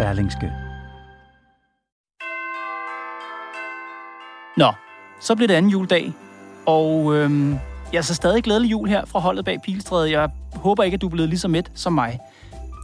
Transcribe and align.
Berlingske. 0.00 0.52
Nå, 4.56 4.72
så 5.20 5.34
blev 5.36 5.48
det 5.48 5.54
anden 5.54 5.70
juledag, 5.70 6.12
og 6.66 7.16
øhm, 7.16 7.58
jeg 7.92 8.04
så 8.04 8.14
stadig 8.14 8.42
glædelig 8.42 8.70
jul 8.70 8.88
her 8.88 9.04
fra 9.04 9.18
holdet 9.18 9.44
bag 9.44 9.62
Pilstræde. 9.62 10.10
Jeg 10.10 10.30
håber 10.54 10.82
ikke, 10.82 10.94
at 10.94 11.00
du 11.00 11.06
er 11.06 11.10
blevet 11.10 11.28
lige 11.28 11.38
så 11.38 11.48
mæt 11.48 11.70
som 11.74 11.92
mig. 11.92 12.18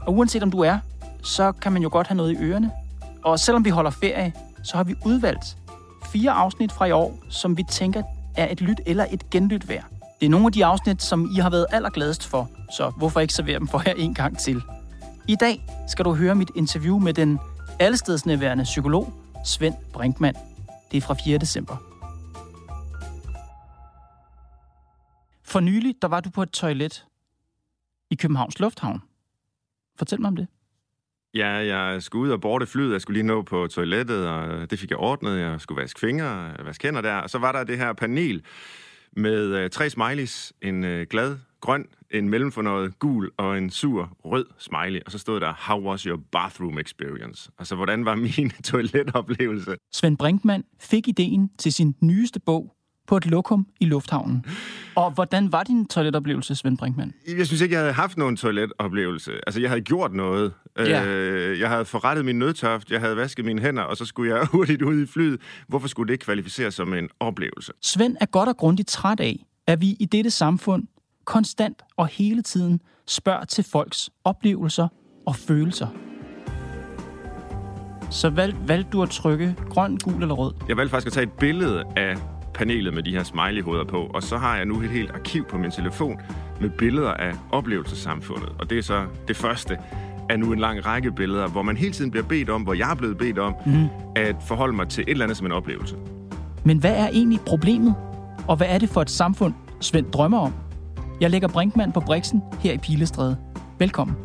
Og 0.06 0.14
uanset 0.14 0.42
om 0.42 0.50
du 0.50 0.60
er, 0.60 0.78
så 1.22 1.52
kan 1.52 1.72
man 1.72 1.82
jo 1.82 1.88
godt 1.92 2.06
have 2.06 2.16
noget 2.16 2.32
i 2.32 2.36
ørerne. 2.36 2.70
Og 3.24 3.38
selvom 3.38 3.64
vi 3.64 3.70
holder 3.70 3.90
ferie, 3.90 4.32
så 4.64 4.76
har 4.76 4.84
vi 4.84 4.94
udvalgt 5.04 5.56
fire 6.12 6.30
afsnit 6.30 6.72
fra 6.72 6.86
i 6.86 6.92
år, 6.92 7.18
som 7.30 7.56
vi 7.56 7.62
tænker 7.70 8.02
er 8.36 8.48
et 8.50 8.60
lyt 8.60 8.80
eller 8.86 9.06
et 9.10 9.30
genlyt 9.30 9.68
værd. 9.68 9.84
Det 10.20 10.26
er 10.26 10.30
nogle 10.30 10.46
af 10.46 10.52
de 10.52 10.64
afsnit, 10.64 11.02
som 11.02 11.30
I 11.36 11.38
har 11.38 11.50
været 11.50 11.66
allergladest 11.72 12.26
for, 12.26 12.48
så 12.76 12.92
hvorfor 12.96 13.20
ikke 13.20 13.34
servere 13.34 13.58
dem 13.58 13.68
for 13.68 13.82
jer 13.86 13.94
en 13.96 14.14
gang 14.14 14.38
til? 14.38 14.62
I 15.28 15.36
dag 15.40 15.64
skal 15.88 16.04
du 16.04 16.14
høre 16.14 16.34
mit 16.34 16.50
interview 16.54 16.98
med 16.98 17.14
den 17.14 17.38
allestedsnærværende 17.80 18.64
psykolog 18.64 19.12
Svend 19.44 19.74
Brinkmann. 19.92 20.36
Det 20.90 20.96
er 20.96 21.00
fra 21.00 21.14
4. 21.24 21.38
december. 21.38 21.76
For 25.44 25.60
nylig, 25.60 25.94
der 26.02 26.08
var 26.08 26.20
du 26.20 26.30
på 26.30 26.42
et 26.42 26.50
toilet 26.50 27.06
i 28.10 28.14
Københavns 28.14 28.60
Lufthavn. 28.60 29.02
Fortæl 29.98 30.20
mig 30.20 30.28
om 30.28 30.36
det. 30.36 30.46
Ja, 31.34 31.48
jeg 31.48 32.02
skulle 32.02 32.28
ud 32.28 32.30
og 32.30 32.40
borte 32.40 32.66
flyet. 32.66 32.92
Jeg 32.92 33.00
skulle 33.00 33.16
lige 33.16 33.26
nå 33.26 33.42
på 33.42 33.66
toilettet, 33.66 34.28
og 34.28 34.70
det 34.70 34.78
fik 34.78 34.90
jeg 34.90 34.98
ordnet. 34.98 35.38
Jeg 35.38 35.60
skulle 35.60 35.82
vaske 35.82 36.00
fingre, 36.00 36.54
vaske 36.64 36.86
hænder 36.86 37.00
der. 37.00 37.14
Og 37.14 37.30
så 37.30 37.38
var 37.38 37.52
der 37.52 37.64
det 37.64 37.78
her 37.78 37.92
panel 37.92 38.44
med 39.12 39.44
øh, 39.44 39.70
tre 39.70 39.90
smileys. 39.90 40.52
En 40.62 40.84
øh, 40.84 41.06
glad 41.10 41.38
grøn, 41.60 41.86
en 42.10 42.28
mellemfornøjet 42.28 42.98
gul 42.98 43.30
og 43.36 43.58
en 43.58 43.70
sur 43.70 44.16
rød 44.24 44.46
smiley. 44.58 45.00
Og 45.06 45.12
så 45.12 45.18
stod 45.18 45.40
der, 45.40 45.52
how 45.58 45.88
was 45.90 46.02
your 46.02 46.20
bathroom 46.32 46.78
experience? 46.78 47.50
Altså, 47.58 47.74
hvordan 47.74 48.04
var 48.04 48.14
min 48.14 48.50
toiletoplevelse? 48.64 49.76
Svend 49.92 50.18
Brinkmann 50.18 50.64
fik 50.80 51.08
ideen 51.08 51.50
til 51.58 51.72
sin 51.72 51.94
nyeste 52.00 52.40
bog, 52.40 52.76
på 53.06 53.16
et 53.16 53.26
lokum 53.26 53.66
i 53.80 53.84
lufthavnen. 53.84 54.44
Og 54.94 55.10
hvordan 55.10 55.52
var 55.52 55.62
din 55.62 55.86
toiletoplevelse, 55.86 56.54
Svend 56.54 56.78
Brinkmann? 56.78 57.12
Jeg 57.36 57.46
synes 57.46 57.60
ikke, 57.60 57.72
jeg 57.72 57.80
havde 57.80 57.92
haft 57.92 58.16
nogen 58.16 58.36
toiletoplevelse. 58.36 59.32
Altså, 59.46 59.60
jeg 59.60 59.70
havde 59.70 59.80
gjort 59.80 60.12
noget. 60.12 60.52
Ja. 60.78 61.04
Øh, 61.04 61.60
jeg 61.60 61.68
havde 61.68 61.84
forrettet 61.84 62.24
min 62.24 62.38
nødtøft, 62.38 62.90
jeg 62.90 63.00
havde 63.00 63.16
vasket 63.16 63.44
mine 63.44 63.60
hænder, 63.60 63.82
og 63.82 63.96
så 63.96 64.04
skulle 64.04 64.34
jeg 64.34 64.46
hurtigt 64.52 64.82
ud 64.82 65.02
i 65.02 65.06
flyet. 65.06 65.40
Hvorfor 65.68 65.88
skulle 65.88 66.08
det 66.08 66.14
ikke 66.14 66.24
kvalificere 66.24 66.70
som 66.70 66.94
en 66.94 67.08
oplevelse? 67.20 67.72
Svend 67.82 68.16
er 68.20 68.26
godt 68.26 68.48
og 68.48 68.56
grundigt 68.56 68.88
træt 68.88 69.20
af, 69.20 69.46
at 69.66 69.80
vi 69.80 69.96
i 70.00 70.04
dette 70.04 70.30
samfund 70.30 70.86
konstant 71.26 71.82
og 71.96 72.06
hele 72.06 72.42
tiden 72.42 72.80
spørger 73.06 73.44
til 73.44 73.64
folks 73.64 74.10
oplevelser 74.24 74.88
og 75.26 75.36
følelser. 75.36 75.86
Så 78.10 78.30
valg, 78.30 78.56
valgte 78.68 78.90
du 78.90 79.02
at 79.02 79.10
trykke 79.10 79.54
grøn, 79.70 79.96
gul 79.96 80.22
eller 80.22 80.34
rød? 80.34 80.54
Jeg 80.68 80.76
valgte 80.76 80.90
faktisk 80.90 81.06
at 81.06 81.12
tage 81.12 81.24
et 81.24 81.32
billede 81.32 81.84
af 81.96 82.16
panelet 82.54 82.94
med 82.94 83.02
de 83.02 83.10
her 83.10 83.22
smiley-hoveder 83.22 83.84
på, 83.84 84.10
og 84.14 84.22
så 84.22 84.36
har 84.36 84.56
jeg 84.56 84.64
nu 84.64 84.80
et 84.80 84.90
helt 84.90 85.10
arkiv 85.10 85.44
på 85.44 85.58
min 85.58 85.70
telefon 85.70 86.20
med 86.60 86.70
billeder 86.70 87.10
af 87.10 87.32
oplevelsessamfundet. 87.52 88.48
Og 88.58 88.70
det 88.70 88.78
er 88.78 88.82
så 88.82 89.06
det 89.28 89.36
første 89.36 89.78
af 90.30 90.38
nu 90.38 90.52
en 90.52 90.58
lang 90.58 90.86
række 90.86 91.12
billeder, 91.12 91.48
hvor 91.48 91.62
man 91.62 91.76
hele 91.76 91.92
tiden 91.92 92.10
bliver 92.10 92.26
bedt 92.26 92.50
om, 92.50 92.62
hvor 92.62 92.74
jeg 92.74 92.90
er 92.90 92.94
blevet 92.94 93.18
bedt 93.18 93.38
om, 93.38 93.54
mm. 93.66 93.86
at 94.16 94.36
forholde 94.48 94.76
mig 94.76 94.88
til 94.88 95.02
et 95.02 95.08
eller 95.08 95.24
andet 95.24 95.36
som 95.36 95.46
en 95.46 95.52
oplevelse. 95.52 95.96
Men 96.64 96.78
hvad 96.78 96.94
er 96.96 97.08
egentlig 97.08 97.40
problemet? 97.40 97.94
Og 98.48 98.56
hvad 98.56 98.66
er 98.70 98.78
det 98.78 98.88
for 98.88 99.02
et 99.02 99.10
samfund, 99.10 99.54
Svend 99.80 100.06
drømmer 100.12 100.38
om? 100.38 100.52
Jeg 101.20 101.30
lægger 101.30 101.48
Brinkmann 101.48 101.92
på 101.92 102.00
Brixen 102.00 102.42
her 102.60 102.72
i 102.72 102.78
Pilestræde. 102.78 103.36
Velkommen. 103.78 104.16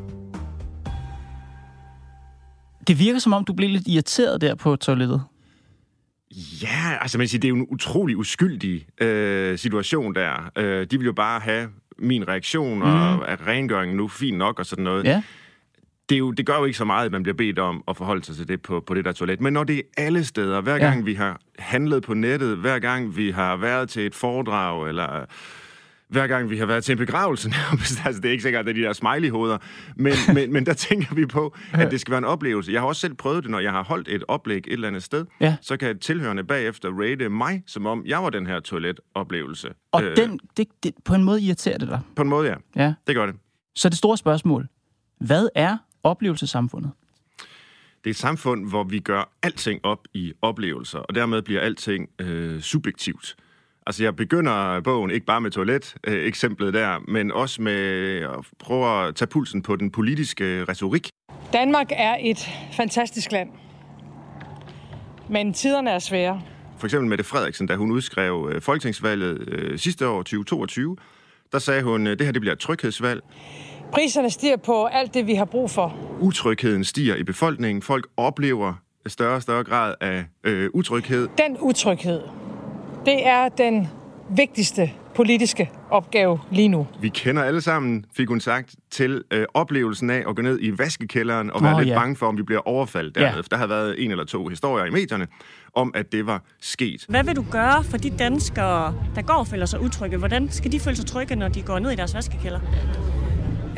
Det 2.87 2.99
virker 2.99 3.19
som 3.19 3.33
om, 3.33 3.45
du 3.45 3.53
blev 3.53 3.69
lidt 3.69 3.87
irriteret 3.87 4.41
der 4.41 4.55
på 4.55 4.75
toilettet. 4.75 5.23
Ja, 6.61 6.97
altså 7.01 7.17
man 7.17 7.27
siger, 7.27 7.39
det 7.39 7.47
er 7.47 7.49
jo 7.49 7.55
en 7.55 7.67
utrolig 7.69 8.17
uskyldig 8.17 8.85
øh, 9.01 9.57
situation 9.57 10.15
der. 10.15 10.51
Øh, 10.55 10.87
de 10.91 10.97
vil 10.97 11.05
jo 11.05 11.13
bare 11.13 11.39
have 11.39 11.69
min 11.97 12.27
reaktion, 12.27 12.81
og 12.81 13.13
mhm. 13.15 13.23
at 13.27 13.47
rengøringen 13.47 13.97
nu 13.97 14.07
fint 14.07 14.37
nok 14.37 14.59
og 14.59 14.65
sådan 14.65 14.83
noget. 14.83 15.03
Ja. 15.03 15.23
Det, 16.09 16.15
er 16.15 16.19
jo, 16.19 16.31
det 16.31 16.45
gør 16.45 16.57
jo 16.57 16.65
ikke 16.65 16.77
så 16.77 16.85
meget, 16.85 17.05
at 17.05 17.11
man 17.11 17.23
bliver 17.23 17.35
bedt 17.35 17.59
om 17.59 17.83
at 17.87 17.97
forholde 17.97 18.23
sig 18.23 18.35
til 18.35 18.47
det 18.47 18.61
på, 18.61 18.79
på 18.79 18.93
det 18.93 19.05
der 19.05 19.11
toilet. 19.11 19.41
Men 19.41 19.53
når 19.53 19.63
det 19.63 19.77
er 19.77 19.81
alle 19.97 20.23
steder, 20.23 20.61
hver 20.61 20.79
gang 20.79 20.99
ja. 20.99 21.05
vi 21.05 21.13
har 21.13 21.39
handlet 21.59 22.03
på 22.03 22.13
nettet, 22.13 22.57
hver 22.57 22.79
gang 22.79 23.17
vi 23.17 23.31
har 23.31 23.55
været 23.55 23.89
til 23.89 24.05
et 24.05 24.15
foredrag, 24.15 24.87
eller 24.87 25.25
hver 26.11 26.27
gang 26.27 26.49
vi 26.49 26.57
har 26.57 26.65
været 26.65 26.83
til 26.83 26.91
en 26.91 26.97
begravelse 26.97 27.49
nærmest. 27.59 28.01
Altså, 28.05 28.21
det 28.21 28.27
er 28.27 28.31
ikke 28.31 28.43
sikkert, 28.43 28.59
at 28.59 28.65
det 28.65 28.71
er 28.71 28.75
de 28.75 28.87
der 28.87 28.93
smiley-hoveder, 28.93 29.57
men, 29.95 30.13
men, 30.33 30.53
men 30.53 30.65
der 30.65 30.73
tænker 30.89 31.15
vi 31.15 31.25
på, 31.25 31.55
at 31.73 31.91
det 31.91 32.01
skal 32.01 32.11
være 32.11 32.17
en 32.17 32.25
oplevelse. 32.25 32.71
Jeg 32.71 32.81
har 32.81 32.87
også 32.87 33.01
selv 33.01 33.13
prøvet 33.13 33.43
det, 33.43 33.51
når 33.51 33.59
jeg 33.59 33.71
har 33.71 33.83
holdt 33.83 34.07
et 34.07 34.23
oplæg 34.27 34.57
et 34.57 34.73
eller 34.73 34.87
andet 34.87 35.03
sted. 35.03 35.25
Ja. 35.39 35.55
Så 35.61 35.77
kan 35.77 35.99
tilhørende 35.99 36.43
bagefter 36.43 36.89
rate 37.01 37.29
mig, 37.29 37.63
som 37.67 37.85
om 37.85 38.03
jeg 38.05 38.23
var 38.23 38.29
den 38.29 38.47
her 38.47 38.59
toiletoplevelse. 38.59 39.69
Og 39.91 40.03
øh, 40.03 40.17
den, 40.17 40.39
det, 40.57 40.67
det, 40.83 40.93
på 41.05 41.15
en 41.15 41.23
måde 41.23 41.41
irriterer 41.41 41.77
det 41.77 41.87
dig? 41.87 41.99
På 42.15 42.21
en 42.21 42.29
måde, 42.29 42.49
ja. 42.49 42.83
ja. 42.83 42.93
Det 43.07 43.15
gør 43.15 43.25
det. 43.25 43.35
Så 43.75 43.89
det 43.89 43.97
store 43.97 44.17
spørgsmål. 44.17 44.67
Hvad 45.19 45.47
er 45.55 45.77
oplevelsesamfundet? 46.03 46.91
Det 48.03 48.09
er 48.09 48.11
et 48.11 48.15
samfund, 48.15 48.69
hvor 48.69 48.83
vi 48.83 48.99
gør 48.99 49.33
alting 49.43 49.85
op 49.85 50.07
i 50.13 50.33
oplevelser, 50.41 50.99
og 50.99 51.15
dermed 51.15 51.41
bliver 51.41 51.61
alting 51.61 52.09
øh, 52.19 52.61
subjektivt. 52.61 53.35
Altså, 53.91 54.03
jeg 54.03 54.15
begynder 54.15 54.81
bogen 54.81 55.11
ikke 55.11 55.25
bare 55.25 55.41
med 55.41 55.51
toilet-eksemplet 55.51 56.73
der, 56.73 56.99
men 57.07 57.31
også 57.31 57.61
med 57.61 58.17
at 58.21 58.45
prøve 58.59 59.07
at 59.07 59.15
tage 59.15 59.27
pulsen 59.27 59.61
på 59.61 59.75
den 59.75 59.91
politiske 59.91 60.65
retorik. 60.69 61.09
Danmark 61.53 61.87
er 61.91 62.17
et 62.21 62.49
fantastisk 62.73 63.31
land, 63.31 63.49
men 65.29 65.53
tiderne 65.53 65.89
er 65.89 65.99
svære. 65.99 66.41
For 66.77 66.87
eksempel 66.87 67.09
Mette 67.09 67.23
Frederiksen, 67.23 67.67
da 67.67 67.75
hun 67.75 67.91
udskrev 67.91 68.49
øh, 68.53 68.61
folketingsvalget 68.61 69.49
øh, 69.49 69.79
sidste 69.79 70.07
år, 70.07 70.17
2022, 70.17 70.97
der 71.51 71.59
sagde 71.59 71.83
hun, 71.83 72.07
at 72.07 72.11
øh, 72.11 72.17
det 72.19 72.27
her 72.27 72.31
det 72.31 72.41
bliver 72.41 72.53
et 72.53 72.59
tryghedsvalg. 72.59 73.21
Priserne 73.93 74.29
stiger 74.29 74.57
på 74.57 74.85
alt 74.85 75.13
det, 75.13 75.27
vi 75.27 75.33
har 75.33 75.45
brug 75.45 75.69
for. 75.69 75.97
Utrygheden 76.19 76.83
stiger 76.83 77.15
i 77.15 77.23
befolkningen. 77.23 77.81
Folk 77.81 78.07
oplever 78.17 78.73
større 79.07 79.35
og 79.35 79.41
større 79.41 79.63
grad 79.63 79.95
af 80.01 80.25
øh, 80.43 80.69
utryghed. 80.73 81.29
Den 81.37 81.57
utryghed, 81.59 82.21
det 83.05 83.27
er 83.27 83.49
den 83.49 83.87
vigtigste 84.29 84.91
politiske 85.15 85.71
opgave 85.89 86.39
lige 86.51 86.67
nu. 86.67 86.87
Vi 87.01 87.09
kender 87.09 87.43
alle 87.43 87.61
sammen, 87.61 88.05
fik 88.17 88.27
hun 88.27 88.39
sagt, 88.39 88.75
til 88.91 89.23
øh, 89.31 89.45
oplevelsen 89.53 90.09
af 90.09 90.23
at 90.29 90.35
gå 90.35 90.41
ned 90.41 90.59
i 90.61 90.77
vaskekælderen 90.77 91.51
og 91.51 91.63
være 91.63 91.73
oh, 91.73 91.79
lidt 91.79 91.89
ja. 91.89 91.99
bange 91.99 92.15
for, 92.15 92.25
om 92.25 92.37
vi 92.37 92.43
bliver 92.43 92.67
overfaldt 92.67 93.15
dernede. 93.15 93.35
Ja. 93.35 93.41
Der 93.51 93.57
har 93.57 93.67
været 93.67 94.03
en 94.03 94.11
eller 94.11 94.25
to 94.25 94.47
historier 94.47 94.85
i 94.85 94.89
medierne 94.89 95.27
om, 95.75 95.91
at 95.95 96.11
det 96.11 96.25
var 96.25 96.43
sket. 96.61 97.05
Hvad 97.09 97.23
vil 97.23 97.35
du 97.35 97.45
gøre 97.51 97.83
for 97.83 97.97
de 97.97 98.09
danskere, 98.09 98.95
der 99.15 99.21
går 99.21 99.33
og 99.33 99.47
føler 99.47 99.65
sig 99.65 99.81
utrygge? 99.81 100.17
Hvordan 100.17 100.49
skal 100.49 100.71
de 100.71 100.79
føle 100.79 100.95
sig 100.95 101.05
trygge, 101.05 101.35
når 101.35 101.47
de 101.47 101.61
går 101.61 101.79
ned 101.79 101.91
i 101.91 101.95
deres 101.95 102.15
vaskekælder? 102.15 102.59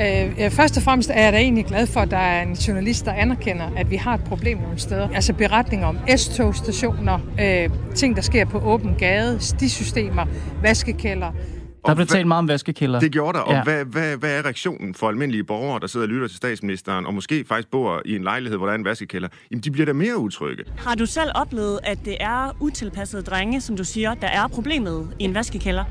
Øh, 0.02 0.46
øh, 0.46 0.52
først 0.52 0.78
og 0.78 0.84
fremmest 0.84 1.10
er 1.14 1.24
jeg 1.24 1.34
da 1.34 1.38
egentlig 1.38 1.66
glad 1.66 1.88
for, 1.88 2.00
at 2.00 2.12
der 2.12 2.18
er 2.18 2.42
en 2.42 2.54
journalist, 2.54 3.06
der 3.06 3.14
anerkender, 3.14 3.66
at 3.78 3.92
vi 3.92 3.96
har 3.96 4.14
et 4.14 4.24
problem 4.24 4.58
nogle 4.58 4.80
steder. 4.80 5.10
Altså 5.16 5.34
beretninger 5.34 5.88
om 5.88 5.98
S-togstationer, 6.18 7.20
øh, 7.42 7.70
ting, 7.96 8.16
der 8.16 8.22
sker 8.22 8.46
på 8.46 8.60
åben 8.60 8.96
gade, 8.96 9.40
stisystemer, 9.40 10.26
vaskekælder. 10.62 11.32
Der 11.86 11.96
blev 11.96 12.08
talt 12.08 12.28
meget 12.28 12.40
om 12.40 12.48
vaskekælder. 12.48 13.00
Det 13.00 13.12
gjorde 13.12 13.38
der, 13.38 13.44
og 13.44 13.54
ja. 13.54 13.64
hvad, 13.64 13.86
hvad, 13.86 14.18
hvad 14.18 14.38
er 14.38 14.46
reaktionen 14.46 14.96
for 14.96 15.10
almindelige 15.10 15.44
borgere, 15.44 15.80
der 15.80 15.88
sidder 15.88 16.06
og 16.06 16.10
lytter 16.10 16.28
til 16.28 16.38
statsministeren, 16.38 17.06
og 17.06 17.14
måske 17.14 17.46
faktisk 17.48 17.72
bor 17.72 18.02
i 18.06 18.16
en 18.16 18.24
lejlighed, 18.24 18.58
hvor 18.58 18.66
der 18.66 18.74
er 18.74 18.78
en 18.78 18.86
vaskekælder? 18.86 19.28
Jamen, 19.52 19.62
de 19.62 19.72
bliver 19.72 19.86
da 19.86 19.94
mere 19.94 20.18
utrygge. 20.18 20.64
Har 20.78 20.96
du 20.96 21.06
selv 21.06 21.32
oplevet, 21.36 21.80
at 21.84 22.00
det 22.06 22.18
er 22.20 22.58
utilpassede 22.60 23.22
drenge, 23.22 23.62
som 23.62 23.78
du 23.78 23.84
siger, 23.84 24.14
der 24.14 24.28
er 24.28 24.48
problemet 24.48 25.08
i 25.20 25.24
en 25.24 25.36
vaskekælder? 25.36 25.84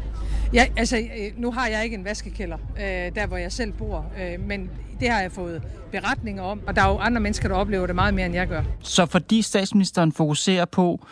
Ja, 0.55 0.67
altså, 0.77 0.97
øh, 0.97 1.03
nu 1.37 1.53
har 1.53 1.67
jeg 1.67 1.85
ikke 1.85 1.97
en 1.97 2.05
vaskekælder, 2.05 2.57
øh, 2.77 3.15
der 3.15 3.27
hvor 3.27 3.37
jeg 3.37 3.53
selv 3.53 3.73
bor, 3.73 4.07
øh, 4.21 4.41
men 4.49 4.71
det 5.01 5.11
har 5.11 5.21
jeg 5.21 5.33
fået 5.33 5.63
beretninger 5.93 6.43
om, 6.43 6.61
og 6.67 6.77
der 6.77 6.83
er 6.83 6.89
jo 6.89 6.99
andre 6.99 7.21
mennesker, 7.21 7.49
der 7.49 7.55
oplever 7.55 7.87
det 7.87 7.95
meget 7.95 8.15
mere, 8.15 8.27
end 8.27 8.35
jeg 8.35 8.49
gør. 8.49 8.63
Så 8.81 9.07
fordi 9.07 9.43
statsministeren 9.43 10.13
fokuserer 10.13 10.65
på 10.65 11.07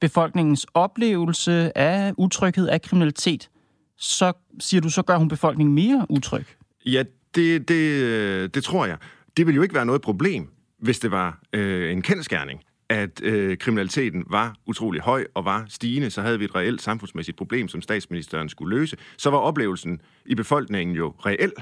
befolkningens 0.00 0.66
oplevelse 0.74 1.78
af 1.78 2.12
utryghed 2.16 2.68
af 2.68 2.82
kriminalitet, 2.82 3.48
så 3.98 4.32
siger 4.60 4.80
du, 4.80 4.90
så 4.90 5.02
gør 5.02 5.16
hun 5.16 5.28
befolkningen 5.28 5.74
mere 5.74 6.06
utryg? 6.08 6.44
Ja, 6.86 7.02
Det, 7.34 7.68
det, 7.68 8.54
det 8.54 8.64
tror 8.64 8.86
jeg. 8.86 8.96
Det 9.36 9.46
ville 9.46 9.56
jo 9.56 9.62
ikke 9.62 9.74
være 9.74 9.86
noget 9.86 10.02
problem, 10.02 10.48
hvis 10.78 10.98
det 10.98 11.10
var 11.10 11.40
øh, 11.52 11.92
en 11.92 12.02
kendskærning, 12.02 12.60
at 12.88 13.22
øh, 13.22 13.56
kriminaliteten 13.58 14.24
var 14.30 14.54
utrolig 14.66 15.00
høj 15.00 15.26
og 15.34 15.44
var 15.44 15.64
stigende, 15.68 16.10
så 16.10 16.22
havde 16.22 16.38
vi 16.38 16.44
et 16.44 16.54
reelt 16.54 16.82
samfundsmæssigt 16.82 17.36
problem, 17.36 17.68
som 17.68 17.82
statsministeren 17.82 18.48
skulle 18.48 18.78
løse. 18.78 18.96
Så 19.16 19.30
var 19.30 19.38
oplevelsen 19.38 20.00
i 20.26 20.34
befolkningen 20.34 20.96
jo 20.96 21.14
reel. 21.26 21.52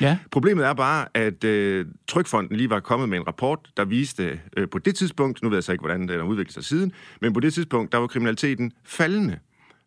Ja. 0.00 0.18
Problemet 0.32 0.66
er 0.66 0.74
bare, 0.74 1.06
at 1.14 1.44
øh, 1.44 1.86
Trykfonden 2.08 2.56
lige 2.56 2.70
var 2.70 2.80
kommet 2.80 3.08
med 3.08 3.18
en 3.18 3.26
rapport, 3.26 3.58
der 3.76 3.84
viste 3.84 4.40
øh, 4.56 4.68
på 4.68 4.78
det 4.78 4.94
tidspunkt, 4.94 5.42
nu 5.42 5.48
ved 5.48 5.56
jeg 5.56 5.64
så 5.64 5.72
ikke, 5.72 5.82
hvordan 5.82 6.00
den 6.00 6.18
har 6.18 6.26
udviklet 6.26 6.54
sig 6.54 6.64
siden, 6.64 6.92
men 7.20 7.32
på 7.32 7.40
det 7.40 7.54
tidspunkt, 7.54 7.92
der 7.92 7.98
var 7.98 8.06
kriminaliteten 8.06 8.72
faldende. 8.84 9.38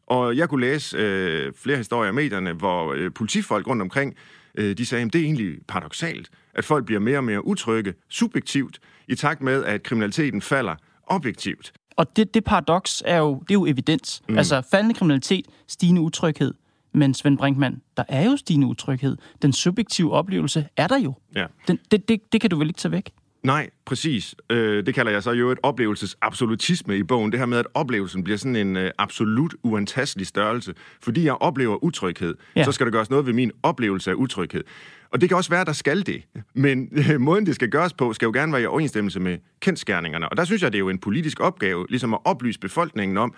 Og 0.08 0.38
jeg 0.38 0.50
kunne 0.50 0.62
læse 0.62 0.98
øh, 0.98 1.54
flere 1.56 1.78
historier 1.78 2.12
i 2.12 2.14
medierne, 2.14 2.54
hvor 2.54 2.94
øh, 2.94 3.12
politifolk 3.14 3.68
rundt 3.68 3.82
omkring, 3.82 4.16
øh, 4.58 4.78
de 4.78 4.86
sagde, 4.86 5.06
at 5.06 5.14
det 5.14 5.22
er 5.22 5.26
egentlig 5.26 5.58
paradoxalt, 5.68 6.30
at 6.54 6.66
folk 6.66 6.86
bliver 6.86 7.00
mere 7.00 7.18
og 7.18 7.24
mere 7.24 7.46
utrygge 7.46 7.94
subjektivt, 8.10 8.80
i 9.08 9.16
takt 9.16 9.42
med, 9.42 9.64
at 9.64 9.84
kriminaliteten 9.84 10.42
falder 10.42 10.76
objektivt. 11.08 11.74
Og 11.96 12.18
det, 12.18 12.34
det 12.34 12.44
paradoks 12.44 13.04
er 13.06 13.18
jo, 13.18 13.34
det 13.34 13.50
er 13.50 13.54
jo 13.54 13.66
evidens. 13.66 14.22
Mm. 14.30 14.38
Altså 14.38 14.62
faldende 14.72 14.96
kriminalitet, 14.96 15.46
stigende 15.68 16.02
utryghed. 16.02 16.54
Men 16.94 17.14
Svend 17.14 17.38
Brinkmann, 17.38 17.82
der 17.98 18.04
er 18.08 18.26
jo 18.26 18.38
stigende 18.38 18.68
utryghed. 18.68 19.18
Den 19.42 19.54
subjektive 19.54 20.12
oplevelse 20.12 20.68
er 20.78 20.88
der 20.88 20.98
jo. 20.98 21.14
Ja. 21.36 21.46
Den, 21.68 21.80
det, 21.92 22.10
det, 22.10 22.22
det 22.32 22.42
kan 22.42 22.50
du 22.50 22.58
vel 22.58 22.68
ikke 22.68 22.78
tage 22.78 22.92
væk? 22.92 23.12
Nej, 23.44 23.70
præcis. 23.86 24.36
Øh, 24.50 24.86
det 24.86 24.96
kalder 24.96 25.12
jeg 25.12 25.24
så 25.24 25.32
jo 25.32 25.50
et 25.52 25.58
oplevelsesabsolutisme 25.64 26.98
i 26.98 27.04
bogen. 27.04 27.32
Det 27.32 27.40
her 27.40 27.46
med, 27.46 27.58
at 27.58 27.66
oplevelsen 27.74 28.24
bliver 28.24 28.38
sådan 28.38 28.56
en 28.56 28.78
øh, 28.78 28.92
absolut 28.98 29.56
uantastelig 29.64 30.28
størrelse. 30.28 30.74
Fordi 31.02 31.26
jeg 31.26 31.34
oplever 31.34 31.84
utryghed, 31.84 32.36
Ja. 32.56 32.64
så 32.64 32.72
skal 32.72 32.86
der 32.86 32.92
gøres 32.92 33.10
noget 33.10 33.26
ved 33.26 33.34
min 33.34 33.52
oplevelse 33.64 34.12
af 34.12 34.16
utryghed. 34.16 34.64
Og 35.12 35.22
det 35.22 35.30
kan 35.30 35.38
også 35.38 35.50
være, 35.50 35.62
at 35.62 35.68
der 35.68 35.74
skal 35.74 36.06
det. 36.06 36.24
Men 36.54 36.90
øh, 37.12 37.22
måden, 37.28 37.46
det 37.46 37.56
skal 37.56 37.70
gøres 37.70 37.94
på, 37.94 38.14
skal 38.14 38.26
jo 38.26 38.32
gerne 38.32 38.54
være 38.54 38.62
i 38.62 38.66
overensstemmelse 38.66 39.20
med 39.20 39.38
kendskærningerne. 39.60 40.30
Og 40.30 40.38
der 40.38 40.46
synes 40.46 40.62
jeg, 40.62 40.72
det 40.72 40.78
er 40.78 40.80
jo 40.80 40.90
en 40.90 41.00
politisk 41.00 41.40
opgave, 41.40 41.86
ligesom 41.90 42.14
at 42.14 42.20
oplyse 42.26 42.60
befolkningen 42.60 43.18
om, 43.18 43.34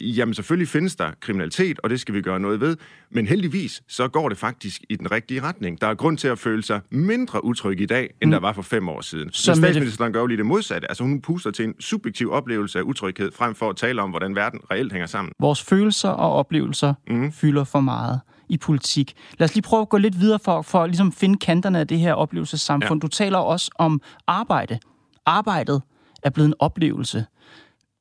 Jamen 0.00 0.34
selvfølgelig 0.34 0.68
findes 0.68 0.96
der 0.96 1.10
kriminalitet, 1.20 1.80
og 1.82 1.90
det 1.90 2.00
skal 2.00 2.14
vi 2.14 2.22
gøre 2.22 2.40
noget 2.40 2.60
ved. 2.60 2.76
Men 3.10 3.26
heldigvis, 3.26 3.82
så 3.88 4.08
går 4.08 4.28
det 4.28 4.38
faktisk 4.38 4.82
i 4.90 4.96
den 4.96 5.10
rigtige 5.10 5.42
retning. 5.42 5.80
Der 5.80 5.86
er 5.86 5.94
grund 5.94 6.18
til 6.18 6.28
at 6.28 6.38
føle 6.38 6.62
sig 6.62 6.80
mindre 6.90 7.44
utryg 7.44 7.80
i 7.80 7.86
dag, 7.86 8.10
end 8.22 8.28
mm. 8.28 8.30
der 8.30 8.40
var 8.40 8.52
for 8.52 8.62
fem 8.62 8.88
år 8.88 9.00
siden. 9.00 9.32
Så 9.32 9.50
med 9.50 9.54
det- 9.56 9.64
statsministeren 9.64 10.12
gør 10.12 10.20
jo 10.20 10.26
lige 10.26 10.38
det 10.38 10.46
modsatte. 10.46 10.88
Altså 10.90 11.04
hun 11.04 11.20
puster 11.20 11.50
til 11.50 11.64
en 11.64 11.74
subjektiv 11.80 12.30
oplevelse 12.32 12.78
af 12.78 12.82
utryghed, 12.82 13.32
frem 13.32 13.54
for 13.54 13.70
at 13.70 13.76
tale 13.76 14.02
om, 14.02 14.10
hvordan 14.10 14.34
verden 14.34 14.60
reelt 14.70 14.92
hænger 14.92 15.06
sammen. 15.06 15.32
Vores 15.40 15.62
følelser 15.62 16.08
og 16.08 16.32
oplevelser 16.32 16.94
mm. 17.08 17.32
fylder 17.32 17.64
for 17.64 17.80
meget 17.80 18.20
i 18.48 18.56
politik. 18.58 19.14
Lad 19.38 19.48
os 19.48 19.54
lige 19.54 19.62
prøve 19.62 19.82
at 19.82 19.88
gå 19.88 19.96
lidt 19.96 20.20
videre 20.20 20.38
for, 20.44 20.62
for 20.62 20.82
at 20.82 20.90
ligesom 20.90 21.12
finde 21.12 21.38
kanterne 21.38 21.78
af 21.80 21.88
det 21.88 21.98
her 21.98 22.14
oplevelsessamfund. 22.14 23.00
Ja. 23.02 23.06
Du 23.06 23.08
taler 23.08 23.38
også 23.38 23.70
om 23.74 24.00
arbejde. 24.26 24.78
Arbejdet 25.26 25.82
er 26.22 26.30
blevet 26.30 26.48
en 26.48 26.54
oplevelse. 26.58 27.24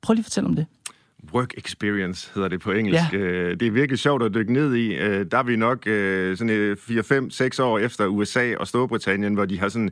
Prøv 0.02 0.14
lige 0.14 0.22
at 0.22 0.26
fortælle 0.26 0.50
om 0.50 0.56
det. 0.56 0.66
Work 1.34 1.54
experience 1.58 2.32
hedder 2.36 2.48
det 2.50 2.62
på 2.62 2.72
engelsk. 2.72 3.14
Ja. 3.14 3.18
Ja. 3.20 3.50
Det 3.54 3.62
er 3.62 3.72
virkelig 3.72 4.00
sjovt 4.00 4.24
at 4.24 4.34
dykke 4.34 4.54
ned 4.54 4.76
i. 4.76 4.96
Øh, 4.96 5.26
Der 5.32 5.38
er 5.38 5.44
vi 5.44 5.56
nok 5.56 5.88
øh, 5.88 6.38
sådan 6.38 6.50
øh, 6.50 6.78
4, 6.78 7.04
5, 7.04 7.30
6 7.30 7.60
år 7.60 7.80
efter 7.80 8.06
USA 8.08 8.56
og 8.56 8.68
Storbritannien, 8.68 9.34
hvor 9.34 9.46
de 9.46 9.60
har 9.60 9.70
sådan 9.70 9.90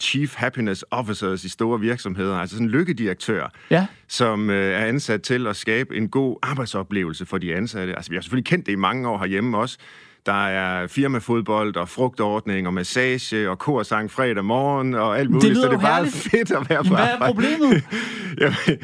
chief 0.00 0.34
happiness 0.34 0.84
officers 0.90 1.44
i 1.44 1.48
store 1.48 1.80
virksomheder, 1.80 2.36
altså 2.36 2.56
sådan 2.56 2.68
lykkedirektører, 2.68 3.48
Ja. 3.70 3.86
som 4.08 4.50
øh, 4.50 4.72
er 4.72 4.84
ansat 4.86 5.22
til 5.22 5.46
at 5.46 5.56
skabe 5.56 5.96
en 5.96 6.08
god 6.08 6.36
arbejdsoplevelse 6.42 7.26
for 7.26 7.38
de 7.38 7.54
ansatte. 7.54 7.96
Altså 7.96 8.10
vi 8.10 8.16
har 8.16 8.22
selvfølgelig 8.22 8.46
kendt 8.46 8.66
det 8.66 8.72
i 8.72 8.76
mange 8.76 9.08
år 9.08 9.18
herhjemme 9.18 9.58
også. 9.58 9.78
Der 10.26 10.46
er 10.46 10.86
firmafodbold 10.86 11.76
og 11.76 11.88
frugtordning 11.88 12.66
og 12.66 12.74
massage 12.74 13.50
og 13.50 13.58
korsang 13.58 14.10
fredag 14.10 14.44
morgen 14.44 14.94
og 14.94 15.18
alt 15.18 15.30
muligt, 15.30 15.52
lyder 15.52 15.62
så 15.62 15.68
det 15.68 15.74
er 15.74 15.94
herligt. 15.94 16.14
fedt 16.14 16.50
at 16.50 16.70
være 16.70 16.84
på 16.84 16.94
Hvad 16.94 17.06
er 17.06 17.26
problemet? 17.26 17.84
Jamen, 18.40 18.80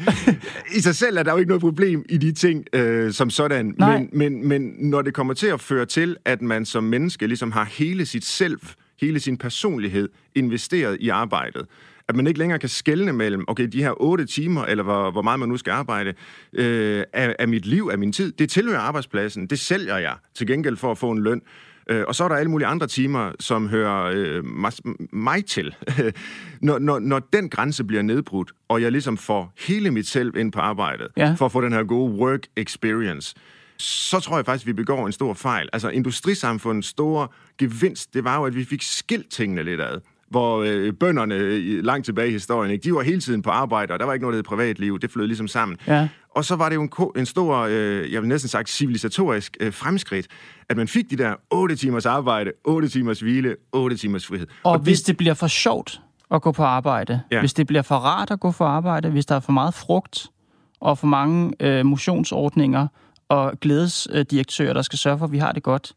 I 0.75 0.79
sig 0.79 0.95
selv 0.95 1.17
er 1.17 1.23
der 1.23 1.31
jo 1.31 1.37
ikke 1.37 1.49
noget 1.49 1.61
problem 1.61 2.05
i 2.09 2.17
de 2.17 2.31
ting 2.31 2.65
øh, 2.73 3.13
som 3.13 3.29
sådan, 3.29 3.75
Nej. 3.77 3.97
men, 3.97 4.09
men, 4.13 4.47
men 4.47 4.75
når 4.79 5.01
det 5.01 5.13
kommer 5.13 5.33
til 5.33 5.47
at 5.47 5.61
føre 5.61 5.85
til, 5.85 6.17
at 6.25 6.41
man 6.41 6.65
som 6.65 6.83
menneske 6.83 7.27
ligesom 7.27 7.51
har 7.51 7.65
hele 7.65 8.05
sit 8.05 8.25
selv, 8.25 8.59
hele 9.01 9.19
sin 9.19 9.37
personlighed 9.37 10.09
investeret 10.35 10.97
i 10.99 11.09
arbejdet, 11.09 11.65
at 12.09 12.15
man 12.15 12.27
ikke 12.27 12.39
længere 12.39 12.59
kan 12.59 12.69
skelne 12.69 13.13
mellem, 13.13 13.43
okay, 13.47 13.67
de 13.67 13.83
her 13.83 14.01
otte 14.01 14.25
timer, 14.25 14.65
eller 14.65 14.83
hvor, 14.83 15.11
hvor 15.11 15.21
meget 15.21 15.39
man 15.39 15.49
nu 15.49 15.57
skal 15.57 15.71
arbejde, 15.71 16.13
øh, 16.53 17.03
af, 17.13 17.35
af 17.39 17.47
mit 17.47 17.65
liv, 17.65 17.89
af 17.91 17.97
min 17.97 18.11
tid, 18.11 18.31
det 18.31 18.49
tilhører 18.49 18.79
arbejdspladsen, 18.79 19.47
det 19.47 19.59
sælger 19.59 19.97
jeg 19.97 20.15
til 20.35 20.47
gengæld 20.47 20.77
for 20.77 20.91
at 20.91 20.97
få 20.97 21.11
en 21.11 21.23
løn. 21.23 21.41
Øh, 21.89 22.03
og 22.07 22.15
så 22.15 22.23
er 22.23 22.27
der 22.27 22.35
alle 22.35 22.51
mulige 22.51 22.67
andre 22.67 22.87
timer, 22.87 23.31
som 23.39 23.69
hører 23.69 24.03
øh, 24.15 24.45
mig, 24.45 24.71
mig 25.11 25.45
til. 25.45 25.75
når, 26.61 26.79
når, 26.79 26.99
når 26.99 27.19
den 27.33 27.49
grænse 27.49 27.83
bliver 27.83 28.01
nedbrudt, 28.01 28.51
og 28.67 28.81
jeg 28.81 28.91
ligesom 28.91 29.17
får 29.17 29.53
hele 29.67 29.91
mit 29.91 30.07
selv 30.07 30.37
ind 30.37 30.51
på 30.51 30.59
arbejdet, 30.59 31.07
Ja. 31.17 31.33
for 31.37 31.45
at 31.45 31.51
få 31.51 31.61
den 31.61 31.73
her 31.73 31.83
gode 31.83 32.11
work 32.13 32.41
experience, 32.57 33.35
så 33.77 34.19
tror 34.19 34.35
jeg 34.37 34.45
faktisk, 34.45 34.63
at 34.63 34.67
vi 34.67 34.73
begår 34.73 35.05
en 35.05 35.11
stor 35.11 35.33
fejl. 35.33 35.69
Altså 35.73 35.89
industrisamfundets 35.89 36.87
store 36.87 37.27
gevinst, 37.57 38.13
det 38.13 38.23
var 38.23 38.37
jo, 38.37 38.45
at 38.45 38.55
vi 38.55 38.65
fik 38.65 38.81
skilt 38.81 39.31
tingene 39.31 39.63
lidt 39.63 39.81
ad. 39.81 40.01
Hvor 40.29 40.63
øh, 40.63 40.93
bønderne 40.93 41.35
øh, 41.35 41.83
langt 41.83 42.05
tilbage 42.05 42.29
i 42.29 42.31
historien, 42.31 42.71
ikke, 42.71 42.83
de 42.83 42.93
var 42.93 43.01
hele 43.01 43.21
tiden 43.21 43.41
på 43.41 43.49
arbejde, 43.49 43.93
og 43.93 43.99
der 43.99 44.05
var 44.05 44.13
ikke 44.13 44.23
noget, 44.23 44.33
der 44.33 44.37
hed 44.37 44.43
privatliv. 44.43 44.99
Det 44.99 45.11
flød 45.11 45.27
ligesom 45.27 45.47
sammen. 45.47 45.77
Ja. 45.87 46.07
Og 46.29 46.45
så 46.45 46.55
var 46.55 46.69
det 46.69 46.75
jo 46.75 46.81
en, 46.81 46.89
en 47.15 47.25
stor, 47.25 47.57
øh, 47.57 48.13
jeg 48.13 48.21
vil 48.21 48.29
næsten 48.29 48.49
sagt, 48.49 48.69
civilisatorisk 48.69 49.57
øh, 49.59 49.73
fremskridt, 49.73 50.27
at 50.69 50.77
man 50.77 50.87
fik 50.87 51.09
de 51.09 51.17
der 51.17 51.35
8 51.51 51.75
timers 51.75 52.05
arbejde, 52.05 52.51
8 52.63 52.89
timers 52.89 53.19
hvile, 53.19 53.55
8 53.71 53.97
timers 53.97 54.27
frihed. 54.27 54.47
Og 54.63 54.79
hvis 54.79 55.01
det 55.01 55.17
bliver 55.17 55.33
for 55.33 55.47
sjovt 55.47 56.01
at 56.31 56.41
gå 56.41 56.51
på 56.51 56.63
arbejde, 56.63 57.21
ja. 57.31 57.39
Hvis 57.39 57.53
det 57.53 57.67
bliver 57.67 57.81
for 57.81 57.95
rart 57.95 58.31
at 58.31 58.39
gå 58.39 58.51
på 58.51 58.63
arbejde, 58.63 59.09
hvis 59.09 59.25
der 59.25 59.35
er 59.35 59.39
for 59.39 59.51
meget 59.51 59.73
frugt 59.73 60.27
og 60.79 60.97
for 60.97 61.07
mange 61.07 61.53
øh, 61.59 61.85
motionsordninger 61.85 62.87
og 63.29 63.53
glædesdirektører, 63.61 64.73
der 64.73 64.81
skal 64.81 64.99
sørge 64.99 65.17
for, 65.17 65.25
at 65.25 65.31
vi 65.31 65.37
har 65.37 65.51
det 65.51 65.63
godt, 65.63 65.93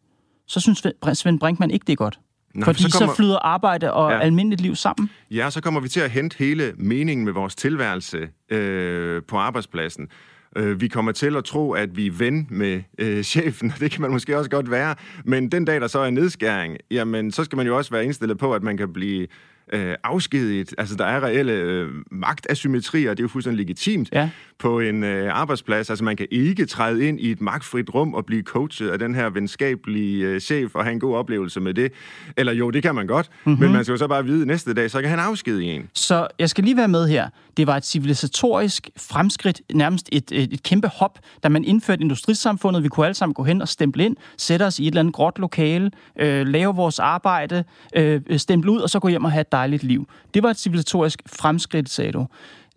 så 0.47 0.61
synes 0.61 0.87
Svend 1.13 1.41
Brinkmann 1.41 1.71
ikke, 1.71 1.85
det 1.85 1.93
er 1.93 1.97
godt. 1.97 2.21
Nej, 2.55 2.65
Fordi 2.65 2.83
så 2.83 2.99
kommer- 2.99 3.13
så 3.13 3.17
flyder 3.17 3.39
arbejde 3.39 3.93
og. 3.93 4.11
Ja. 4.11 4.19
almindeligt 4.21 4.61
liv 4.61 4.75
sammen. 4.77 5.11
Ja, 5.31 5.51
så 5.51 5.61
kommer 5.63 5.81
vi 5.81 5.89
til 5.89 6.01
at 6.01 6.11
hente 6.11 6.37
hele 6.39 6.73
meningen 6.77 7.25
med 7.25 7.33
vores 7.33 7.55
tilværelse 7.55 8.29
øh, 8.51 9.23
på 9.29 9.37
arbejdspladsen. 9.37 10.09
Øh, 10.57 10.81
vi 10.81 10.89
kommer 10.89 11.13
til 11.13 11.37
at 11.37 11.45
tro, 11.45 11.73
at 11.73 11.97
vi 11.97 12.07
er 12.07 12.11
ven 12.13 12.47
med 12.51 12.83
øh, 12.99 13.23
chefen, 13.33 13.73
og 13.75 13.81
det 13.81 13.91
kan 13.91 14.03
man 14.03 14.11
måske 14.11 14.39
også 14.39 14.51
godt 14.51 14.71
være. 14.71 14.95
Men 15.25 15.49
den 15.49 15.65
dag, 15.65 15.81
der 15.81 15.87
så 15.87 15.99
er 15.99 16.11
nedskæring, 16.11 16.77
jamen, 16.91 17.33
så 17.33 17.45
skal 17.45 17.57
man 17.57 17.67
jo 17.67 17.77
også 17.77 17.91
være 17.91 18.05
indstillet 18.05 18.39
på, 18.39 18.53
at 18.55 18.63
man 18.63 18.77
kan 18.77 18.93
blive 18.93 19.27
øh, 19.73 19.95
afskediget. 20.05 20.75
Altså, 20.79 20.95
der 20.97 21.05
er 21.05 21.25
reelle 21.25 21.53
øh, 21.53 21.89
magtasymmetrier, 22.11 23.11
det 23.11 23.21
er 23.21 23.25
jo 23.25 23.29
fuldstændig 23.29 23.59
legitimt 23.59 24.09
Ja. 24.13 24.31
på 24.59 24.81
en 24.81 25.05
øh, 25.05 25.39
arbejdsplads. 25.39 25.91
Altså, 25.91 26.05
man 26.05 26.17
kan 26.17 26.27
ikke 26.31 26.67
træde 26.67 27.09
ind 27.09 27.21
i 27.21 27.31
et 27.31 27.41
magtfrit 27.41 27.95
rum 27.95 28.15
og 28.15 28.27
blive 28.27 28.43
coachet 28.43 28.89
af 28.89 28.99
den 28.99 29.15
her 29.15 29.31
venskabelige 29.31 30.27
øh, 30.27 30.41
chef 30.41 30.75
og 30.75 30.85
have 30.85 30.93
en 30.93 31.01
god 31.01 31.17
oplevelse 31.17 31.61
med 31.61 31.75
det. 31.75 31.93
Eller 32.37 32.53
jo, 32.53 32.71
det 32.71 32.83
kan 32.83 32.95
man 32.95 33.07
godt, 33.07 33.31
mm-hmm. 33.45 33.63
men 33.63 33.73
man 33.73 33.85
skal 33.85 33.93
jo 33.93 33.97
så 33.99 34.09
bare 34.09 34.25
vide, 34.25 34.47
næste 34.47 34.75
dag, 34.75 34.91
så 34.91 35.01
kan 35.01 35.11
han 35.11 35.19
afskedige 35.19 35.73
en. 35.73 35.89
Så 35.95 36.27
jeg 36.39 36.51
skal 36.51 36.65
lige 36.65 36.77
være 36.77 36.89
med 36.89 37.09
her. 37.09 37.29
Det 37.57 37.67
var 37.67 37.77
et 37.77 37.85
civilisatorisk 37.87 38.91
fremskridt, 38.97 39.61
nærmest 39.75 40.09
et, 40.13 40.33
et, 40.33 40.53
et 40.53 40.63
kæmpe 40.63 40.89
hop, 40.89 41.19
da 41.43 41.49
man 41.49 41.65
indførte 41.65 42.03
industrisamfundet. 42.03 42.83
Vi 42.83 42.89
kunne 42.89 43.07
alle 43.07 43.15
sammen 43.15 43.35
gå 43.35 43.43
hen 43.43 43.63
og 43.63 43.69
stemple 43.69 44.05
ind, 44.05 44.17
sætte 44.39 44.63
os 44.67 44.79
i 44.79 44.83
et 44.83 44.89
eller 44.89 45.01
andet 45.01 45.15
gråt 45.15 45.39
lokale, 45.39 45.91
øh, 46.19 46.47
lave 46.47 46.75
vores 46.77 46.99
arbejde, 46.99 47.65
øh, 47.97 48.21
stemple 48.37 48.71
ud, 48.71 48.79
og 48.79 48.91
så 48.91 48.99
gå 48.99 49.09
hjem 49.09 49.25
og 49.25 49.33
have 49.33 49.41
et 49.41 49.53
dejligt 49.61 49.83
liv. 49.83 50.09
Det 50.35 50.43
var 50.43 50.51
et 50.51 50.59
civilisatorisk 50.59 51.23
fremskridt, 51.27 51.91
sagde 51.91 52.13
du. 52.13 52.27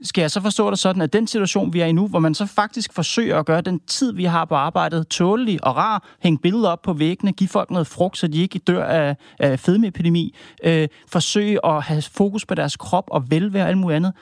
Skal 0.01 0.21
jeg 0.21 0.31
så 0.31 0.41
forstå 0.41 0.69
det 0.69 0.79
sådan, 0.79 1.01
at 1.01 1.13
den 1.13 1.27
situation, 1.27 1.73
vi 1.73 1.79
er 1.79 1.85
i 1.85 1.91
nu, 1.91 2.07
hvor 2.07 2.19
man 2.19 2.33
så 2.33 2.45
faktisk 2.45 2.93
forsøger 2.93 3.39
at 3.39 3.45
gøre 3.45 3.61
den 3.61 3.79
tid, 3.79 4.13
vi 4.13 4.23
har 4.23 4.45
på 4.45 4.55
arbejdet, 4.55 5.07
tålelig 5.07 5.63
og 5.63 5.75
rar, 5.75 6.07
hænge 6.19 6.39
billeder 6.39 6.69
op 6.69 6.81
på 6.81 6.93
væggene, 6.93 7.31
give 7.31 7.47
folk 7.47 7.71
noget 7.71 7.87
frugt, 7.87 8.17
så 8.17 8.27
de 8.27 8.41
ikke 8.41 8.59
dør 8.59 8.85
af, 8.85 9.15
af 9.39 9.59
fedmeepidemi, 9.59 10.35
øh, 10.63 10.87
forsøge 11.07 11.65
at 11.65 11.83
have 11.83 12.01
fokus 12.01 12.45
på 12.45 12.55
deres 12.55 12.77
krop 12.77 13.03
og 13.07 13.31
velvære 13.31 13.63
og 13.63 13.69
alt 13.69 13.77
muligt 13.77 13.95
andet, 13.95 14.13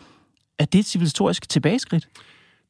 er 0.60 0.66
det 0.66 0.80
et 0.80 0.86
civilisatorisk 0.86 1.50
tilbageskridt? 1.50 2.08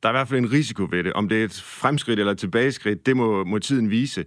Der 0.03 0.09
er 0.09 0.13
i 0.13 0.17
hvert 0.17 0.27
fald 0.27 0.39
en 0.39 0.51
risiko 0.51 0.87
ved 0.91 1.03
det. 1.03 1.13
Om 1.13 1.29
det 1.29 1.41
er 1.41 1.45
et 1.45 1.53
fremskridt 1.53 2.19
eller 2.19 2.31
et 2.31 2.37
tilbageskridt, 2.37 3.05
det 3.05 3.17
må, 3.17 3.43
må 3.43 3.59
tiden 3.59 3.89
vise. 3.89 4.25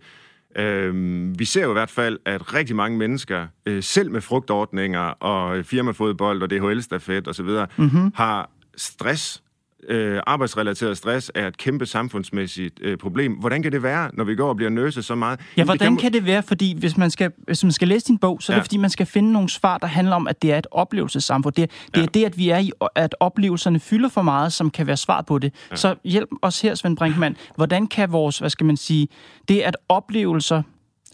Øhm, 0.56 1.38
vi 1.38 1.44
ser 1.44 1.62
jo 1.62 1.70
i 1.70 1.72
hvert 1.72 1.90
fald, 1.90 2.18
at 2.24 2.54
rigtig 2.54 2.76
mange 2.76 2.98
mennesker, 2.98 3.46
øh, 3.66 3.82
selv 3.82 4.10
med 4.10 4.20
frugtordninger 4.20 5.00
og 5.00 5.58
øh, 5.58 5.64
firmafodbold 5.64 6.42
og 6.42 6.50
DHL-stafet 6.50 7.28
osv., 7.28 7.48
mm-hmm. 7.76 8.12
har 8.14 8.50
stress. 8.76 9.43
Øh, 9.88 10.20
arbejdsrelateret 10.26 10.96
stress 10.96 11.30
er 11.34 11.48
et 11.48 11.56
kæmpe 11.56 11.86
samfundsmæssigt 11.86 12.78
øh, 12.82 12.98
problem. 12.98 13.32
Hvordan 13.32 13.62
kan 13.62 13.72
det 13.72 13.82
være, 13.82 14.10
når 14.12 14.24
vi 14.24 14.34
går 14.36 14.48
og 14.48 14.56
bliver 14.56 14.70
nøset 14.70 15.04
så 15.04 15.14
meget? 15.14 15.40
Ja, 15.56 15.64
hvordan 15.64 15.92
det 15.92 16.00
kan 16.00 16.12
det 16.12 16.26
være? 16.26 16.42
Fordi 16.42 16.78
hvis 16.78 16.96
man 16.96 17.10
skal, 17.10 17.30
hvis 17.44 17.64
man 17.64 17.72
skal 17.72 17.88
læse 17.88 18.06
din 18.06 18.18
bog, 18.18 18.38
så 18.42 18.52
er 18.52 18.54
det 18.54 18.60
Ja. 18.60 18.64
fordi, 18.64 18.76
man 18.76 18.90
skal 18.90 19.06
finde 19.06 19.32
nogle 19.32 19.48
svar, 19.48 19.78
der 19.78 19.86
handler 19.86 20.16
om, 20.16 20.28
at 20.28 20.42
det 20.42 20.52
er 20.52 20.58
et 20.58 20.66
oplevelsessamfund. 20.70 21.54
Det, 21.54 21.70
det 21.86 21.96
er 21.96 22.00
Ja. 22.00 22.06
det, 22.14 22.24
at 22.24 22.38
vi 22.38 22.48
er 22.48 22.58
i, 22.58 22.70
at 22.94 23.14
oplevelserne 23.20 23.80
fylder 23.80 24.08
for 24.08 24.22
meget, 24.22 24.52
som 24.52 24.70
kan 24.70 24.86
være 24.86 24.96
svar 24.96 25.22
på 25.22 25.38
det. 25.38 25.54
Ja. 25.70 25.76
Så 25.76 25.94
hjælp 26.04 26.28
os 26.42 26.60
her, 26.60 26.74
Svend 26.74 26.96
Brinkmann. 26.96 27.36
Hvordan 27.56 27.86
kan 27.86 28.12
vores, 28.12 28.38
hvad 28.38 28.50
skal 28.50 28.66
man 28.66 28.76
sige, 28.76 29.08
det 29.48 29.60
at 29.60 29.76
oplevelser 29.88 30.62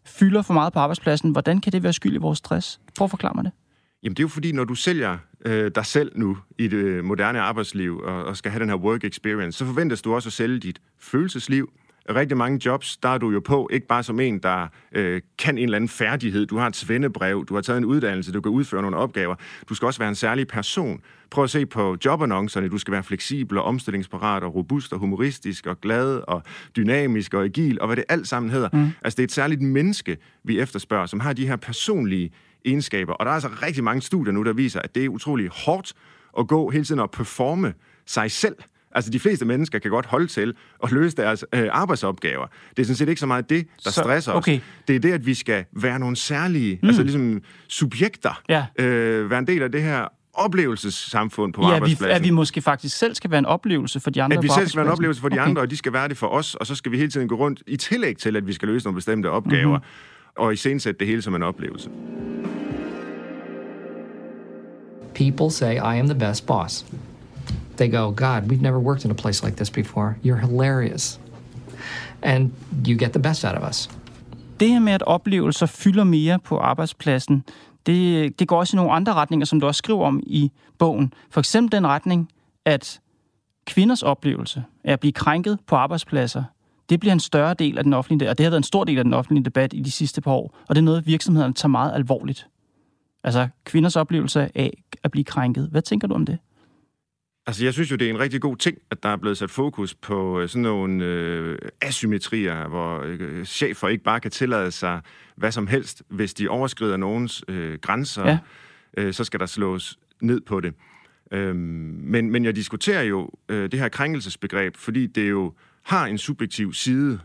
fylder 0.06 0.42
for 0.42 0.54
meget 0.54 0.72
på 0.72 0.78
arbejdspladsen. 0.78 1.30
Hvordan 1.32 1.60
kan 1.60 1.72
det 1.72 1.82
være 1.82 1.92
skyld 1.92 2.14
i 2.14 2.18
vores 2.18 2.38
stress? 2.38 2.80
Prøv 2.98 3.04
at 3.04 3.10
forklare 3.10 3.32
mig 3.34 3.44
det. 3.44 3.52
Jamen 4.02 4.14
det 4.16 4.20
er 4.20 4.24
jo 4.24 4.28
fordi, 4.28 4.52
når 4.52 4.64
du 4.64 4.74
sælger 4.74 5.18
øh, 5.46 5.70
dig 5.74 5.86
selv 5.86 6.12
nu 6.14 6.38
i 6.58 6.68
det 6.68 7.04
moderne 7.04 7.40
arbejdsliv 7.40 7.98
og, 7.98 8.24
og 8.24 8.36
skal 8.36 8.50
have 8.50 8.60
den 8.60 8.68
her 8.68 8.76
work 8.76 9.04
experience, 9.04 9.58
så 9.58 9.64
forventes 9.64 10.02
du 10.02 10.14
også 10.14 10.28
at 10.28 10.32
sælge 10.32 10.58
dit 10.58 10.80
følelsesliv. 10.98 11.72
Rigtig 12.08 12.36
mange 12.36 12.60
jobs, 12.66 12.96
der 12.96 13.08
er 13.08 13.18
du 13.18 13.30
jo 13.30 13.40
på, 13.40 13.68
ikke 13.72 13.86
bare 13.86 14.02
som 14.02 14.20
en, 14.20 14.38
der 14.38 14.68
øh, 14.92 15.20
kan 15.38 15.58
en 15.58 15.64
eller 15.64 15.76
anden 15.76 15.88
færdighed. 15.88 16.46
Du 16.46 16.56
har 16.56 16.66
et 16.66 16.76
svendebrev, 16.76 17.46
du 17.48 17.54
har 17.54 17.60
taget 17.60 17.78
en 17.78 17.84
uddannelse, 17.84 18.32
du 18.32 18.40
kan 18.40 18.52
udføre 18.52 18.82
nogle 18.82 18.96
opgaver. 18.96 19.34
Du 19.68 19.74
skal 19.74 19.86
også 19.86 19.98
være 19.98 20.08
en 20.08 20.14
særlig 20.14 20.48
person. 20.48 21.00
Prøv 21.30 21.44
at 21.44 21.50
se 21.50 21.66
på 21.66 21.96
jobannoncerne. 22.04 22.68
Du 22.68 22.78
skal 22.78 22.92
være 22.92 23.02
fleksibel 23.02 23.58
og 23.58 23.64
omstillingsparat 23.64 24.42
og 24.42 24.54
robust 24.54 24.92
og 24.92 24.98
humoristisk 24.98 25.66
og 25.66 25.80
glad 25.80 26.20
og 26.28 26.42
dynamisk 26.76 27.34
og 27.34 27.44
agil 27.44 27.80
og 27.80 27.86
hvad 27.86 27.96
det 27.96 28.04
alt 28.08 28.28
sammen 28.28 28.50
hedder. 28.50 28.68
Mm. 28.72 28.90
Altså 29.02 29.16
det 29.16 29.22
er 29.22 29.26
et 29.26 29.32
særligt 29.32 29.62
menneske, 29.62 30.16
vi 30.44 30.60
efterspørger, 30.60 31.06
som 31.06 31.20
har 31.20 31.32
de 31.32 31.46
her 31.46 31.56
personlige 31.56 32.30
egenskaber. 32.64 33.12
Og 33.12 33.26
der 33.26 33.30
er 33.30 33.34
altså 33.34 33.50
rigtig 33.62 33.84
mange 33.84 34.02
studier 34.02 34.32
nu, 34.32 34.42
der 34.42 34.52
viser, 34.52 34.80
at 34.80 34.94
det 34.94 35.04
er 35.04 35.08
utrolig 35.08 35.48
hårdt 35.48 35.92
at 36.38 36.48
gå 36.48 36.70
hele 36.70 36.84
tiden 36.84 37.00
og 37.00 37.10
performe 37.10 37.74
sig 38.06 38.30
selv. 38.30 38.56
Altså, 38.92 39.10
de 39.10 39.20
fleste 39.20 39.44
mennesker 39.44 39.78
kan 39.78 39.90
godt 39.90 40.06
holde 40.06 40.26
til 40.26 40.54
at 40.82 40.92
løse 40.92 41.16
deres 41.16 41.44
øh, 41.54 41.68
arbejdsopgaver. 41.70 42.46
Det 42.70 42.78
er 42.78 42.84
sådan 42.84 42.96
set 42.96 43.08
ikke 43.08 43.20
så 43.20 43.26
meget 43.26 43.50
det, 43.50 43.66
der 43.84 43.90
så, 43.90 44.00
stresser 44.00 44.32
okay. 44.32 44.56
os. 44.56 44.62
Det 44.88 44.96
er 44.96 45.00
det, 45.00 45.12
at 45.12 45.26
vi 45.26 45.34
skal 45.34 45.64
være 45.72 45.98
nogle 45.98 46.16
særlige, 46.16 46.78
mm. 46.82 46.88
altså 46.88 47.02
ligesom 47.02 47.42
subjekter, 47.68 48.42
ja. 48.48 48.66
øh, 48.78 49.30
være 49.30 49.38
en 49.38 49.46
del 49.46 49.62
af 49.62 49.72
det 49.72 49.82
her 49.82 50.08
oplevelsessamfund 50.34 51.52
på 51.52 51.62
ja, 51.62 51.74
arbejdspladsen. 51.74 52.08
Ja, 52.08 52.14
at 52.14 52.24
vi 52.24 52.30
måske 52.30 52.62
faktisk 52.62 52.98
selv 52.98 53.14
skal 53.14 53.30
være 53.30 53.38
en 53.38 53.46
oplevelse 53.46 54.00
for 54.00 54.10
de 54.10 54.22
andre 54.22 54.36
At 54.36 54.42
vi 54.42 54.48
selv 54.48 54.68
skal 54.68 54.78
være 54.78 54.86
en 54.86 54.92
oplevelse 54.92 55.20
for 55.20 55.28
de 55.28 55.34
okay. 55.34 55.48
andre, 55.48 55.62
og 55.62 55.70
de 55.70 55.76
skal 55.76 55.92
være 55.92 56.08
det 56.08 56.16
for 56.16 56.26
os, 56.26 56.54
og 56.54 56.66
så 56.66 56.74
skal 56.74 56.92
vi 56.92 56.96
hele 56.96 57.10
tiden 57.10 57.28
gå 57.28 57.34
rundt 57.34 57.62
i 57.66 57.76
tillæg 57.76 58.16
til, 58.16 58.36
at 58.36 58.46
vi 58.46 58.52
skal 58.52 58.68
løse 58.68 58.86
nogle 58.86 58.94
bestemte 58.94 59.30
opgaver, 59.30 59.78
mm-hmm. 59.78 60.44
og 60.44 60.52
iscenesætte 60.52 60.98
det 60.98 61.06
hele 61.06 61.22
som 61.22 61.34
en 61.34 61.42
oplevelse. 61.42 61.90
People 65.20 65.50
say, 65.50 65.72
I 65.74 65.98
am 65.98 66.06
the 66.06 66.14
best 66.14 66.46
boss. 66.46 66.84
They 67.76 67.88
go, 67.88 68.10
God, 68.10 68.50
we've 68.50 68.62
never 68.62 68.78
worked 68.78 69.04
in 69.04 69.10
a 69.10 69.14
place 69.14 69.44
like 69.44 69.56
this 69.56 69.70
before. 69.70 70.16
You're 70.24 70.46
hilarious. 70.48 71.20
And 72.22 72.50
you 72.86 72.98
get 72.98 73.12
the 73.12 73.22
best 73.22 73.44
out 73.44 73.56
of 73.56 73.68
us. 73.68 73.90
Det 74.60 74.68
her 74.68 74.78
med, 74.78 74.92
at 74.92 75.02
oplevelser 75.02 75.66
fylder 75.66 76.04
mere 76.04 76.38
på 76.38 76.58
arbejdspladsen, 76.58 77.44
det, 77.86 78.38
det 78.38 78.48
går 78.48 78.58
også 78.58 78.76
i 78.76 78.78
nogle 78.78 78.92
andre 78.92 79.14
retninger, 79.14 79.46
som 79.46 79.60
du 79.60 79.66
også 79.66 79.78
skriver 79.78 80.06
om 80.06 80.20
i 80.26 80.52
bogen. 80.78 81.12
For 81.30 81.40
eksempel 81.40 81.72
den 81.72 81.86
retning, 81.86 82.28
at 82.64 83.00
kvinders 83.66 84.02
oplevelse 84.02 84.64
af 84.84 84.92
at 84.92 85.00
blive 85.00 85.12
krænket 85.12 85.58
på 85.66 85.76
arbejdspladser, 85.76 86.44
det 86.90 87.00
bliver 87.00 87.12
en 87.12 87.20
større 87.20 87.54
del 87.54 87.78
af 87.78 87.84
den 87.84 87.92
offentlige, 87.92 88.30
og 88.30 88.38
det 88.38 88.44
har 88.44 88.50
været 88.50 88.60
en 88.60 88.64
stor 88.64 88.84
del 88.84 88.98
af 88.98 89.04
den 89.04 89.14
offentlige 89.14 89.44
debat 89.44 89.72
i 89.72 89.80
de 89.80 89.90
sidste 89.90 90.20
par 90.20 90.32
år, 90.32 90.56
og 90.68 90.74
det 90.74 90.80
er 90.80 90.84
noget, 90.84 91.06
virksomhederne 91.06 91.54
tager 91.54 91.70
meget 91.70 91.94
alvorligt. 91.94 92.46
Altså 93.24 93.48
kvinders 93.64 93.96
oplevelse 93.96 94.58
af 94.58 94.82
at 95.02 95.10
blive 95.10 95.24
krænket. 95.24 95.68
Hvad 95.70 95.82
tænker 95.82 96.08
du 96.08 96.14
om 96.14 96.26
det? 96.26 96.38
Altså, 97.46 97.64
jeg 97.64 97.72
synes 97.72 97.90
jo, 97.90 97.96
det 97.96 98.06
er 98.06 98.10
en 98.10 98.20
rigtig 98.20 98.40
god 98.40 98.56
ting, 98.56 98.78
at 98.90 99.02
der 99.02 99.08
er 99.08 99.16
blevet 99.16 99.38
sat 99.38 99.50
fokus 99.50 99.94
på 99.94 100.40
øh, 100.40 100.48
sådan 100.48 100.62
nogle 100.62 101.04
øh, 101.04 101.58
asymmetrier, 101.80 102.68
hvor 102.68 103.02
øh, 103.06 103.44
chefer 103.44 103.88
ikke 103.88 104.04
bare 104.04 104.20
kan 104.20 104.30
tillade 104.30 104.70
sig 104.70 105.00
hvad 105.36 105.52
som 105.52 105.66
helst. 105.66 106.02
Hvis 106.08 106.34
de 106.34 106.48
overskrider 106.48 106.96
nogens 106.96 107.44
øh, 107.48 107.78
grænser, 107.78 108.26
ja. 108.26 108.38
øh, 108.96 109.14
så 109.14 109.24
skal 109.24 109.40
der 109.40 109.46
slås 109.46 109.98
ned 110.20 110.40
på 110.40 110.60
det. 110.60 110.74
Øhm, 111.32 111.56
men, 112.02 112.30
men 112.30 112.44
jeg 112.44 112.56
diskuterer 112.56 113.02
jo 113.02 113.30
øh, 113.48 113.70
det 113.70 113.80
her 113.80 113.88
krænkelsesbegreb, 113.88 114.76
fordi 114.76 115.06
det 115.06 115.30
jo 115.30 115.52
har 115.82 116.06
en 116.06 116.18
subjektiv 116.18 116.72
side, 116.72 117.18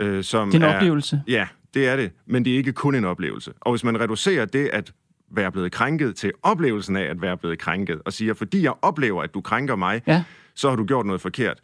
øh, 0.00 0.24
som 0.24 0.50
det 0.50 0.62
er 0.62 0.66
en 0.66 0.74
er, 0.74 0.76
oplevelse. 0.76 1.22
Ja, 1.28 1.48
det 1.74 1.88
er 1.88 1.96
det, 1.96 2.12
men 2.26 2.44
det 2.44 2.52
er 2.52 2.56
ikke 2.56 2.72
kun 2.72 2.94
en 2.94 3.04
oplevelse. 3.04 3.52
Og 3.60 3.72
hvis 3.72 3.84
man 3.84 4.00
reducerer 4.00 4.44
det 4.44 4.70
at 4.72 4.92
være 5.30 5.52
blevet 5.52 5.72
krænket 5.72 6.16
til 6.16 6.32
oplevelsen 6.42 6.96
af 6.96 7.02
at 7.02 7.22
være 7.22 7.36
blevet 7.36 7.58
krænket, 7.58 8.02
og 8.04 8.12
siger, 8.12 8.34
fordi 8.34 8.62
jeg 8.62 8.72
oplever, 8.82 9.22
at 9.22 9.34
du 9.34 9.40
krænker 9.40 9.76
mig, 9.76 10.02
ja. 10.06 10.22
så 10.54 10.68
har 10.68 10.76
du 10.76 10.84
gjort 10.84 11.06
noget 11.06 11.20
forkert. 11.20 11.60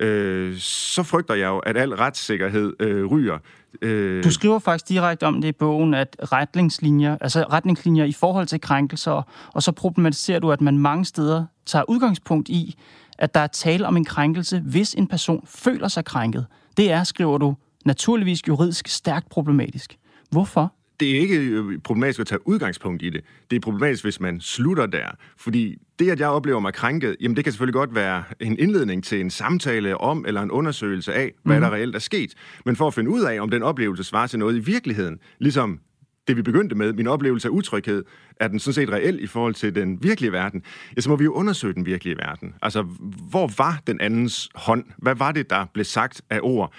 Øh, 0.00 0.56
så 0.58 1.02
frygter 1.02 1.34
jeg 1.34 1.46
jo, 1.46 1.58
at 1.58 1.76
al 1.76 1.94
retssikkerhed 1.94 2.72
øh, 2.80 3.06
ryger. 3.06 3.38
Øh, 3.82 4.24
du 4.24 4.30
skriver 4.30 4.58
faktisk 4.58 4.88
direkte 4.88 5.26
om 5.26 5.40
det 5.40 5.48
i 5.48 5.52
bogen, 5.52 5.94
at 5.94 6.16
retningslinjer, 6.32 7.18
altså 7.20 7.42
retningslinjer 7.52 8.04
i 8.04 8.12
forhold 8.12 8.46
til 8.46 8.60
krænkelser, 8.60 9.22
og 9.54 9.62
så 9.62 9.72
problematiserer 9.72 10.38
du, 10.38 10.52
at 10.52 10.60
man 10.60 10.78
mange 10.78 11.04
steder 11.04 11.44
tager 11.66 11.84
udgangspunkt 11.90 12.48
i, 12.48 12.78
at 13.18 13.34
der 13.34 13.40
er 13.40 13.46
tale 13.46 13.86
om 13.86 13.96
en 13.96 14.04
krænkelse, 14.04 14.60
hvis 14.60 14.94
en 14.94 15.06
person 15.06 15.46
føler 15.46 15.88
sig 15.88 16.04
krænket. 16.04 16.46
Det 16.76 16.90
er, 16.90 17.04
skriver 17.04 17.38
du, 17.38 17.56
naturligvis 17.84 18.48
juridisk 18.48 18.88
stærkt 18.88 19.28
problematisk. 19.28 19.98
Hvorfor? 20.30 20.72
Det 21.00 21.16
er 21.16 21.20
ikke 21.20 21.36
øh, 21.36 21.78
problematisk 21.78 22.20
at 22.20 22.26
tage 22.26 22.48
udgangspunkt 22.48 23.02
i 23.02 23.10
det. 23.10 23.24
Det 23.50 23.56
er 23.56 23.60
problematisk, 23.60 24.04
hvis 24.04 24.20
man 24.20 24.40
slutter 24.40 24.86
der. 24.86 25.08
Fordi 25.36 25.76
det, 25.98 26.10
at 26.10 26.20
jeg 26.20 26.28
oplever 26.28 26.60
mig 26.60 26.74
krænket, 26.74 27.16
jamen 27.20 27.36
det 27.36 27.44
kan 27.44 27.52
selvfølgelig 27.52 27.74
godt 27.74 27.94
være 27.94 28.24
en 28.40 28.58
indledning 28.58 29.04
til 29.04 29.20
en 29.20 29.30
samtale 29.30 29.98
om, 29.98 30.24
eller 30.28 30.42
en 30.42 30.50
undersøgelse 30.50 31.14
af, 31.14 31.32
hvad 31.42 31.56
mm. 31.56 31.62
der 31.62 31.70
reelt 31.70 31.94
er 31.94 31.98
sket. 32.00 32.34
Men 32.64 32.76
for 32.76 32.86
at 32.86 32.94
finde 32.94 33.10
ud 33.10 33.22
af, 33.22 33.40
om 33.40 33.50
den 33.50 33.62
oplevelse 33.62 34.04
svarer 34.04 34.26
til 34.26 34.38
noget 34.38 34.56
i 34.56 34.60
virkeligheden, 34.60 35.18
ligesom 35.38 35.80
det 36.28 36.36
vi 36.36 36.42
begyndte 36.42 36.74
med, 36.74 36.92
min 36.92 37.06
oplevelse 37.06 37.48
af 37.48 37.52
utryghed, 37.52 38.04
er 38.40 38.48
den 38.48 38.58
sådan 38.58 38.74
set 38.74 38.90
reel 38.90 39.22
i 39.22 39.26
forhold 39.26 39.54
til 39.54 39.74
den 39.74 40.02
virkelige 40.02 40.32
verden, 40.32 40.62
ja, 40.96 41.00
så 41.00 41.10
må 41.10 41.16
vi 41.16 41.24
jo 41.24 41.32
undersøge 41.32 41.74
den 41.74 41.86
virkelige 41.86 42.16
verden. 42.16 42.54
Altså, 42.62 42.82
hvor 43.30 43.50
var 43.58 43.82
den 43.86 44.00
andens 44.00 44.48
hånd? 44.54 44.84
Hvad 44.98 45.14
var 45.14 45.32
det, 45.32 45.50
der 45.50 45.66
blev 45.74 45.84
sagt 45.84 46.22
af 46.30 46.40
ord? 46.42 46.72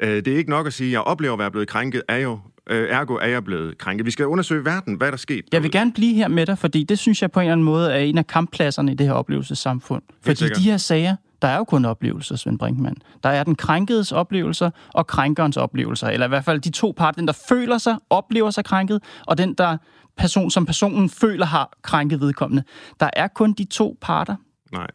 Øh, 0.00 0.08
det 0.08 0.28
er 0.28 0.36
ikke 0.36 0.50
nok 0.50 0.66
at 0.66 0.72
sige, 0.72 0.88
at 0.88 0.92
jeg 0.92 1.00
oplever 1.00 1.32
at 1.32 1.38
være 1.38 1.50
blevet 1.50 1.68
krænket, 1.68 2.02
er 2.08 2.16
jo 2.16 2.40
øh, 2.70 2.88
ergo 2.90 3.14
er 3.14 3.26
jeg 3.26 3.44
blevet 3.44 3.78
krænket. 3.78 4.06
Vi 4.06 4.10
skal 4.10 4.26
undersøge 4.26 4.64
verden, 4.64 4.94
hvad 4.94 5.06
er 5.06 5.10
der 5.10 5.18
sket. 5.18 5.44
Jeg 5.52 5.62
vil 5.62 5.70
gerne 5.70 5.92
blive 5.92 6.14
her 6.14 6.28
med 6.28 6.46
dig, 6.46 6.58
fordi 6.58 6.84
det 6.84 6.98
synes 6.98 7.22
jeg 7.22 7.30
på 7.30 7.40
en 7.40 7.44
eller 7.44 7.52
anden 7.52 7.64
måde 7.64 7.92
er 7.92 7.98
en 7.98 8.18
af 8.18 8.26
kamppladserne 8.26 8.92
i 8.92 8.94
det 8.94 9.06
her 9.06 9.14
oplevelsessamfund. 9.14 10.02
Fordi 10.22 10.48
de 10.48 10.62
her 10.62 10.76
sager, 10.76 11.16
der 11.42 11.48
er 11.48 11.56
jo 11.56 11.64
kun 11.64 11.84
oplevelser, 11.84 12.36
Svend 12.36 12.58
Brinkmann. 12.58 12.96
Der 13.22 13.28
er 13.28 13.44
den 13.44 13.54
krænkedes 13.54 14.12
oplevelser 14.12 14.70
og 14.88 15.06
krænkerens 15.06 15.56
oplevelser. 15.56 16.08
Eller 16.08 16.26
i 16.26 16.28
hvert 16.28 16.44
fald 16.44 16.60
de 16.60 16.70
to 16.70 16.94
parter, 16.96 17.20
den 17.20 17.26
der 17.26 17.38
føler 17.48 17.78
sig, 17.78 17.96
oplever 18.10 18.50
sig 18.50 18.64
krænket, 18.64 19.00
og 19.26 19.38
den 19.38 19.54
der 19.54 19.76
person, 20.16 20.50
som 20.50 20.66
personen 20.66 21.10
føler 21.10 21.46
har 21.46 21.78
krænket 21.82 22.20
vedkommende. 22.20 22.62
Der 23.00 23.10
er 23.12 23.28
kun 23.28 23.52
de 23.52 23.64
to 23.64 23.96
parter. 24.00 24.36
Nej, 24.72 24.86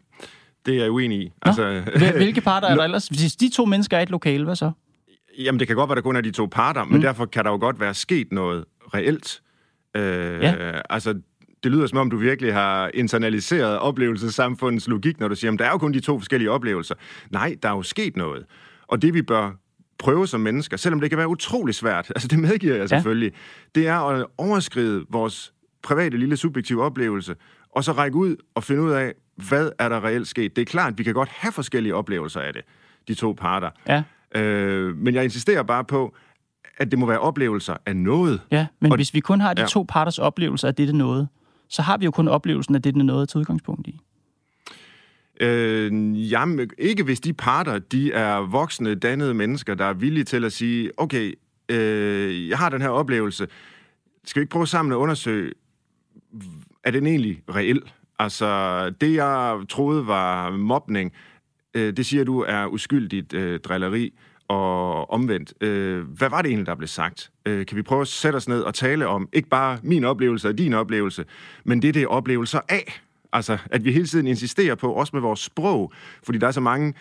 det 0.66 0.76
er 0.78 0.82
jeg 0.82 0.92
uenig 0.92 1.22
i. 1.22 1.32
Altså, 1.42 1.84
Hvilke 2.16 2.42
parter 2.42 2.68
er 2.68 2.76
der 2.78 2.84
ellers? 2.84 3.08
Hvis 3.08 3.36
de 3.36 3.50
to 3.50 3.66
mennesker 3.66 3.98
er 3.98 4.02
et 4.02 4.10
lokale, 4.10 4.44
hvad 4.44 4.56
så? 4.56 4.72
Jamen, 5.40 5.60
det 5.60 5.68
kan 5.68 5.76
godt 5.76 5.90
være, 5.90 5.96
der 5.96 6.02
kun 6.02 6.16
er 6.16 6.22
de 6.22 6.32
to 6.32 6.46
parter, 6.46 6.84
men 6.84 6.96
mm. 6.96 7.02
derfor 7.02 7.26
kan 7.26 7.46
der 7.46 7.52
jo 7.52 7.58
godt 7.58 7.80
være 7.80 7.94
sket 7.94 8.32
noget 8.32 8.66
reelt. 8.94 9.42
Øh, 9.96 10.44
ja. 10.44 10.82
Altså, 10.90 11.14
det 11.64 11.72
lyder 11.72 11.88
som 11.88 11.98
om, 11.98 12.10
du 12.10 12.18
virkelig 12.18 12.54
har 12.54 12.92
internaliseret 12.94 13.80
oplevelsessamfundets 13.80 14.88
logik, 14.88 15.20
når 15.20 15.28
du 15.28 15.36
siger, 15.36 15.52
at 15.52 15.60
der 15.60 15.66
er 15.66 15.72
jo 15.72 15.78
kun 15.78 15.94
de 15.94 16.00
to 16.00 16.20
forskellige 16.20 16.52
oplevelser. 16.52 16.96
Nej, 17.32 17.56
der 17.64 17.70
er 17.70 17.74
jo 17.74 17.82
sket 17.82 18.18
noget. 18.18 18.46
Og 18.88 19.02
det 19.02 19.14
vi 19.14 19.22
bør 19.22 19.52
prøve 20.00 20.28
som 20.28 20.42
mennesker, 20.42 20.78
selvom 20.78 21.00
det 21.00 21.10
kan 21.10 21.18
være 21.18 21.28
utrolig 21.28 21.76
svært, 21.76 22.12
altså 22.16 22.28
det 22.28 22.40
medgiver 22.40 22.76
jeg 22.76 22.90
selvfølgelig, 22.90 23.32
ja. 23.32 23.80
det 23.80 23.88
er 23.88 24.00
at 24.00 24.26
overskride 24.38 25.06
vores 25.10 25.54
private 25.84 26.18
lille 26.18 26.38
subjektive 26.38 26.84
oplevelse, 26.84 27.36
og 27.76 27.84
så 27.84 27.92
række 27.92 28.18
ud 28.18 28.36
og 28.56 28.64
finde 28.64 28.82
ud 28.82 28.92
af, 28.92 29.14
hvad 29.36 29.72
er 29.80 29.90
der 29.90 30.04
reelt 30.04 30.28
sket. 30.28 30.56
Det 30.56 30.62
er 30.62 30.66
klart, 30.66 30.92
at 30.92 30.98
vi 30.98 31.04
kan 31.04 31.14
godt 31.14 31.30
have 31.30 31.52
forskellige 31.52 31.96
oplevelser 31.96 32.42
af 32.42 32.54
det, 32.54 32.62
de 33.08 33.14
to 33.14 33.34
parter. 33.34 33.70
Ja. 33.88 34.04
Øh, 34.36 34.98
men 34.98 35.16
jeg 35.16 35.24
insisterer 35.24 35.64
bare 35.64 35.84
på, 35.84 36.16
at 36.78 36.92
det 36.92 37.00
må 37.00 37.06
være 37.06 37.20
oplevelser 37.20 37.76
af 37.86 37.96
noget. 37.96 38.42
Ja, 38.52 38.68
men 38.80 38.92
og, 38.92 38.96
hvis 38.96 39.14
vi 39.14 39.20
kun 39.20 39.42
har 39.42 39.54
de 39.54 39.62
ja. 39.62 39.68
to 39.68 39.86
parters 39.90 40.20
oplevelser 40.20 40.68
af 40.68 40.76
dette 40.76 40.98
noget, 40.98 41.28
så 41.70 41.82
har 41.82 41.98
vi 41.98 42.06
jo 42.06 42.12
kun 42.12 42.28
oplevelsen 42.28 42.76
af 42.76 42.82
dette 42.82 43.04
noget 43.04 43.30
til 43.30 43.38
udgangspunkt 43.38 43.88
i. 43.88 44.00
Øh, 45.42 46.32
jamen, 46.32 46.70
ikke 46.78 47.04
hvis 47.04 47.20
de 47.20 47.34
parter, 47.34 47.80
de 47.80 48.12
er 48.12 48.38
voksne, 48.38 48.96
dannede 48.96 49.34
mennesker, 49.34 49.76
der 49.76 49.86
er 49.86 49.94
villige 49.94 50.24
til 50.24 50.46
at 50.46 50.54
sige, 50.54 50.92
okay, 50.98 51.34
øh, 51.70 52.50
jeg 52.50 52.58
har 52.58 52.70
den 52.70 52.82
her 52.82 52.90
oplevelse, 52.90 53.48
skal 54.26 54.40
vi 54.40 54.44
ikke 54.44 54.52
prøve 54.52 54.68
sammen 54.68 54.92
at 54.92 54.96
undersøge, 54.96 55.52
er 56.84 56.92
den 56.92 57.08
egentlig 57.08 57.42
reel? 57.56 57.82
Altså, 58.20 58.90
det 58.90 59.14
jeg 59.14 59.60
troede 59.70 60.08
var 60.08 60.52
mobning, 60.52 61.14
øh, 61.74 61.98
det 61.98 62.06
siger 62.06 62.24
du 62.24 62.40
er 62.42 62.66
uskyldigt 62.66 63.34
øh, 63.34 63.60
drilleri 63.60 64.14
og 64.48 65.10
omvendt. 65.12 65.64
Øh, 65.64 66.02
hvad 66.02 66.30
var 66.30 66.42
det 66.42 66.50
egentlig, 66.50 66.68
der 66.68 66.76
blev 66.76 66.88
sagt? 66.88 67.32
Øh, 67.46 67.66
kan 67.66 67.78
vi 67.78 67.82
prøve 67.82 68.02
at 68.02 68.08
sætte 68.08 68.38
os 68.38 68.48
ned 68.48 68.62
og 68.62 68.74
tale 68.74 69.08
om, 69.08 69.30
ikke 69.34 69.50
bare 69.50 69.80
min 69.84 70.04
oplevelse 70.04 70.48
og 70.48 70.58
din 70.58 70.74
oplevelse, 70.74 71.26
men 71.64 71.82
det, 71.82 71.94
det 71.94 72.04
er 72.04 72.08
oplevelser 72.08 72.60
af? 72.70 73.02
Altså, 73.34 73.58
at 73.66 73.86
vi 73.86 73.92
hele 73.92 74.08
tiden 74.08 74.28
insisterer 74.28 74.76
på, 74.76 74.94
også 74.94 75.12
med 75.14 75.22
vores 75.22 75.40
sprog, 75.40 75.94
fordi 76.24 76.38
der 76.38 76.48
er 76.48 76.52
så 76.52 76.62
mange 76.62 76.94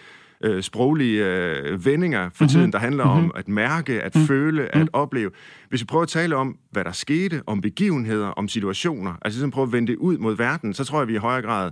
øh, 0.45 0.63
sproglige 0.63 1.27
øh, 1.27 1.85
vendinger 1.85 2.31
for 2.35 2.45
mm-hmm. 2.45 2.49
tiden, 2.49 2.73
der 2.73 2.79
handler 2.79 3.05
mm-hmm. 3.05 3.25
om 3.25 3.33
at 3.35 3.49
mærke, 3.49 4.03
at 4.03 4.15
mm-hmm. 4.15 4.29
føle, 4.29 4.63
at 4.63 4.75
mm-hmm. 4.75 4.89
opleve. 4.93 5.31
Hvis 5.69 5.81
vi 5.81 5.87
prøver 5.87 6.03
at 6.03 6.09
tale 6.09 6.37
om, 6.37 6.59
hvad 6.71 6.85
der 6.85 6.93
skete, 6.93 7.43
om 7.47 7.61
begivenheder, 7.61 8.27
om 8.27 8.49
situationer, 8.49 9.15
altså 9.23 9.39
ligesom 9.39 9.51
prøve 9.51 9.67
at 9.67 9.73
vende 9.73 9.93
det 9.93 9.99
ud 9.99 10.19
mod 10.19 10.37
verden, 10.37 10.75
så 10.75 10.85
tror 10.85 10.99
jeg, 10.99 11.09
vi 11.09 11.15
i 11.15 11.17
højere 11.17 11.43
grad 11.43 11.71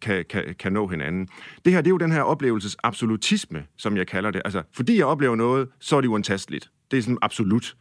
kan, 0.00 0.24
kan, 0.30 0.54
kan 0.58 0.72
nå 0.72 0.86
hinanden. 0.86 1.28
Det 1.64 1.72
her, 1.72 1.80
det 1.80 1.86
er 1.86 1.90
jo 1.90 1.98
den 1.98 2.12
her 2.12 2.22
oplevelses 2.22 2.76
absolutisme, 2.82 3.64
som 3.76 3.96
jeg 3.96 4.06
kalder 4.06 4.30
det. 4.30 4.42
Altså, 4.44 4.62
fordi 4.72 4.98
jeg 4.98 5.06
oplever 5.06 5.36
noget, 5.36 5.68
så 5.80 5.96
er 5.96 6.00
det 6.00 6.08
uantasteligt. 6.08 6.70
Det 6.90 6.98
er 6.98 7.02
sådan 7.02 7.18
absolut. 7.22 7.76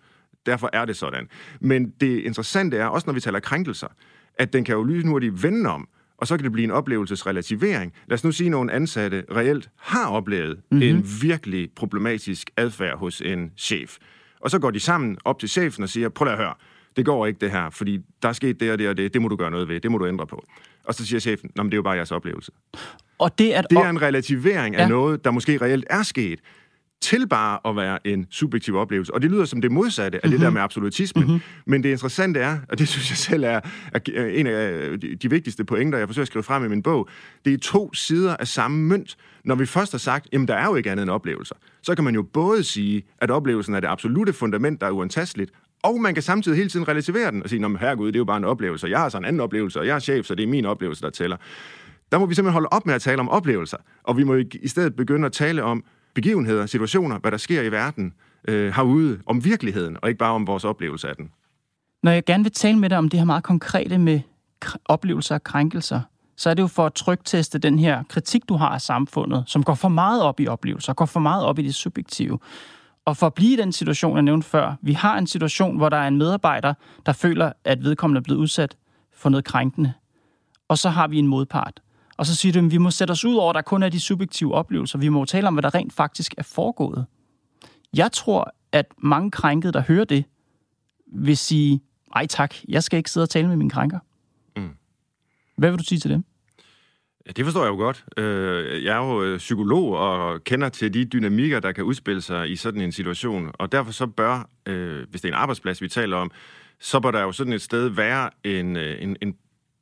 derfor 0.45 0.69
er 0.73 0.85
det 0.85 0.97
sådan. 0.97 1.27
Men 1.61 1.89
det 1.89 2.19
interessante 2.19 2.77
er, 2.77 2.85
også 2.85 3.07
når 3.07 3.13
vi 3.13 3.19
taler 3.19 3.39
krænkelser, 3.39 3.87
at 4.35 4.53
den 4.53 4.63
kan 4.63 4.75
jo 4.75 4.83
lynhurtigt 4.83 5.43
vende 5.43 5.69
om, 5.69 5.87
og 6.17 6.27
så 6.27 6.37
kan 6.37 6.43
det 6.43 6.51
blive 6.51 6.63
en 6.63 6.71
oplevelsesrelativering. 6.71 7.93
Lad 8.07 8.15
os 8.15 8.23
nu 8.23 8.31
sige, 8.31 8.47
at 8.47 8.51
nogle 8.51 8.71
ansatte 8.71 9.23
reelt 9.31 9.69
har 9.77 10.09
oplevet 10.09 10.59
mm-hmm. 10.71 10.81
en 10.81 11.05
virkelig 11.21 11.69
problematisk 11.75 12.49
adfærd 12.57 12.97
hos 12.97 13.21
en 13.21 13.51
chef. 13.57 13.97
Og 14.39 14.51
så 14.51 14.59
går 14.59 14.71
de 14.71 14.79
sammen 14.79 15.17
op 15.25 15.39
til 15.39 15.49
chefen 15.49 15.83
og 15.83 15.89
siger, 15.89 16.09
prøv 16.09 16.27
at 16.27 16.37
høre, 16.37 16.53
det 16.97 17.05
går 17.05 17.25
ikke 17.25 17.39
det 17.41 17.51
her, 17.51 17.69
fordi 17.69 17.99
der 18.21 18.29
er 18.29 18.33
sket 18.33 18.59
det 18.59 18.71
og 18.71 18.79
det 18.79 18.89
og 18.89 18.97
det, 18.97 19.13
det 19.13 19.21
må 19.21 19.27
du 19.27 19.35
gøre 19.35 19.51
noget 19.51 19.67
ved, 19.67 19.79
det 19.79 19.91
må 19.91 19.97
du 19.97 20.07
ændre 20.07 20.27
på. 20.27 20.43
Og 20.85 20.93
så 20.93 21.05
siger 21.05 21.19
chefen, 21.19 21.49
Nå, 21.55 21.63
men 21.63 21.71
det 21.71 21.73
er 21.75 21.77
jo 21.77 21.83
bare 21.83 21.95
jeres 21.95 22.11
oplevelse. 22.11 22.51
Og 23.19 23.39
det, 23.39 23.51
at 23.51 23.65
Det 23.69 23.77
er 23.77 23.89
en 23.89 24.01
relativering 24.01 24.75
af 24.75 24.81
Ja. 24.83 24.87
noget, 24.87 25.25
der 25.25 25.31
måske 25.31 25.57
reelt 25.61 25.85
er 25.89 26.03
sket, 26.03 26.39
til 27.01 27.27
bare 27.27 27.59
at 27.65 27.75
være 27.75 28.07
en 28.07 28.27
subjektiv 28.31 28.75
oplevelse. 28.75 29.13
Og 29.13 29.21
det 29.21 29.31
lyder 29.31 29.45
som 29.45 29.61
det 29.61 29.71
modsatte 29.71 30.15
af 30.17 30.21
mm-hmm. 30.23 30.39
det 30.39 30.45
der 30.45 30.49
med 30.51 30.61
absolutismen. 30.61 31.25
Mm-hmm. 31.25 31.39
Men 31.65 31.83
det 31.83 31.89
interessante 31.89 32.39
er, 32.39 32.57
og 32.69 32.79
det 32.79 32.87
synes 32.87 33.09
jeg 33.09 33.17
selv 33.17 33.43
er, 33.43 33.59
er 33.93 34.25
en 34.25 34.47
af 34.47 34.99
de- 34.99 35.15
de 35.15 35.29
vigtigste 35.29 35.65
pointer, 35.65 35.97
jeg 35.97 36.07
forsøger 36.07 36.23
at 36.23 36.27
skrive 36.27 36.43
frem 36.43 36.65
i 36.65 36.67
min 36.67 36.83
bog, 36.83 37.09
det 37.45 37.53
er 37.53 37.57
to 37.57 37.93
sider 37.93 38.35
af 38.37 38.47
samme 38.47 38.77
mønt. 38.87 39.17
Når 39.43 39.55
vi 39.55 39.65
først 39.65 39.91
har 39.91 39.99
sagt, 39.99 40.27
jamen 40.33 40.47
der 40.47 40.53
er 40.55 40.65
jo 40.65 40.75
ikke 40.75 40.91
andet 40.91 41.03
end 41.03 41.11
oplevelser, 41.11 41.55
så 41.83 41.95
kan 41.95 42.03
man 42.03 42.15
jo 42.15 42.23
både 42.23 42.63
sige, 42.63 43.03
at 43.19 43.31
oplevelsen 43.31 43.73
er 43.75 43.79
det 43.79 43.87
absolute 43.87 44.33
fundament, 44.33 44.81
der 44.81 44.87
er 44.87 44.91
uantasteligt, 44.91 45.51
og 45.87 46.01
man 46.01 46.13
kan 46.13 46.23
samtidig 46.23 46.57
hele 46.57 46.69
tiden 46.69 46.87
relativere 46.87 47.31
den 47.31 47.43
og 47.43 47.49
sige, 47.49 47.59
Nå, 47.59 47.67
men 47.67 47.77
herregud, 47.77 48.07
det 48.07 48.15
er 48.15 48.19
jo 48.19 48.25
bare 48.25 48.37
en 48.37 48.43
oplevelse, 48.43 48.85
og 48.85 48.91
jeg 48.91 48.99
har 48.99 49.09
så 49.09 49.17
en 49.17 49.25
anden 49.25 49.39
oplevelse, 49.39 49.79
og 49.79 49.87
jeg 49.87 49.95
er 49.95 49.99
chef, 49.99 50.25
så 50.25 50.35
det 50.35 50.43
er 50.43 50.47
min 50.47 50.65
oplevelse, 50.65 51.01
der 51.01 51.09
tæller. 51.09 51.37
Der 52.11 52.19
må 52.19 52.25
vi 52.25 52.35
simpelthen 52.35 52.53
holde 52.53 52.67
op 52.71 52.85
med 52.85 52.93
at 52.93 53.01
tale 53.01 53.19
om 53.19 53.29
oplevelser, 53.29 53.77
og 54.03 54.17
vi 54.17 54.23
må 54.23 54.35
i 54.35 54.49
i 54.61 54.67
stedet 54.67 54.95
begynde 54.95 55.25
at 55.25 55.31
tale 55.31 55.63
om 55.63 55.83
begivenheder, 56.13 56.65
situationer, 56.65 57.19
hvad 57.19 57.31
der 57.31 57.37
sker 57.37 57.61
i 57.61 57.71
verden 57.71 58.13
øh, 58.47 58.73
herude, 58.75 59.19
om 59.25 59.45
virkeligheden, 59.45 59.97
og 60.01 60.09
ikke 60.09 60.17
bare 60.17 60.33
om 60.33 60.47
vores 60.47 60.65
oplevelse 60.65 61.09
af 61.09 61.15
den. 61.15 61.31
Når 62.03 62.11
jeg 62.11 62.25
gerne 62.25 62.43
vil 62.43 62.51
tale 62.51 62.79
med 62.79 62.89
dig 62.89 62.97
om 62.97 63.09
det 63.09 63.19
her 63.19 63.25
meget 63.25 63.43
konkrete 63.43 63.97
med 63.97 64.19
kr- 64.65 64.75
oplevelser 64.85 65.35
og 65.35 65.43
krænkelser, 65.43 66.01
så 66.37 66.49
er 66.49 66.53
det 66.53 66.61
jo 66.61 66.67
for 66.67 66.85
at 66.85 66.93
trygteste 66.93 67.59
den 67.59 67.79
her 67.79 68.03
kritik, 68.09 68.49
du 68.49 68.55
har 68.55 68.69
af 68.69 68.81
samfundet, 68.81 69.43
som 69.47 69.63
går 69.63 69.75
for 69.75 69.89
meget 69.89 70.23
op 70.23 70.39
i 70.39 70.47
oplevelser, 70.47 70.93
går 70.93 71.05
for 71.05 71.19
meget 71.19 71.45
op 71.45 71.59
i 71.59 71.61
det 71.61 71.75
subjektive. 71.75 72.39
Og 73.07 73.17
for 73.17 73.27
at 73.27 73.33
blive 73.33 73.53
i 73.53 73.55
den 73.55 73.71
situation, 73.71 74.15
jeg 74.15 74.23
nævnte 74.23 74.47
før, 74.47 74.75
vi 74.81 74.93
har 74.93 75.17
en 75.17 75.27
situation, 75.27 75.77
hvor 75.77 75.89
der 75.89 75.97
er 75.97 76.07
en 76.07 76.17
medarbejder, 76.17 76.73
der 77.05 77.11
føler, 77.11 77.53
at 77.63 77.83
vedkommende 77.83 78.19
er 78.19 78.23
blevet 78.23 78.39
udsat 78.39 78.77
for 79.13 79.29
noget 79.29 79.45
krænkende. 79.45 79.93
Og 80.67 80.77
så 80.77 80.89
har 80.89 81.07
vi 81.07 81.19
en 81.19 81.27
modpart. 81.27 81.81
Og 82.17 82.25
så 82.25 82.35
siger 82.35 82.53
du, 82.53 82.59
at 82.59 82.71
vi 82.71 82.77
må 82.77 82.91
sætte 82.91 83.11
os 83.11 83.25
ud 83.25 83.35
over, 83.35 83.49
at 83.49 83.55
der 83.55 83.61
kun 83.61 83.83
er 83.83 83.89
de 83.89 83.99
subjektive 83.99 84.53
oplevelser. 84.53 84.99
Vi 84.99 85.09
må 85.09 85.25
tale 85.25 85.47
om, 85.47 85.53
hvad 85.53 85.63
der 85.63 85.75
rent 85.75 85.93
faktisk 85.93 86.33
er 86.37 86.43
foregået. 86.43 87.05
Jeg 87.93 88.11
tror, 88.11 88.53
at 88.71 88.85
mange 88.97 89.31
krænkede, 89.31 89.73
der 89.73 89.81
hører 89.81 90.05
det, 90.05 90.25
vil 91.13 91.37
sige, 91.37 91.81
ej 92.15 92.27
tak, 92.27 92.55
jeg 92.67 92.83
skal 92.83 92.97
ikke 92.97 93.11
sidde 93.11 93.23
og 93.25 93.29
tale 93.29 93.47
med 93.47 93.55
min 93.55 93.69
krænker. 93.69 93.99
Mm. 94.57 94.69
Hvad 95.57 95.69
vil 95.69 95.79
du 95.79 95.83
sige 95.83 95.99
til 95.99 96.11
dem? 96.11 96.25
Ja, 97.27 97.31
det 97.31 97.45
forstår 97.45 97.63
jeg 97.63 97.69
jo 97.69 97.75
godt. 97.75 98.05
Øh, 98.17 98.83
Jeg 98.83 98.97
er 98.97 99.05
jo 99.05 99.23
øh, 99.23 99.37
psykolog 99.37 99.97
og 99.97 100.43
kender 100.43 100.69
til 100.69 100.93
de 100.93 101.05
dynamikker, 101.05 101.59
der 101.59 101.71
kan 101.71 101.83
udspille 101.83 102.21
sig 102.21 102.49
i 102.49 102.55
sådan 102.55 102.81
en 102.81 102.91
situation. 102.91 103.51
Og 103.53 103.71
derfor 103.71 103.91
så 103.91 104.07
bør, 104.07 104.49
øh, 104.65 105.05
hvis 105.09 105.21
det 105.21 105.29
er 105.29 105.33
en 105.33 105.39
arbejdsplads, 105.39 105.81
vi 105.81 105.87
taler 105.87 106.17
om, 106.17 106.31
så 106.79 106.99
bør 106.99 107.11
der 107.11 107.21
jo 107.21 107.31
sådan 107.31 107.53
et 107.53 107.61
sted 107.61 107.87
være 107.87 108.29
en, 108.43 108.77
en, 108.77 109.17
en 109.21 109.35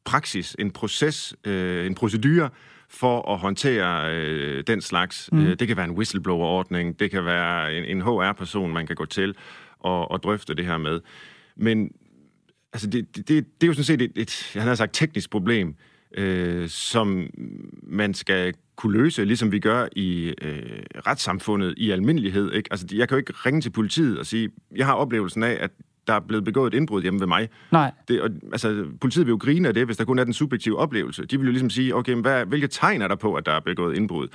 praksis, 0.06 0.56
en 0.60 0.72
proces, 0.72 1.36
en 1.46 1.96
procedure 1.96 2.50
for 2.90 3.34
at 3.34 3.40
håndtere 3.40 4.62
den 4.62 4.82
slags. 4.82 5.30
Mm. 5.32 5.58
Det 5.58 5.68
kan 5.68 5.78
være 5.78 5.86
en 5.86 5.92
whistleblower-ordning, 5.92 7.00
det 7.00 7.12
kan 7.12 7.26
være 7.26 7.78
en, 7.78 7.84
en 7.84 8.02
HR-person, 8.02 8.74
man 8.74 8.88
kan 8.88 8.96
gå 8.96 9.06
til 9.06 9.36
og, 9.80 10.12
og 10.12 10.24
drøfte 10.24 10.54
det 10.56 10.66
her 10.66 10.78
med. 10.78 11.02
Men 11.56 11.92
altså 12.74 12.88
det, 12.90 13.16
det, 13.16 13.28
det, 13.28 13.46
det 13.62 13.64
er 13.64 13.68
jo 13.68 13.74
sådan 13.74 13.84
set 13.84 14.02
et, 14.02 14.12
et 14.16 14.52
jeg 14.56 14.64
havde 14.64 14.76
sagt, 14.76 14.94
teknisk 14.94 15.30
problem, 15.30 15.76
øh, 16.16 16.70
som 16.70 17.28
man 17.84 18.14
skal 18.14 18.54
kunne 18.76 18.98
løse, 18.98 19.26
ligesom 19.26 19.52
vi 19.52 19.60
gør 19.60 19.88
i 19.96 20.34
øh, 20.42 20.84
retssamfundet 21.08 21.74
i 21.78 21.92
almindelighed. 21.92 22.52
Ikke? 22.54 22.68
Altså, 22.72 22.88
jeg 22.94 23.08
kan 23.08 23.16
jo 23.16 23.20
ikke 23.20 23.34
ringe 23.34 23.62
til 23.62 23.70
politiet 23.70 24.20
og 24.20 24.26
sige, 24.26 24.50
jeg 24.76 24.86
har 24.86 24.94
oplevelsen 24.94 25.44
af, 25.44 25.58
at 25.60 25.72
der 26.08 26.14
er 26.14 26.20
blevet 26.20 26.44
begået 26.44 26.74
et 26.74 26.78
indbrud 26.78 27.02
hjemme 27.02 27.20
ved 27.20 27.28
mig. 27.28 27.50
Nej. 27.72 27.92
Det, 28.08 28.22
og, 28.22 28.30
altså, 28.52 28.86
politiet 29.02 29.26
vil 29.26 29.32
jo 29.32 29.38
grine 29.38 29.68
af 29.68 29.74
det, 29.74 29.86
hvis 29.86 29.98
der 29.98 30.06
kun 30.06 30.20
er 30.20 30.24
den 30.24 30.34
subjektive 30.34 30.78
oplevelse. 30.78 31.26
De 31.26 31.38
vil 31.38 31.46
jo 31.46 31.52
ligesom 31.52 31.70
sige, 31.70 31.96
okay, 31.96 32.14
men 32.14 32.22
hvad, 32.22 32.46
hvilke 32.46 32.68
tegn 32.68 33.02
er 33.02 33.08
der 33.08 33.16
på, 33.16 33.36
at 33.36 33.46
der 33.46 33.52
er 33.52 33.60
begået 33.60 33.96
indbrud? 33.96 34.28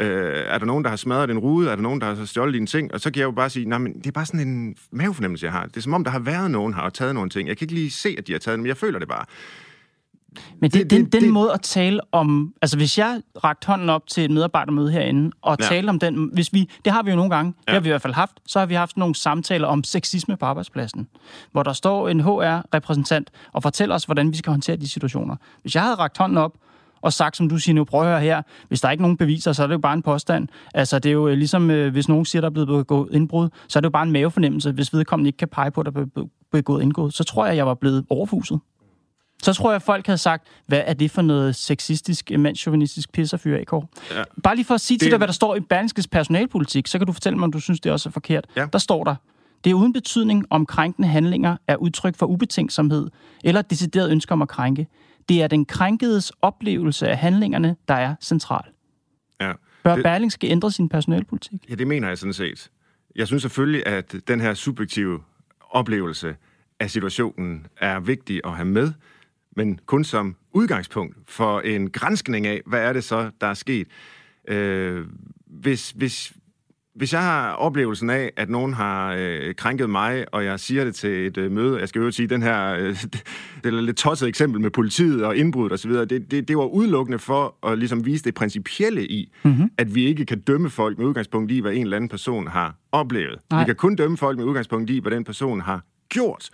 Øh, 0.00 0.44
er 0.46 0.58
der 0.58 0.66
nogen, 0.66 0.84
der 0.84 0.90
har 0.90 0.96
smadret 0.96 1.30
en 1.30 1.38
rude? 1.38 1.70
Er 1.70 1.74
der 1.74 1.82
nogen, 1.82 2.00
der 2.00 2.14
har 2.14 2.24
stjålet 2.24 2.54
dine 2.54 2.66
ting? 2.66 2.94
Og 2.94 3.00
så 3.00 3.10
kan 3.10 3.20
jeg 3.20 3.26
jo 3.26 3.30
bare 3.30 3.50
sige, 3.50 3.68
nej, 3.68 3.78
men 3.78 3.98
det 3.98 4.06
er 4.06 4.12
bare 4.12 4.26
sådan 4.26 4.48
en 4.48 4.76
mavefornemmelse, 4.90 5.44
jeg 5.44 5.52
har. 5.52 5.66
Det 5.66 5.76
er 5.76 5.80
som 5.80 5.94
om, 5.94 6.04
der 6.04 6.10
har 6.10 6.18
været 6.18 6.50
nogen 6.50 6.74
her 6.74 6.82
og 6.82 6.94
taget 6.94 7.14
nogle 7.14 7.30
ting. 7.30 7.48
Jeg 7.48 7.56
kan 7.56 7.64
ikke 7.64 7.74
lige 7.74 7.90
se, 7.90 8.14
at 8.18 8.26
de 8.26 8.32
har 8.32 8.38
taget 8.38 8.56
dem, 8.56 8.62
men 8.62 8.68
jeg 8.68 8.76
føler 8.76 8.98
det 8.98 9.08
bare. 9.08 9.24
Men 10.60 10.70
det, 10.70 10.72
Det- 10.82 10.90
den, 10.90 11.04
det- 11.04 11.12
den 11.12 11.22
det- 11.22 11.32
måde 11.32 11.52
at 11.52 11.60
tale 11.60 12.00
om... 12.12 12.54
Altså, 12.62 12.76
hvis 12.76 12.98
jeg 12.98 13.20
rakte 13.44 13.66
hånden 13.66 13.88
op 13.90 14.06
til 14.06 14.24
et 14.24 14.30
medarbejdermøde 14.30 14.90
herinde, 14.92 15.30
og 15.42 15.56
Ja. 15.60 15.64
tale 15.66 15.88
om 15.90 15.98
den... 15.98 16.30
Hvis 16.32 16.52
vi, 16.52 16.68
det 16.84 16.92
har 16.92 17.02
vi 17.02 17.10
jo 17.10 17.16
nogle 17.16 17.30
gange, 17.34 17.54
ja. 17.56 17.70
Det 17.72 17.74
har 17.74 17.80
vi 17.80 17.88
i 17.88 17.90
hvert 17.90 18.02
fald 18.02 18.14
haft, 18.14 18.40
så 18.46 18.58
har 18.58 18.66
vi 18.66 18.74
haft 18.74 18.96
nogle 18.96 19.14
samtaler 19.14 19.68
om 19.68 19.84
sexisme 19.84 20.36
på 20.36 20.46
arbejdspladsen, 20.46 21.08
hvor 21.52 21.62
der 21.62 21.72
står 21.72 22.08
en 22.08 22.20
HR-repræsentant 22.20 23.30
og 23.52 23.62
fortæller 23.62 23.94
os, 23.94 24.04
hvordan 24.04 24.30
vi 24.32 24.36
skal 24.36 24.50
håndtere 24.50 24.76
de 24.76 24.88
situationer. 24.88 25.36
Hvis 25.62 25.74
jeg 25.74 25.82
havde 25.82 25.94
rakt 25.96 26.18
hånden 26.18 26.38
op 26.38 26.52
og 27.00 27.12
sagt, 27.12 27.36
som 27.36 27.48
du 27.48 27.58
siger 27.58 27.74
nu, 27.74 27.84
prøv 27.84 28.00
at 28.00 28.06
høre 28.08 28.20
her, 28.20 28.42
hvis 28.68 28.80
der 28.80 28.88
er 28.88 28.92
ikke 28.92 29.02
nogen 29.02 29.16
beviser, 29.16 29.52
så 29.52 29.62
er 29.62 29.66
det 29.66 29.74
jo 29.74 29.78
bare 29.78 29.94
en 29.94 30.02
påstand. 30.02 30.48
Altså, 30.74 30.98
det 30.98 31.08
er 31.08 31.12
jo 31.12 31.28
øh, 31.28 31.36
ligesom, 31.38 31.70
øh, 31.70 31.92
hvis 31.92 32.08
nogen 32.08 32.24
siger, 32.24 32.40
der 32.40 32.48
er 32.48 32.52
blevet 32.52 32.68
begået 32.68 33.08
indbrud, 33.12 33.48
så 33.68 33.78
er 33.78 33.80
det 33.80 33.84
jo 33.84 33.90
bare 33.90 34.02
en 34.02 34.12
mavefornemmelse, 34.12 34.72
hvis 34.72 34.92
vedkommende 34.94 35.28
ikke 35.28 35.36
kan 35.36 35.48
pege 35.48 35.70
på, 35.70 35.80
at 35.80 35.86
der 35.94 36.00
er 36.16 36.24
begået 36.52 36.82
indbrud. 36.82 37.10
Så 37.10 37.24
tror 37.24 37.46
jeg, 37.46 37.56
jeg 37.56 37.66
var 37.66 37.74
blevet 37.74 38.04
overfuset. 38.10 38.60
Så 39.46 39.52
tror 39.52 39.70
jeg, 39.70 39.76
at 39.76 39.82
folk 39.82 40.06
havde 40.06 40.18
sagt, 40.18 40.46
hvad 40.66 40.82
er 40.86 40.94
det 40.94 41.10
for 41.10 41.22
noget 41.22 41.56
sexistisk, 41.56 42.30
mandsjuvenistisk 42.38 43.12
pisserfyr, 43.12 43.56
AK? 43.58 43.72
Ja. 44.10 44.22
Bare 44.42 44.54
lige 44.56 44.64
for 44.64 44.74
at 44.74 44.80
sige 44.80 44.98
til 44.98 45.04
Det- 45.06 45.10
dig, 45.12 45.16
hvad 45.18 45.26
der 45.26 45.32
står 45.32 45.56
i 45.56 45.60
Berlingskes 45.60 46.08
personalpolitik, 46.08 46.86
så 46.86 46.98
kan 46.98 47.06
du 47.06 47.12
fortælle 47.12 47.38
mig, 47.38 47.44
om 47.44 47.52
du 47.52 47.60
synes, 47.60 47.80
det 47.80 47.92
også 47.92 48.08
er 48.08 48.10
forkert. 48.10 48.46
Ja. 48.56 48.66
Der 48.72 48.78
står 48.78 49.04
der, 49.04 49.14
det 49.64 49.70
er 49.70 49.74
uden 49.74 49.92
betydning, 49.92 50.44
om 50.50 50.66
krænkende 50.66 51.08
handlinger 51.08 51.56
er 51.68 51.76
udtryk 51.76 52.16
for 52.16 52.26
ubetænksomhed 52.26 53.08
eller 53.44 53.60
et 53.60 53.70
decideret 53.70 54.10
ønske 54.10 54.32
om 54.32 54.42
at 54.42 54.48
krænke. 54.48 54.86
Det 55.28 55.42
er 55.42 55.46
den 55.46 55.64
krænkedes 55.64 56.32
oplevelse 56.42 57.08
af 57.08 57.16
handlingerne, 57.18 57.76
der 57.88 57.94
er 57.94 58.14
central. 58.22 58.62
Ja. 59.40 59.52
Bør 59.84 59.94
Det- 59.94 60.02
Berlingske 60.04 60.46
ændre 60.48 60.70
sin 60.70 60.88
personalpolitik? 60.88 61.66
Ja, 61.70 61.74
det 61.74 61.86
mener 61.86 62.08
jeg 62.08 62.18
sådan 62.18 62.32
set. 62.32 62.70
Jeg 63.16 63.26
synes 63.26 63.42
selvfølgelig, 63.42 63.86
at 63.86 64.14
den 64.28 64.40
her 64.40 64.54
subjektive 64.54 65.20
oplevelse 65.70 66.36
af 66.80 66.90
situationen 66.90 67.66
er 67.80 68.00
vigtig 68.00 68.40
at 68.44 68.52
have 68.52 68.66
med, 68.66 68.92
men 69.56 69.80
kun 69.86 70.04
som 70.04 70.36
udgangspunkt 70.52 71.16
for 71.28 71.60
en 71.60 71.90
grænskning 71.90 72.46
af, 72.46 72.60
hvad 72.66 72.80
er 72.80 72.92
det 72.92 73.04
så, 73.04 73.30
der 73.40 73.46
er 73.46 73.54
sket. 73.54 73.86
Øh, 74.48 75.04
hvis, 75.46 75.90
hvis, 75.90 76.32
hvis 76.94 77.12
jeg 77.12 77.22
har 77.22 77.52
oplevelsen 77.52 78.10
af, 78.10 78.32
at 78.36 78.50
nogen 78.50 78.74
har 78.74 79.14
øh, 79.18 79.54
krænket 79.54 79.90
mig, 79.90 80.34
og 80.34 80.44
jeg 80.44 80.60
siger 80.60 80.84
det 80.84 80.94
til 80.94 81.26
et 81.26 81.38
øh, 81.38 81.52
møde, 81.52 81.80
jeg 81.80 81.88
skal 81.88 82.00
jo 82.00 82.10
sige, 82.10 82.26
den 82.26 82.42
her, 82.42 82.74
øh, 82.74 82.88
det 83.64 83.74
er 83.74 83.80
lidt 83.80 83.96
tosset 83.96 84.28
eksempel 84.28 84.60
med 84.60 84.70
politiet 84.70 85.24
og 85.24 85.36
indbrud 85.36 85.70
osv., 85.70 85.90
det, 85.92 86.30
det, 86.30 86.48
det 86.48 86.56
var 86.56 86.64
udelukkende 86.64 87.18
for 87.18 87.66
at 87.66 87.78
ligesom 87.78 88.06
vise 88.06 88.24
det 88.24 88.34
principielle 88.34 89.06
i, 89.06 89.32
mm-hmm. 89.42 89.70
at 89.78 89.94
vi 89.94 90.06
ikke 90.06 90.24
kan 90.24 90.40
dømme 90.40 90.70
folk 90.70 90.98
med 90.98 91.06
udgangspunkt 91.06 91.52
i, 91.52 91.60
hvad 91.60 91.72
en 91.72 91.82
eller 91.82 91.96
anden 91.96 92.08
person 92.08 92.46
har 92.48 92.74
oplevet. 92.92 93.38
Nej. 93.50 93.60
Vi 93.60 93.64
kan 93.66 93.76
kun 93.76 93.96
dømme 93.96 94.16
folk 94.16 94.38
med 94.38 94.44
udgangspunkt 94.44 94.90
i, 94.90 94.98
hvad 94.98 95.12
den 95.12 95.24
person 95.24 95.60
har 95.60 95.82
gjort. 96.08 96.50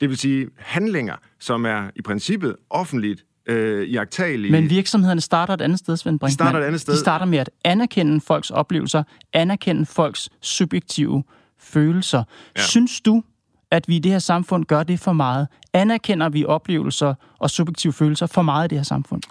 Det 0.00 0.08
vil 0.08 0.16
sige 0.16 0.48
handlinger, 0.56 1.14
som 1.40 1.66
er 1.66 1.90
i 1.96 2.02
princippet 2.02 2.56
offentligt 2.70 3.24
øh, 3.46 3.88
iagtagelige. 3.88 4.52
Men 4.52 4.70
virksomhederne 4.70 5.20
starter 5.20 5.54
et 5.54 5.60
andet 5.60 5.78
sted, 5.78 5.96
Svend 5.96 6.18
Brinkmann. 6.18 6.32
starter 6.32 6.58
et 6.60 6.64
andet 6.64 6.80
sted. 6.80 6.94
De 6.94 6.98
starter 6.98 7.26
med 7.26 7.38
at 7.38 7.50
anerkende 7.64 8.20
folks 8.20 8.50
oplevelser, 8.50 9.02
anerkende 9.32 9.86
folks 9.86 10.28
subjektive 10.42 11.24
følelser. 11.60 12.24
Ja. 12.56 12.62
Synes 12.62 13.00
du, 13.00 13.22
at 13.70 13.88
vi 13.88 13.96
i 13.96 13.98
det 13.98 14.12
her 14.12 14.18
samfund 14.18 14.64
gør 14.64 14.82
det 14.82 15.00
for 15.00 15.12
meget? 15.12 15.48
Anerkender 15.72 16.28
vi 16.28 16.44
oplevelser 16.44 17.14
og 17.38 17.50
subjektive 17.50 17.92
følelser 17.92 18.26
for 18.26 18.42
meget 18.42 18.64
i 18.64 18.68
det 18.68 18.78
her 18.78 18.82
samfund? 18.82 19.22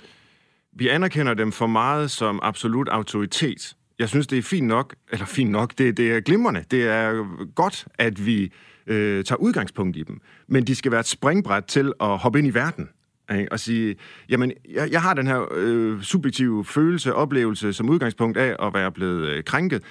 Vi 0.78 0.88
anerkender 0.88 1.34
dem 1.34 1.52
for 1.52 1.68
meget 1.68 2.12
som 2.12 2.40
absolut 2.44 2.90
autoritet. 2.90 3.76
Jeg 4.00 4.10
synes, 4.10 4.28
det 4.28 4.38
er 4.38 4.42
fint 4.42 4.68
nok, 4.68 4.96
eller 5.12 5.26
fint 5.26 5.52
nok, 5.52 5.78
det, 5.78 5.98
det 5.98 6.12
er 6.12 6.20
glimrende. 6.20 6.64
Det 6.72 6.88
er 6.88 7.26
godt, 7.56 7.88
at 8.00 8.26
vi 8.26 8.52
øh, 8.88 9.24
tager 9.24 9.40
udgangspunkt 9.40 9.98
i 9.98 10.04
dem. 10.04 10.22
Men 10.48 10.64
de 10.64 10.76
skal 10.76 10.92
være 10.92 11.00
et 11.00 11.08
springbræt 11.08 11.64
til 11.64 11.94
at 12.02 12.18
hoppe 12.18 12.40
ind 12.40 12.48
i 12.48 12.54
verden. 12.54 12.90
Ikke? 13.32 13.52
Og 13.52 13.60
sige, 13.60 13.96
jamen, 14.30 14.52
jeg, 14.70 14.92
jeg 14.92 15.02
har 15.02 15.14
den 15.14 15.28
her 15.28 15.46
øh, 15.52 16.02
subjektive 16.02 16.66
følelse, 16.66 17.14
oplevelse 17.14 17.74
som 17.74 17.90
udgangspunkt 17.90 18.38
af 18.38 18.68
at 18.68 18.74
være 18.74 18.92
blevet 18.92 19.28
øh, 19.28 19.44
krænket. 19.44 19.84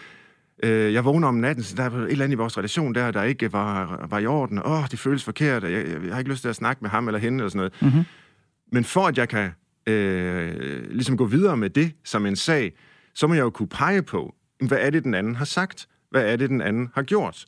Øh, 0.63 0.93
jeg 0.93 1.05
vågner 1.05 1.29
om 1.29 1.35
natten, 1.35 1.65
så 1.65 1.77
der 1.77 1.83
er 1.83 1.91
et 1.91 2.11
eller 2.11 2.25
andet 2.25 2.37
i 2.37 2.39
vores 2.39 2.59
relation 2.59 2.95
der, 2.95 3.11
der 3.11 3.23
ikke 3.23 3.53
var, 3.53 4.07
var 4.11 4.19
i 4.19 4.27
orden. 4.27 4.59
Åh, 4.59 4.73
oh, 4.73 4.85
det 4.91 4.99
føles 4.99 5.25
forkert. 5.25 5.63
Jeg, 5.63 5.73
jeg, 5.73 6.05
jeg 6.05 6.13
har 6.13 6.19
ikke 6.19 6.31
lyst 6.31 6.43
til 6.43 6.49
at 6.49 6.57
snakke 6.57 6.81
med 6.83 6.91
ham 6.91 7.09
eller 7.09 7.19
hende 7.19 7.39
eller 7.39 7.49
sådan 7.49 7.59
noget. 7.59 7.73
Mm-hmm. 7.81 8.05
Men 8.73 8.85
for 8.85 9.07
at 9.07 9.19
jeg 9.19 9.29
kan 9.29 9.51
øh, 9.87 10.91
ligesom 10.91 11.17
gå 11.17 11.25
videre 11.25 11.57
med 11.57 11.71
det 11.71 11.93
som 12.05 12.27
en 12.27 12.37
sag, 12.37 12.73
så 13.15 13.27
må 13.27 13.35
jeg 13.35 13.43
jo 13.43 13.51
kunne 13.51 13.69
pege 13.69 14.03
på, 14.03 14.35
hvad 14.61 14.79
er 14.81 14.91
det, 14.91 15.05
den 15.05 15.15
anden 15.15 15.35
har 15.35 15.45
sagt? 15.45 15.89
Hvad 16.11 16.33
er 16.33 16.37
det, 16.37 16.51
den 16.51 16.61
anden 16.61 16.91
har 16.95 17.03
gjort? 17.03 17.47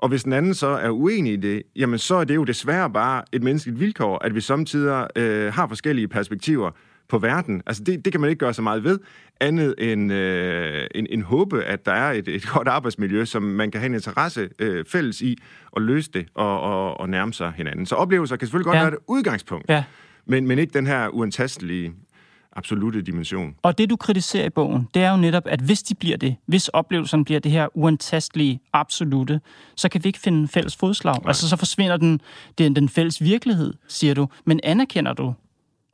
Og 0.00 0.08
hvis 0.08 0.22
den 0.24 0.32
anden 0.32 0.54
så 0.54 0.66
er 0.66 0.90
uenig 0.90 1.32
i 1.32 1.36
det, 1.36 1.62
jamen 1.76 1.98
så 1.98 2.14
er 2.14 2.24
det 2.24 2.34
jo 2.34 2.44
desværre 2.44 2.90
bare 2.90 3.22
et 3.32 3.42
menneskeligt 3.42 3.80
vilkår, 3.80 4.18
at 4.18 4.34
vi 4.34 4.40
samtidig 4.40 5.06
øh, 5.16 5.52
har 5.52 5.66
forskellige 5.68 6.08
perspektiver 6.08 6.70
på 7.08 7.18
verden. 7.18 7.62
Altså 7.66 7.84
det, 7.84 8.04
det 8.04 8.12
kan 8.12 8.20
man 8.20 8.30
ikke 8.30 8.40
gøre 8.40 8.54
så 8.54 8.62
meget 8.62 8.84
ved, 8.84 8.98
andet 9.40 9.74
end, 9.78 10.12
øh, 10.12 10.86
en, 10.94 11.06
en 11.10 11.22
håbe, 11.22 11.64
at 11.64 11.86
der 11.86 11.92
er 11.92 12.12
et, 12.12 12.28
et 12.28 12.46
godt 12.54 12.68
arbejdsmiljø, 12.68 13.24
som 13.24 13.42
man 13.42 13.70
kan 13.70 13.80
have 13.80 13.86
en 13.88 13.94
interesse 13.94 14.48
øh, 14.58 14.84
fælles 14.84 15.20
i 15.20 15.38
at 15.76 15.82
løse 15.82 16.10
det 16.14 16.26
og, 16.34 16.60
og, 16.60 17.00
og 17.00 17.08
nærme 17.08 17.32
sig 17.32 17.52
hinanden. 17.56 17.86
Så 17.86 17.94
oplevelser 17.94 18.36
kan 18.36 18.46
selvfølgelig 18.46 18.66
godt 18.66 18.76
ja. 18.76 18.82
være 18.82 18.92
et 18.92 18.98
udgangspunkt, 19.08 19.68
Ja. 19.68 19.84
men, 20.26 20.46
men 20.46 20.58
ikke 20.58 20.72
den 20.74 20.86
her 20.86 21.08
uantastelige, 21.08 21.92
absolute 22.52 23.02
dimension. 23.02 23.54
Og 23.62 23.78
det, 23.78 23.90
du 23.90 23.96
kritiserer 23.96 24.46
i 24.46 24.50
bogen, 24.50 24.88
det 24.94 25.02
er 25.02 25.10
jo 25.10 25.16
netop, 25.16 25.46
at 25.46 25.60
hvis 25.60 25.82
de 25.82 25.94
bliver 25.94 26.16
det, 26.16 26.36
hvis 26.46 26.68
oplevelsen 26.68 27.24
bliver 27.24 27.40
det 27.40 27.52
her 27.52 27.68
uantastelige, 27.74 28.60
absolute, 28.72 29.40
så 29.76 29.88
kan 29.88 30.04
vi 30.04 30.08
ikke 30.08 30.18
finde 30.18 30.48
fælles 30.48 30.76
fodslag. 30.76 31.14
Nej. 31.14 31.28
Altså, 31.28 31.48
så 31.48 31.56
forsvinder 31.56 31.96
den, 31.96 32.20
den, 32.58 32.76
den 32.76 32.88
fælles 32.88 33.22
virkelighed, 33.22 33.74
siger 33.88 34.14
du. 34.14 34.28
Men 34.44 34.60
anerkender 34.62 35.12
du, 35.12 35.34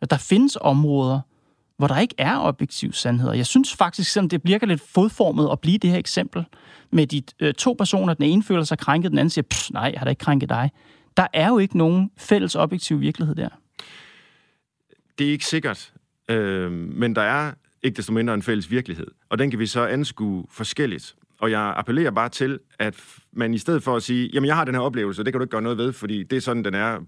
at 0.01 0.11
der 0.11 0.16
findes 0.19 0.59
områder, 0.61 1.21
hvor 1.77 1.87
der 1.87 1.99
ikke 1.99 2.14
er 2.19 2.38
objektiv 2.38 2.92
sandheder? 2.92 3.33
Jeg 3.33 3.47
synes 3.47 3.75
faktisk, 3.75 4.11
selvom 4.11 4.29
det 4.29 4.42
bliver 4.42 4.66
lidt 4.66 4.81
fodformet 4.81 5.49
at 5.53 5.61
blive 5.61 5.79
det 5.79 5.90
her 5.90 5.99
eksempel, 5.99 6.45
med 6.90 7.07
de 7.07 7.23
øh, 7.40 7.55
to 7.55 7.73
personer, 7.73 8.14
den 8.14 8.25
ene 8.25 8.42
føler 8.42 8.64
sig 8.64 8.79
krænket, 8.79 9.11
den 9.11 9.19
anden 9.19 9.31
siger, 9.31 9.71
nej, 9.73 9.90
jeg 9.92 10.01
har 10.01 10.05
da 10.05 10.11
ikke 10.11 10.21
krænket 10.21 10.49
dig. 10.49 10.71
Der 11.16 11.27
er 11.33 11.49
jo 11.49 11.59
ikke 11.59 11.79
nogen 11.79 12.11
fælles 12.16 12.55
objektiv 12.55 13.01
virkelighed 13.01 13.35
der. 13.35 13.49
Det 15.19 15.27
er 15.27 15.31
ikke 15.31 15.47
sikkert, 15.47 15.92
øh, 16.31 16.73
men 16.73 17.15
der 17.15 17.23
er 17.23 17.53
ikke 17.83 17.97
desto 17.97 18.12
mindre 18.12 18.35
en 18.35 18.43
fælles 18.43 18.71
virkelighed, 18.71 19.07
og 19.29 19.39
den 19.39 19.51
kan 19.51 19.59
vi 19.59 19.67
så 19.67 19.87
anskue 19.87 20.47
forskelligt. 20.51 21.15
Og 21.39 21.51
jeg 21.51 21.75
appellerer 21.77 22.11
bare 22.11 22.29
til, 22.29 22.59
at 22.79 23.05
man 23.33 23.55
i 23.55 23.59
stedet 23.59 23.83
for 23.83 23.97
at 23.97 24.03
sige, 24.03 24.31
jamen 24.35 24.49
jeg 24.49 24.57
har 24.57 24.65
den 24.65 24.75
her 24.75 24.81
oplevelse, 24.81 25.25
det 25.25 25.33
kan 25.33 25.39
du 25.39 25.45
ikke 25.45 25.51
gøre 25.51 25.62
noget 25.62 25.79
ved, 25.79 25.93
fordi 25.93 26.23
det 26.23 26.37
er 26.37 26.41
sådan, 26.41 26.65
den 26.65 26.75
er 26.75 26.99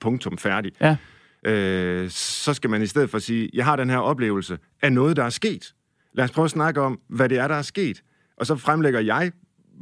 punktum 0.00 0.38
færdig. 0.38 0.72
Ja. 0.80 0.96
Øh, 1.44 2.10
så 2.10 2.54
skal 2.54 2.70
man 2.70 2.82
i 2.82 2.86
stedet 2.86 3.10
for 3.10 3.18
sige, 3.18 3.50
jeg 3.52 3.64
har 3.64 3.76
den 3.76 3.90
her 3.90 3.98
oplevelse 3.98 4.58
af 4.82 4.92
noget, 4.92 5.16
der 5.16 5.24
er 5.24 5.30
sket. 5.30 5.74
Lad 6.12 6.24
os 6.24 6.30
prøve 6.30 6.44
at 6.44 6.50
snakke 6.50 6.80
om, 6.80 7.00
hvad 7.08 7.28
det 7.28 7.38
er, 7.38 7.48
der 7.48 7.54
er 7.54 7.62
sket. 7.62 8.02
Og 8.36 8.46
så 8.46 8.56
fremlægger 8.56 9.00
jeg, 9.00 9.32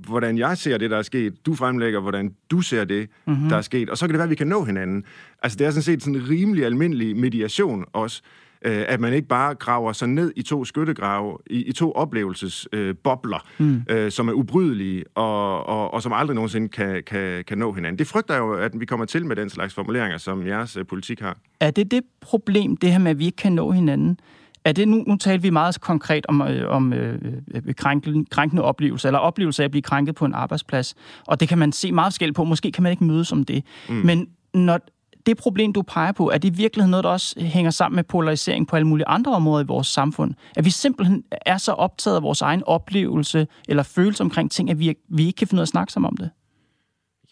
hvordan 0.07 0.39
jeg 0.39 0.59
ser 0.59 0.79
det, 0.79 0.91
der 0.91 0.97
er 0.97 1.03
sket. 1.03 1.47
Du 1.47 1.55
fremlægger, 1.55 2.01
hvordan 2.01 2.35
du 2.51 2.61
ser 2.61 2.85
det, 2.85 3.09
mm-hmm. 3.27 3.49
der 3.49 3.57
er 3.57 3.61
sket. 3.61 3.91
Og 3.91 3.99
så 3.99 4.07
kan 4.07 4.13
det 4.13 4.19
være, 4.19 4.25
at 4.25 4.31
vi 4.31 4.35
kan 4.35 4.47
nå 4.47 4.65
hinanden. 4.65 5.05
Altså, 5.43 5.59
det 5.59 5.67
er 5.67 5.71
sådan 5.71 5.83
set 5.83 6.03
sådan 6.03 6.15
en 6.15 6.29
rimelig 6.29 6.65
almindelig 6.65 7.17
mediation 7.17 7.85
også, 7.93 8.23
øh, 8.65 8.85
at 8.89 9.01
man 9.01 9.13
ikke 9.13 9.29
bare 9.29 9.55
graver 9.55 9.93
sig 9.93 10.09
ned 10.09 10.33
i 10.37 10.43
to 10.43 10.65
skyttegrave, 10.65 11.39
i, 11.51 11.63
i 11.63 11.73
to 11.73 11.93
oplevelsesbobler, 11.93 13.47
øh, 13.61 13.67
mm. 13.67 13.83
øh, 13.89 14.11
som 14.11 14.29
er 14.29 14.33
ubrydelige, 14.33 15.05
og, 15.15 15.67
og, 15.67 15.95
og 15.95 16.03
som 16.03 16.13
aldrig 16.13 16.35
nogensinde 16.35 16.69
kan, 16.69 17.03
kan, 17.07 17.45
kan 17.45 17.59
nå 17.59 17.73
hinanden. 17.73 17.99
Det 17.99 18.07
frygter 18.07 18.35
jeg 18.35 18.41
jo, 18.41 18.53
at 18.53 18.81
vi 18.81 18.87
kommer 18.87 19.07
til 19.07 19.27
med 19.27 19.37
den 19.37 19.51
slags 19.51 19.75
formuleringer, 19.75 20.19
som 20.19 20.47
jeres 20.47 20.77
øh, 20.77 20.87
politik 20.87 21.21
har. 21.21 21.37
Er 21.61 21.71
det 21.71 21.91
det 21.91 22.03
problem, 22.21 22.77
det 22.77 22.93
her 22.93 22.99
med, 22.99 23.11
at 23.11 23.19
vi 23.19 23.25
ikke 23.25 23.37
kan 23.37 23.53
nå 23.53 23.71
hinanden? 23.71 24.19
Er 24.65 24.73
det 24.73 24.89
nu, 24.89 25.05
nu 25.07 25.17
talte 25.17 25.43
vi 25.43 25.51
meget 25.51 25.81
konkret 25.81 26.27
om, 26.27 26.43
øh, 26.43 26.71
om 26.71 26.93
øh, 26.93 27.19
øh, 27.55 27.75
krænkel, 27.75 28.27
krænkende 28.31 28.63
oplevelser, 28.63 29.09
eller 29.09 29.19
oplevelser 29.19 29.63
af 29.63 29.65
at 29.65 29.71
blive 29.71 29.83
krænket 29.83 30.15
på 30.15 30.25
en 30.25 30.35
arbejdsplads, 30.35 30.95
og 31.27 31.41
det 31.41 31.49
kan 31.49 31.59
man 31.59 31.73
se 31.73 31.93
meget 31.93 32.13
forskelligt 32.13 32.37
på. 32.37 32.45
Måske 32.45 32.73
kan 32.73 32.83
man 32.83 32.93
ikke 32.93 33.05
mødes 33.05 33.33
om 33.33 33.45
det. 33.45 33.65
Mm. 33.89 33.95
Men 33.95 34.29
når 34.55 34.79
det 35.27 35.37
problem, 35.37 35.73
du 35.73 35.83
peger 35.83 36.13
på, 36.13 36.31
er 36.31 36.39
det 36.39 36.49
i 36.49 36.57
virkeligheden 36.57 36.91
noget, 36.91 37.05
der 37.05 37.11
også 37.11 37.41
hænger 37.41 37.71
sammen 37.71 37.97
med 37.97 38.05
polarisering 38.05 38.69
på 38.69 38.77
alle 38.77 38.89
mulige 38.89 39.09
andre 39.09 39.33
områder 39.33 39.65
i 39.65 39.67
vores 39.67 39.87
samfund? 39.87 40.35
At 40.57 40.65
vi 40.65 40.71
simpelthen 40.71 41.25
er 41.47 41.59
så 41.59 41.73
optaget 41.73 42.17
af 42.17 42.23
vores 42.23 42.43
egen 42.43 42.63
oplevelse 42.67 43.47
eller 43.69 43.83
følelse 43.83 44.23
omkring 44.23 44.51
ting, 44.51 44.71
at 44.71 44.79
vi, 44.79 44.95
vi 45.09 45.27
ikke 45.27 45.37
kan 45.37 45.49
finde 45.49 45.59
ud 45.59 45.63
af 45.63 45.65
at 45.65 45.69
snakke 45.69 45.93
sammen 45.93 46.09
om 46.09 46.17
det? 46.17 46.31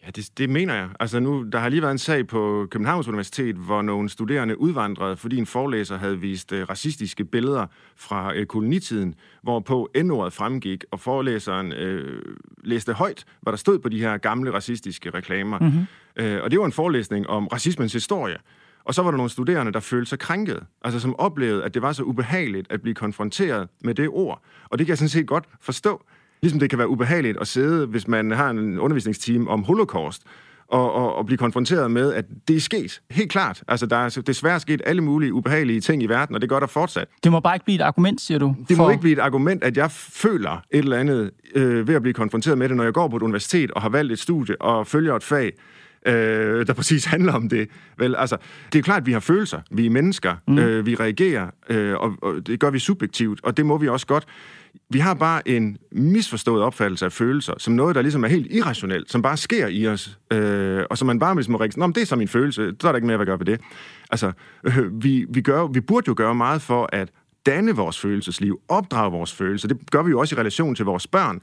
Ja, 0.07 0.11
det, 0.11 0.39
det 0.39 0.51
mener 0.51 0.75
jeg. 0.75 0.89
Altså 1.01 1.21
nu, 1.21 1.43
der 1.53 1.59
har 1.59 1.69
lige 1.69 1.83
været 1.83 1.93
en 1.93 1.99
sag 1.99 2.27
på 2.27 2.67
Københavns 2.71 3.09
Universitet, 3.09 3.57
hvor 3.57 3.83
nogle 3.83 4.09
studerende 4.09 4.61
udvandrede, 4.61 5.17
fordi 5.17 5.37
en 5.37 5.47
forelæser 5.47 5.99
havde 5.99 6.19
vist 6.19 6.53
uh, 6.53 6.59
racistiske 6.59 7.25
billeder 7.25 7.67
fra 7.97 8.33
uh, 8.39 8.45
kolonitiden, 8.45 9.15
hvorpå 9.43 9.91
N-ordet 10.03 10.33
fremgik, 10.33 10.85
og 10.91 11.01
forelæseren 11.01 11.73
uh, 11.73 12.35
læste 12.65 12.93
højt, 12.93 13.25
hvad 13.41 13.53
der 13.53 13.57
stod 13.57 13.79
på 13.79 13.89
de 13.89 14.01
her 14.01 14.17
gamle 14.17 14.53
racistiske 14.53 15.11
reklamer. 15.11 15.59
Mm-hmm. 15.59 15.87
Uh, 16.21 16.43
og 16.43 16.51
det 16.51 16.59
var 16.59 16.67
en 16.67 16.73
forelæsning 16.73 17.27
om 17.27 17.47
racismens 17.47 17.93
historie. 17.93 18.37
Og 18.85 18.95
så 18.95 19.03
var 19.03 19.11
der 19.11 19.17
nogle 19.17 19.31
studerende, 19.31 19.73
der 19.73 19.81
følte 19.81 20.09
sig 20.09 20.19
krænket, 20.19 20.63
altså 20.83 21.01
som 21.01 21.17
oplevede, 21.17 21.65
at 21.65 21.75
det 21.75 21.83
var 21.83 21.93
så 21.93 22.03
ubehageligt 22.03 22.67
at 22.73 22.83
blive 22.83 22.95
konfronteret 22.95 23.69
med 23.85 23.95
det 23.95 24.09
ord. 24.09 24.43
Og 24.65 24.79
det 24.79 24.87
kan 24.87 24.91
jeg 24.91 24.99
sådan 24.99 25.09
set 25.09 25.27
godt 25.27 25.45
forstå. 25.61 26.05
Ligesom 26.43 26.61
det 26.61 26.71
kan 26.71 26.79
være 26.79 26.89
ubehageligt 26.89 27.39
at 27.41 27.49
sidde, 27.49 27.87
hvis 27.87 28.09
man 28.09 28.31
har 28.31 28.51
en 28.51 28.79
undervisningsteam 28.79 29.49
om 29.49 29.65
holocaust, 29.65 30.23
og, 30.71 30.93
og, 30.93 31.15
og 31.15 31.27
blive 31.27 31.39
konfronteret 31.39 31.91
med, 31.91 32.15
at 32.15 32.25
det 32.49 32.57
er 32.57 32.61
sket. 32.61 33.01
Helt 33.11 33.31
klart. 33.31 33.63
Altså, 33.69 33.87
der 33.87 33.97
er 33.97 34.09
desværre 34.27 34.61
sket 34.61 34.83
alle 34.87 35.03
mulige 35.03 35.35
ubehagelige 35.35 35.81
ting 35.81 36.03
i 36.03 36.07
verden, 36.07 36.35
og 36.35 36.41
det 36.41 36.49
gør 36.49 36.61
der 36.61 36.67
fortsat. 36.67 37.09
Det 37.25 37.33
må 37.33 37.41
bare 37.41 37.57
ikke 37.57 37.65
blive 37.65 37.75
et 37.75 37.81
argument, 37.83 38.21
siger 38.21 38.39
du? 38.39 38.55
Det 38.69 38.77
for... 38.77 38.85
må 38.85 38.91
ikke 38.91 39.01
blive 39.01 39.13
et 39.13 39.19
argument, 39.19 39.65
at 39.65 39.77
jeg 39.77 39.91
føler 39.91 40.51
et 40.71 40.79
eller 40.79 40.97
andet 40.97 41.31
øh, 41.55 41.89
ved 41.89 41.95
at 41.95 42.03
blive 42.03 42.15
konfronteret 42.15 42.59
med 42.59 42.69
det, 42.69 42.77
når 42.77 42.85
jeg 42.85 42.93
går 42.93 43.09
på 43.09 43.17
et 43.17 43.23
universitet 43.23 43.71
og 43.71 43.83
har 43.83 43.89
valgt 43.89 44.13
et 44.13 44.19
studie 44.19 44.63
og 44.63 44.87
følger 44.87 45.17
et 45.17 45.23
fag, 45.23 45.53
øh, 46.07 46.67
der 46.67 46.73
præcis 46.73 47.05
handler 47.05 47.33
om 47.33 47.49
det. 47.49 47.69
Vel, 47.99 48.17
altså, 48.17 48.37
det 48.73 48.79
er 48.79 48.83
klart, 48.83 49.01
at 49.01 49.07
vi 49.07 49.13
har 49.13 49.21
følelser. 49.21 49.61
Vi 49.71 49.87
er 49.87 49.91
mennesker. 49.91 50.37
Mm. 50.49 50.59
Øh, 50.59 50.87
vi 50.87 50.95
reagerer, 50.95 51.51
øh, 51.69 51.95
og, 51.95 52.17
og 52.23 52.47
det 52.47 52.61
gør 52.61 52.71
vi 52.71 52.79
subjektivt, 52.79 53.41
og 53.43 53.57
det 53.57 53.67
må 53.67 53.79
vi 53.79 53.89
også 53.89 54.07
godt. 54.07 54.27
Vi 54.91 54.99
har 54.99 55.15
bare 55.15 55.49
en 55.49 55.77
misforstået 55.93 56.63
opfattelse 56.63 57.05
af 57.05 57.13
følelser, 57.13 57.53
som 57.59 57.75
noget, 57.75 57.95
der 57.95 58.03
ligesom 58.03 58.25
er 58.25 58.29
helt 58.29 58.53
irrationelt, 58.53 59.11
som 59.11 59.23
bare 59.23 59.37
sker 59.37 59.67
i 59.67 59.87
os, 59.87 60.19
øh, 60.33 60.83
og 60.91 60.99
som 60.99 61.07
man 61.07 61.19
bare 61.19 61.35
ligesom 61.35 61.53
må 61.53 61.59
registrere, 61.59 61.89
Nå, 61.89 61.93
det 61.93 62.03
er 62.03 62.07
så 62.07 62.17
min 62.17 62.29
følelse, 62.29 62.73
så 62.81 62.89
er 62.89 62.93
der 62.93 62.97
ikke 62.97 63.07
mere, 63.07 63.17
hvad 63.17 63.27
gør 63.27 63.37
ved 63.37 63.47
det. 63.47 63.61
Altså, 64.11 64.33
øh, 64.65 65.03
vi, 65.03 65.27
vi, 65.31 65.41
gør, 65.41 65.67
vi 65.67 65.81
burde 65.81 66.05
jo 66.09 66.15
gøre 66.17 66.35
meget 66.35 66.63
for 66.63 66.89
at 66.93 67.11
danne 67.47 67.77
vores 67.77 68.01
følelsesliv, 68.01 68.61
opdrage 68.69 69.13
vores 69.13 69.33
følelser. 69.33 69.69
Det 69.69 69.91
gør 69.91 70.03
vi 70.03 70.11
jo 70.11 70.21
også 70.21 70.35
i 70.35 70.39
relation 70.39 70.75
til 70.75 70.85
vores 70.85 71.07
børn. 71.07 71.41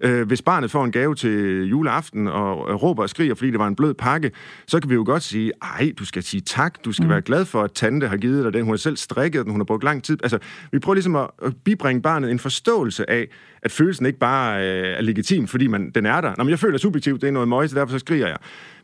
Øh, 0.00 0.26
hvis 0.26 0.42
barnet 0.42 0.70
får 0.70 0.84
en 0.84 0.92
gave 0.92 1.14
til 1.14 1.68
juleaften 1.68 2.28
og 2.28 2.82
råber 2.82 3.02
og 3.02 3.10
skriger, 3.10 3.34
fordi 3.34 3.50
det 3.50 3.58
var 3.58 3.66
en 3.66 3.76
blød 3.76 3.94
pakke, 3.94 4.30
så 4.66 4.80
kan 4.80 4.90
vi 4.90 4.94
jo 4.94 5.02
godt 5.06 5.22
sige, 5.22 5.52
ej, 5.62 5.92
du 5.98 6.04
skal 6.04 6.22
sige 6.22 6.40
tak, 6.40 6.84
du 6.84 6.92
skal 6.92 7.04
mm. 7.04 7.10
være 7.10 7.22
glad 7.22 7.44
for, 7.44 7.62
at 7.62 7.72
tante 7.72 8.08
har 8.08 8.16
givet 8.16 8.44
dig 8.44 8.52
den, 8.52 8.64
hun 8.64 8.72
har 8.72 8.76
selv 8.76 8.96
strikket 8.96 9.44
den, 9.44 9.50
hun 9.50 9.60
har 9.60 9.64
brugt 9.64 9.84
lang 9.84 10.04
tid. 10.04 10.18
Altså, 10.22 10.38
vi 10.72 10.78
prøver 10.78 10.94
ligesom 10.94 11.16
at, 11.16 11.30
at 11.42 11.52
bibringe 11.64 12.02
barnet 12.02 12.30
en 12.30 12.38
forståelse 12.38 13.10
af, 13.10 13.28
at 13.62 13.70
følelsen 13.72 14.06
ikke 14.06 14.18
bare 14.18 14.58
øh, 14.58 14.96
er 14.98 15.02
legitim, 15.02 15.46
fordi 15.46 15.66
man, 15.66 15.90
den 15.90 16.06
er 16.06 16.20
der. 16.20 16.34
Nå, 16.38 16.44
men 16.44 16.50
jeg 16.50 16.58
føler 16.58 16.78
subjektivt, 16.78 17.20
det 17.20 17.28
er 17.28 17.32
noget 17.32 17.48
møg, 17.48 17.70
så 17.70 17.76
derfor 17.76 17.92
så 17.92 17.98
skriger 17.98 18.26
jeg. 18.26 18.36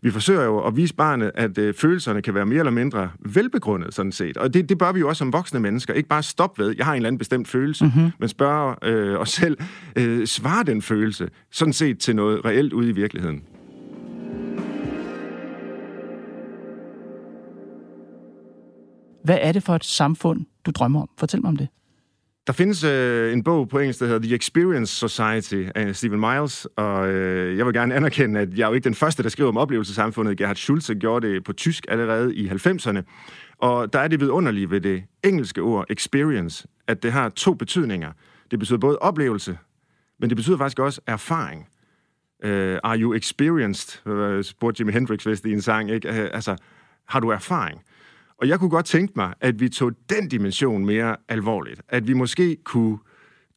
Vi 0.05 0.11
forsøger 0.11 0.45
jo 0.45 0.59
at 0.59 0.77
vise 0.77 0.95
barnet, 0.95 1.31
at 1.35 1.59
øh, 1.59 1.75
følelserne 1.75 2.23
kan 2.23 2.35
være 2.35 2.47
mere 2.47 2.59
eller 2.59 2.71
mindre 2.71 3.11
velbegrundet, 3.21 3.95
sådan 3.95 4.13
set. 4.13 4.37
Og 4.37 4.55
det, 4.55 4.69
det 4.69 4.79
bør 4.79 4.93
vi 4.93 5.01
jo 5.01 5.09
også 5.09 5.19
som 5.19 5.33
voksne 5.33 5.61
mennesker. 5.61 5.95
Ikke 5.95 6.09
bare 6.09 6.23
stoppe 6.23 6.63
ved, 6.63 6.75
jeg 6.77 6.87
har 6.87 6.93
en 6.93 6.97
eller 6.97 7.09
anden 7.09 7.19
bestemt 7.19 7.49
følelse, 7.49 7.85
mm-hmm. 7.85 8.11
men 8.19 8.29
spørge 8.29 8.77
øh, 8.83 9.21
os 9.21 9.29
selv, 9.31 9.59
øh, 9.97 10.27
svare 10.27 10.65
den 10.65 10.83
følelse, 10.83 11.29
sådan 11.53 11.73
set 11.73 11.99
til 11.99 12.17
noget 12.17 12.45
reelt 12.45 12.73
ude 12.73 12.89
i 12.89 12.93
virkeligheden. 12.93 13.43
Hvad 19.25 19.39
er 19.41 19.53
det 19.53 19.63
for 19.63 19.75
et 19.75 19.85
samfund, 19.85 20.47
du 20.67 20.71
drømmer 20.71 21.03
om? 21.03 21.09
Fortæl 21.19 21.41
mig 21.41 21.49
om 21.49 21.57
det. 21.57 21.69
Der 22.47 22.53
findes 22.53 22.85
øh, 22.85 23.33
en 23.33 23.43
bog 23.43 23.69
på 23.69 23.79
engelsk, 23.79 24.01
der 24.01 24.07
hedder 24.07 24.21
The 24.21 24.35
Experience 24.35 24.97
Society 24.97 25.69
af 25.75 25.97
Stephen 25.97 26.21
Miles, 26.21 26.67
og 26.77 27.09
øh, 27.09 27.59
jeg 27.59 27.67
vil 27.67 27.75
gerne 27.75 27.95
anerkende, 27.95 28.41
at 28.41 28.59
jeg 28.59 28.65
er 28.65 28.69
jo 28.69 28.75
ikke 28.75 28.85
den 28.85 28.95
første, 28.95 29.23
der 29.23 29.29
skriver 29.29 29.49
om 29.49 29.57
oplevelsesamfundet. 29.57 30.39
Gerhard 30.39 30.57
Schulze 30.57 30.95
gjorde 30.95 31.29
det 31.29 31.45
på 31.45 31.53
tysk 31.53 31.85
allerede 31.89 32.35
i 32.35 32.49
90'erne. 32.49 33.03
Og 33.59 33.93
der 33.93 33.99
er 33.99 34.09
det 34.09 34.21
vidunderlige 34.21 34.71
ved 34.71 34.81
det 34.81 35.05
engelske 35.23 35.61
ord 35.61 35.87
experience, 35.91 36.67
at 36.87 37.03
det 37.03 37.13
har 37.13 37.29
to 37.29 37.55
betydninger. 37.55 38.13
Det 38.51 38.59
betyder 38.59 38.79
både 38.79 38.99
oplevelse, 38.99 39.59
men 40.21 40.31
det 40.31 40.37
betyder 40.37 40.57
faktisk 40.57 40.79
også 40.79 41.01
erfaring. 41.07 41.69
Uh, 42.45 42.51
are 42.83 42.99
you 42.99 43.15
experienced? 43.15 44.07
Uh, 44.07 44.43
spurgte 44.43 44.81
Jimi 44.81 44.93
Hendrix 44.93 45.27
vist 45.27 45.45
i 45.45 45.53
en 45.53 45.63
sang. 45.63 45.91
Ikke? 45.91 46.09
Uh, 46.09 46.17
altså, 46.17 46.57
har 47.09 47.21
du 47.21 47.29
erfaring? 47.29 47.81
Og 48.45 48.49
jeg 48.49 48.59
kunne 48.61 48.71
godt 48.71 48.87
tænke 48.87 49.13
mig, 49.17 49.35
at 49.41 49.61
vi 49.61 49.69
tog 49.69 49.93
den 50.11 50.29
dimension 50.29 50.87
mere 50.87 51.17
alvorligt. 51.29 51.81
At 51.89 52.09
vi 52.09 52.13
måske 52.13 52.57
kunne 52.65 52.99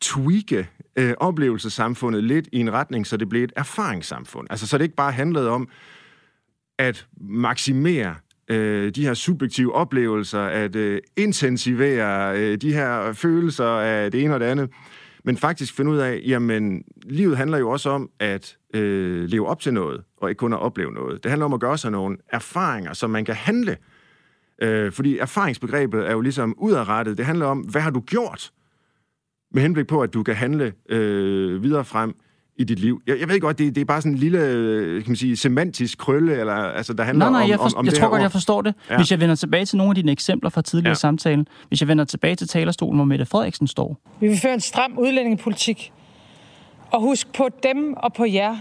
tweake 0.01 0.69
øh, 0.95 1.13
oplevelsessamfundet 1.17 2.23
lidt 2.23 2.49
i 2.51 2.59
en 2.59 2.73
retning, 2.73 3.07
så 3.07 3.17
det 3.17 3.29
blev 3.29 3.43
et 3.43 3.51
erfaringssamfund. 3.55 4.47
Altså, 4.49 4.67
så 4.67 4.77
det 4.77 4.83
ikke 4.83 4.95
bare 4.95 5.11
handlede 5.11 5.49
om 5.49 5.69
at 6.77 7.07
maksimere 7.21 8.15
øh, 8.47 8.91
de 8.91 9.05
her 9.05 9.13
subjektive 9.13 9.73
oplevelser, 9.73 10.41
at 10.41 10.75
øh, 10.75 11.01
intensivere 11.17 12.39
øh, 12.39 12.57
de 12.57 12.73
her 12.73 13.13
følelser 13.13 13.65
af 13.65 14.11
det 14.11 14.23
ene 14.23 14.33
og 14.33 14.39
det 14.39 14.45
andet, 14.45 14.69
men 15.23 15.37
faktisk 15.37 15.73
finde 15.73 15.91
ud 15.91 15.97
af, 15.97 16.21
jamen, 16.25 16.83
livet 17.03 17.37
handler 17.37 17.57
jo 17.57 17.69
også 17.69 17.89
om 17.89 18.09
at 18.19 18.57
øh, 18.73 19.23
leve 19.23 19.47
op 19.47 19.59
til 19.59 19.73
noget, 19.73 20.03
og 20.17 20.29
ikke 20.29 20.39
kun 20.39 20.53
at 20.53 20.59
opleve 20.59 20.91
noget. 20.91 21.23
Det 21.23 21.31
handler 21.31 21.45
om 21.45 21.53
at 21.53 21.59
gøre 21.59 21.77
sig 21.77 21.91
nogle 21.91 22.17
erfaringer, 22.29 22.93
som 22.93 23.09
man 23.09 23.25
kan 23.25 23.35
handle 23.35 23.71
Øh, 23.71 23.96
fordi 24.91 25.17
erfaringsbegrebet 25.17 26.07
er 26.07 26.11
jo 26.11 26.21
ligesom 26.21 26.55
udadrettet. 26.57 27.17
Det 27.17 27.25
handler 27.25 27.45
om, 27.45 27.59
hvad 27.59 27.81
har 27.81 27.91
du 27.91 27.99
gjort? 27.99 28.51
Med 29.53 29.61
henblik 29.61 29.87
på, 29.87 30.01
at 30.01 30.13
du 30.13 30.23
kan 30.23 30.35
handle 30.35 30.73
øh, 30.89 31.63
videre 31.63 31.85
frem 31.85 32.15
i 32.57 32.63
dit 32.63 32.79
liv. 32.79 33.01
Jeg, 33.07 33.19
jeg 33.19 33.29
ved 33.29 33.39
godt, 33.39 33.57
det, 33.57 33.75
det 33.75 33.81
er 33.81 33.85
bare 33.85 34.01
sådan 34.01 34.11
en 34.11 34.17
lille, 34.17 34.39
øh, 34.39 35.03
kan 35.03 35.09
man 35.11 35.15
sige, 35.15 35.37
semantisk 35.37 35.97
krølle, 35.97 36.39
eller, 36.39 36.53
altså, 36.53 36.93
der 36.93 37.03
handler 37.03 37.25
Nej, 37.25 37.31
nej, 37.31 37.43
om, 37.43 37.49
jeg, 37.49 37.59
om, 37.59 37.71
for, 37.71 37.77
om 37.77 37.85
jeg 37.85 37.91
det 37.91 37.99
tror 37.99 38.07
godt, 38.07 38.19
ord. 38.19 38.21
jeg 38.21 38.31
forstår 38.31 38.61
det. 38.61 38.73
Ja. 38.89 38.97
Hvis 38.97 39.11
jeg 39.11 39.19
vender 39.19 39.35
tilbage 39.35 39.65
til 39.65 39.77
nogle 39.77 39.91
af 39.91 39.95
dine 39.95 40.11
eksempler 40.11 40.49
fra 40.49 40.61
tidligere 40.61 40.89
ja. 40.89 40.95
samtalen, 40.95 41.47
hvis 41.67 41.81
jeg 41.81 41.87
vender 41.87 42.05
tilbage 42.05 42.35
til 42.35 42.47
talerstolen, 42.47 42.97
hvor 42.97 43.05
Mette 43.05 43.25
Frederiksen 43.25 43.67
står, 43.67 43.99
Vi 44.19 44.27
vil 44.27 44.37
føre 44.37 44.53
en 44.53 44.59
stram 44.59 44.97
udlændingepolitik. 44.97 45.93
Og 46.91 47.01
husk 47.01 47.33
på 47.33 47.49
dem 47.63 47.93
og 47.97 48.13
på 48.13 48.25
jer, 48.25 48.57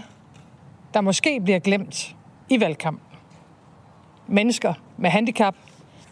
der 0.93 1.01
måske 1.01 1.41
bliver 1.43 1.59
glemt 1.59 2.15
i 2.49 2.59
valgkampen. 2.59 3.03
Mennesker 4.27 4.73
med 4.97 5.09
handicap, 5.09 5.55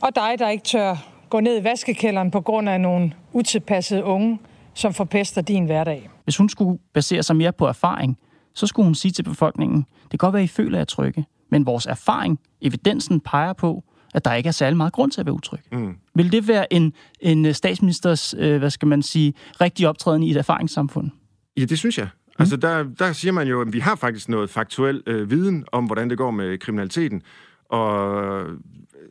og 0.05 0.15
dig, 0.15 0.35
der 0.39 0.49
ikke 0.49 0.63
tør 0.63 0.95
gå 1.29 1.39
ned 1.39 1.61
i 1.61 1.63
vaskekælderen 1.63 2.31
på 2.31 2.41
grund 2.41 2.69
af 2.69 2.81
nogle 2.81 3.11
utilpassede 3.33 4.03
unge, 4.03 4.39
som 4.73 4.93
forpester 4.93 5.41
din 5.41 5.65
hverdag. 5.65 6.09
hvis 6.23 6.37
hun 6.37 6.49
skulle 6.49 6.79
basere 6.93 7.23
sig 7.23 7.35
mere 7.35 7.53
på 7.53 7.67
erfaring, 7.67 8.17
så 8.53 8.67
skulle 8.67 8.85
hun 8.85 8.95
sige 8.95 9.11
til 9.11 9.23
befolkningen, 9.23 9.77
det 9.77 10.09
kan 10.09 10.17
godt 10.17 10.33
være, 10.33 10.43
I 10.43 10.47
føler 10.47 10.77
jer 10.77 10.85
trygge, 10.85 11.25
men 11.51 11.65
vores 11.65 11.85
erfaring, 11.85 12.39
evidensen 12.61 13.19
peger 13.19 13.53
på, 13.53 13.83
at 14.13 14.25
der 14.25 14.33
ikke 14.33 14.47
er 14.47 14.51
særlig 14.51 14.77
meget 14.77 14.93
grund 14.93 15.11
til 15.11 15.21
at 15.21 15.25
være 15.25 15.33
utryg. 15.35 15.59
Mm. 15.71 15.95
Vil 16.15 16.31
det 16.31 16.47
være 16.47 16.73
en, 16.73 16.93
en 17.19 17.53
statsministers, 17.53 18.35
øh, 18.37 18.57
hvad 18.57 18.69
skal 18.69 18.87
man 18.87 19.01
sige, 19.01 19.33
rigtig 19.61 19.87
optræden 19.87 20.23
i 20.23 20.31
et 20.31 20.37
erfaringssamfund? 20.37 21.11
Ja, 21.57 21.65
det 21.65 21.79
synes 21.79 21.97
jeg. 21.97 22.07
Mm. 22.27 22.31
Altså, 22.39 22.57
der, 22.57 22.83
der 22.83 23.13
siger 23.13 23.31
man 23.31 23.47
jo, 23.47 23.61
at 23.61 23.73
vi 23.73 23.79
har 23.79 23.95
faktisk 23.95 24.29
noget 24.29 24.49
faktuel 24.49 25.03
øh, 25.07 25.31
viden 25.31 25.65
om, 25.71 25.85
hvordan 25.85 26.09
det 26.09 26.17
går 26.17 26.31
med 26.31 26.57
kriminaliteten. 26.57 27.21
Og 27.69 28.45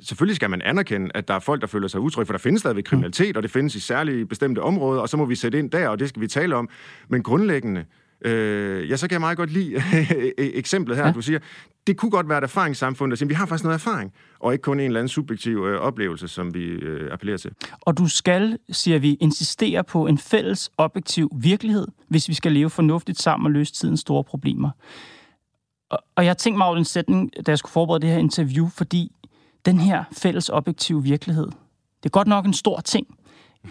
selvfølgelig 0.01 0.37
skal 0.37 0.51
man 0.51 0.63
anerkende, 0.63 1.11
at 1.15 1.29
der 1.29 1.35
er 1.35 1.39
folk, 1.39 1.61
der 1.61 1.67
føler 1.67 1.89
sig 1.89 2.01
utrygge, 2.01 2.27
for 2.27 2.33
der 2.33 2.39
findes 2.39 2.61
stadigvæk 2.61 2.85
kriminalitet, 2.85 3.37
og 3.37 3.43
det 3.43 3.51
findes 3.51 3.75
i 3.75 3.81
særlige 3.81 4.27
bestemte 4.27 4.63
områder, 4.63 5.01
og 5.01 5.09
så 5.09 5.17
må 5.17 5.25
vi 5.25 5.35
sætte 5.35 5.59
ind 5.59 5.71
der, 5.71 5.89
og 5.89 5.99
det 5.99 6.09
skal 6.09 6.23
vi 6.23 6.27
tale 6.27 6.57
om. 6.57 6.69
Men 7.09 7.23
grundlæggende, 7.23 7.85
øh, 8.25 8.91
ja, 8.91 8.97
så 8.97 9.09
kan 9.09 9.13
jeg 9.13 9.21
meget 9.21 9.37
godt 9.37 9.51
lide 9.51 9.83
eksemplet 10.39 10.97
her, 10.97 11.03
ja. 11.03 11.09
Ja. 11.09 11.15
du 11.15 11.21
siger, 11.21 11.39
det 11.87 11.97
kunne 11.97 12.11
godt 12.11 12.29
være 12.29 12.39
et 12.39 12.45
erfaringssamfund, 12.45 13.11
der 13.11 13.17
siger, 13.17 13.29
vi 13.29 13.35
har 13.35 13.47
faktisk 13.47 13.65
noget 13.65 13.75
erfaring, 13.75 14.13
og 14.39 14.53
ikke 14.53 14.63
kun 14.63 14.81
en 14.81 14.87
eller 14.87 15.01
anden 15.01 15.09
subjektiv 15.09 15.65
øh, 15.67 15.81
oplevelse, 15.81 16.29
som 16.29 16.55
vi 16.55 16.65
øh, 16.65 17.13
appellerer 17.13 17.39
til. 17.39 17.51
Og 17.81 17.99
du 17.99 18.09
skal, 18.09 18.59
siger 18.71 18.99
vi, 18.99 19.15
insistere 19.15 19.85
på 19.85 20.07
en 20.07 20.19
fælles 20.19 20.71
objektiv 20.79 21.31
virkelighed, 21.37 21.87
hvis 22.09 22.29
vi 22.29 22.35
skal 22.35 22.53
leve 22.53 22.71
fornuftigt 22.71 23.21
sammen 23.21 23.47
og 23.47 23.53
løse 23.53 23.73
tidens 23.73 24.01
store 24.01 24.25
problemer. 24.25 24.71
Og, 26.17 26.25
jeg 26.25 26.39
tænkte 26.39 26.59
mig 26.59 26.67
over 26.67 26.75
den 26.75 26.85
sætning, 26.85 27.31
da 27.47 27.51
jeg 27.51 27.59
skulle 27.59 27.73
forberede 27.73 28.03
det 28.03 28.11
her 28.11 28.19
interview, 28.19 28.69
fordi 28.69 29.13
den 29.67 29.79
her 29.79 30.05
fælles 30.13 30.49
objektive 30.49 31.03
virkelighed, 31.03 31.47
det 32.03 32.05
er 32.05 32.11
godt 32.11 32.29
nok 32.29 32.47
en 32.47 32.53
stor 32.53 32.81
ting. 32.81 33.07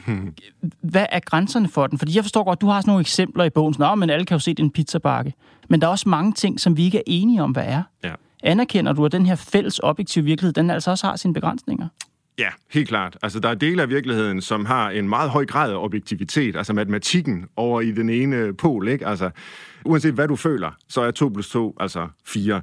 Hvad 0.81 1.05
er 1.09 1.19
grænserne 1.19 1.67
for 1.67 1.87
den? 1.87 1.99
Fordi 1.99 2.15
jeg 2.15 2.23
forstår 2.23 2.43
godt, 2.43 2.61
du 2.61 2.67
har 2.67 2.81
sådan 2.81 2.89
nogle 2.89 3.01
eksempler 3.01 3.43
i 3.43 3.49
bogen, 3.49 3.73
sådan, 3.73 3.87
"Nå, 3.89 3.95
men 3.95 4.09
alle 4.09 4.25
kan 4.25 4.35
jo 4.35 4.39
se, 4.39 4.51
det 4.51 4.59
er 4.59 4.63
en 4.63 4.71
pizzabakke. 4.71 5.33
Men 5.69 5.81
der 5.81 5.87
er 5.87 5.91
også 5.91 6.09
mange 6.09 6.33
ting, 6.33 6.59
som 6.59 6.77
vi 6.77 6.83
ikke 6.83 6.97
er 6.97 7.03
enige 7.05 7.43
om, 7.43 7.51
hvad 7.51 7.63
er. 7.65 7.83
Ja. 8.03 8.13
Anerkender 8.43 8.93
du, 8.93 9.05
at 9.05 9.11
den 9.11 9.25
her 9.25 9.35
fælles 9.35 9.79
objektive 9.83 10.25
virkelighed, 10.25 10.53
den 10.53 10.69
altså 10.69 10.91
også 10.91 11.07
har 11.07 11.15
sine 11.15 11.33
begrænsninger? 11.33 11.87
Ja, 12.39 12.49
helt 12.71 12.87
klart. 12.87 13.17
Altså, 13.21 13.39
der 13.39 13.49
er 13.49 13.55
dele 13.55 13.81
af 13.81 13.89
virkeligheden, 13.89 14.41
som 14.41 14.65
har 14.65 14.89
en 14.89 15.09
meget 15.09 15.29
høj 15.29 15.45
grad 15.45 15.71
af 15.71 15.75
objektivitet, 15.75 16.55
altså 16.55 16.73
matematikken 16.73 17.45
over 17.55 17.81
i 17.81 17.91
den 17.91 18.09
ene 18.09 18.53
pol, 18.53 18.87
ikke? 18.87 19.07
Altså, 19.07 19.29
uanset 19.85 20.13
hvad 20.13 20.27
du 20.27 20.35
føler, 20.35 20.71
så 20.87 21.01
er 21.01 21.11
2 21.11 21.29
plus 21.29 21.49
2 21.49 21.77
altså 21.79 22.07
4. 22.25 22.61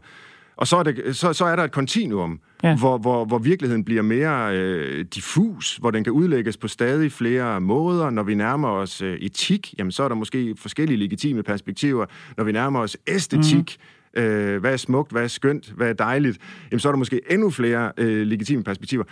Og 0.56 0.66
så 0.66 0.76
er, 0.76 0.82
det, 0.82 1.16
så, 1.16 1.32
så 1.32 1.44
er 1.44 1.56
der 1.56 1.64
et 1.64 1.72
kontinuum, 1.72 2.40
ja. 2.62 2.76
Hvor, 2.76 2.98
hvor, 2.98 3.24
hvor 3.24 3.38
virkeligheden 3.38 3.84
bliver 3.84 4.02
mere 4.02 4.56
øh, 4.56 5.04
diffus, 5.14 5.76
hvor 5.76 5.90
den 5.90 6.04
kan 6.04 6.12
udlægges 6.12 6.56
på 6.56 6.68
stadig 6.68 7.12
flere 7.12 7.60
måder. 7.60 8.10
Når 8.10 8.22
vi 8.22 8.34
nærmer 8.34 8.68
os 8.68 9.02
øh, 9.02 9.18
etik, 9.18 9.74
jamen, 9.78 9.92
så 9.92 10.02
er 10.02 10.08
der 10.08 10.14
måske 10.14 10.54
forskellige 10.58 10.98
legitime 10.98 11.42
perspektiver. 11.42 12.06
Når 12.36 12.44
vi 12.44 12.52
nærmer 12.52 12.80
os 12.80 12.96
æstetik, 13.06 13.78
mm. 14.16 14.22
øh, 14.22 14.60
hvad 14.60 14.72
er 14.72 14.76
smukt, 14.76 15.12
hvad 15.12 15.22
er 15.22 15.28
skønt, 15.28 15.72
hvad 15.76 15.88
er 15.88 15.92
dejligt, 15.92 16.38
jamen, 16.70 16.80
så 16.80 16.88
er 16.88 16.92
der 16.92 16.98
måske 16.98 17.20
endnu 17.30 17.50
flere 17.50 17.92
øh, 17.96 18.26
legitime 18.26 18.64
perspektiver. 18.64 19.04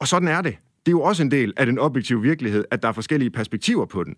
Og 0.00 0.08
sådan 0.08 0.28
er 0.28 0.40
det. 0.42 0.56
Det 0.86 0.88
er 0.92 0.96
jo 0.96 1.02
også 1.02 1.22
en 1.22 1.30
del 1.30 1.52
af 1.56 1.66
den 1.66 1.78
objektive 1.78 2.22
virkelighed, 2.22 2.64
at 2.70 2.82
der 2.82 2.88
er 2.88 2.92
forskellige 2.92 3.30
perspektiver 3.30 3.84
på 3.86 4.04
den. 4.04 4.14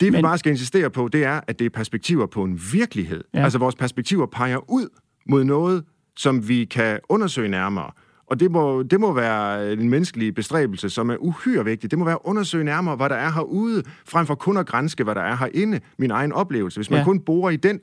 Det, 0.00 0.06
vi 0.06 0.10
Men- 0.10 0.22
bare 0.22 0.38
skal 0.38 0.50
insistere 0.52 0.90
på, 0.90 1.08
det 1.08 1.24
er, 1.24 1.40
at 1.46 1.58
det 1.58 1.64
er 1.64 1.70
perspektiver 1.70 2.26
på 2.26 2.44
en 2.44 2.60
virkelighed. 2.72 3.24
Ja. 3.34 3.42
Altså, 3.44 3.58
vores 3.58 3.74
perspektiver 3.74 4.26
peger 4.26 4.70
ud 4.70 4.88
mod 5.26 5.44
noget, 5.44 5.84
som 6.16 6.48
vi 6.48 6.64
kan 6.64 6.98
undersøge 7.08 7.48
nærmere. 7.48 7.90
Og 8.26 8.40
det 8.40 8.50
må, 8.50 8.82
det 8.82 9.00
må 9.00 9.12
være 9.12 9.72
en 9.72 9.88
menneskelig 9.90 10.34
bestræbelse, 10.34 10.90
som 10.90 11.10
er 11.10 11.16
uhyre 11.16 11.64
vigtig. 11.64 11.90
Det 11.90 11.98
må 11.98 12.04
være 12.04 12.14
at 12.14 12.20
undersøge 12.24 12.64
nærmere, 12.64 12.96
hvad 12.96 13.08
der 13.08 13.14
er 13.14 13.32
herude, 13.32 13.82
frem 14.06 14.26
for 14.26 14.34
kun 14.34 14.56
at 14.56 14.66
grænske, 14.66 15.04
hvad 15.04 15.14
der 15.14 15.20
er 15.20 15.36
herinde. 15.36 15.80
Min 15.98 16.10
egen 16.10 16.32
oplevelse. 16.32 16.78
Hvis 16.78 16.90
man 16.90 16.98
Ja. 16.98 17.04
kun 17.04 17.20
borer 17.20 17.50
i 17.50 17.56
den, 17.56 17.80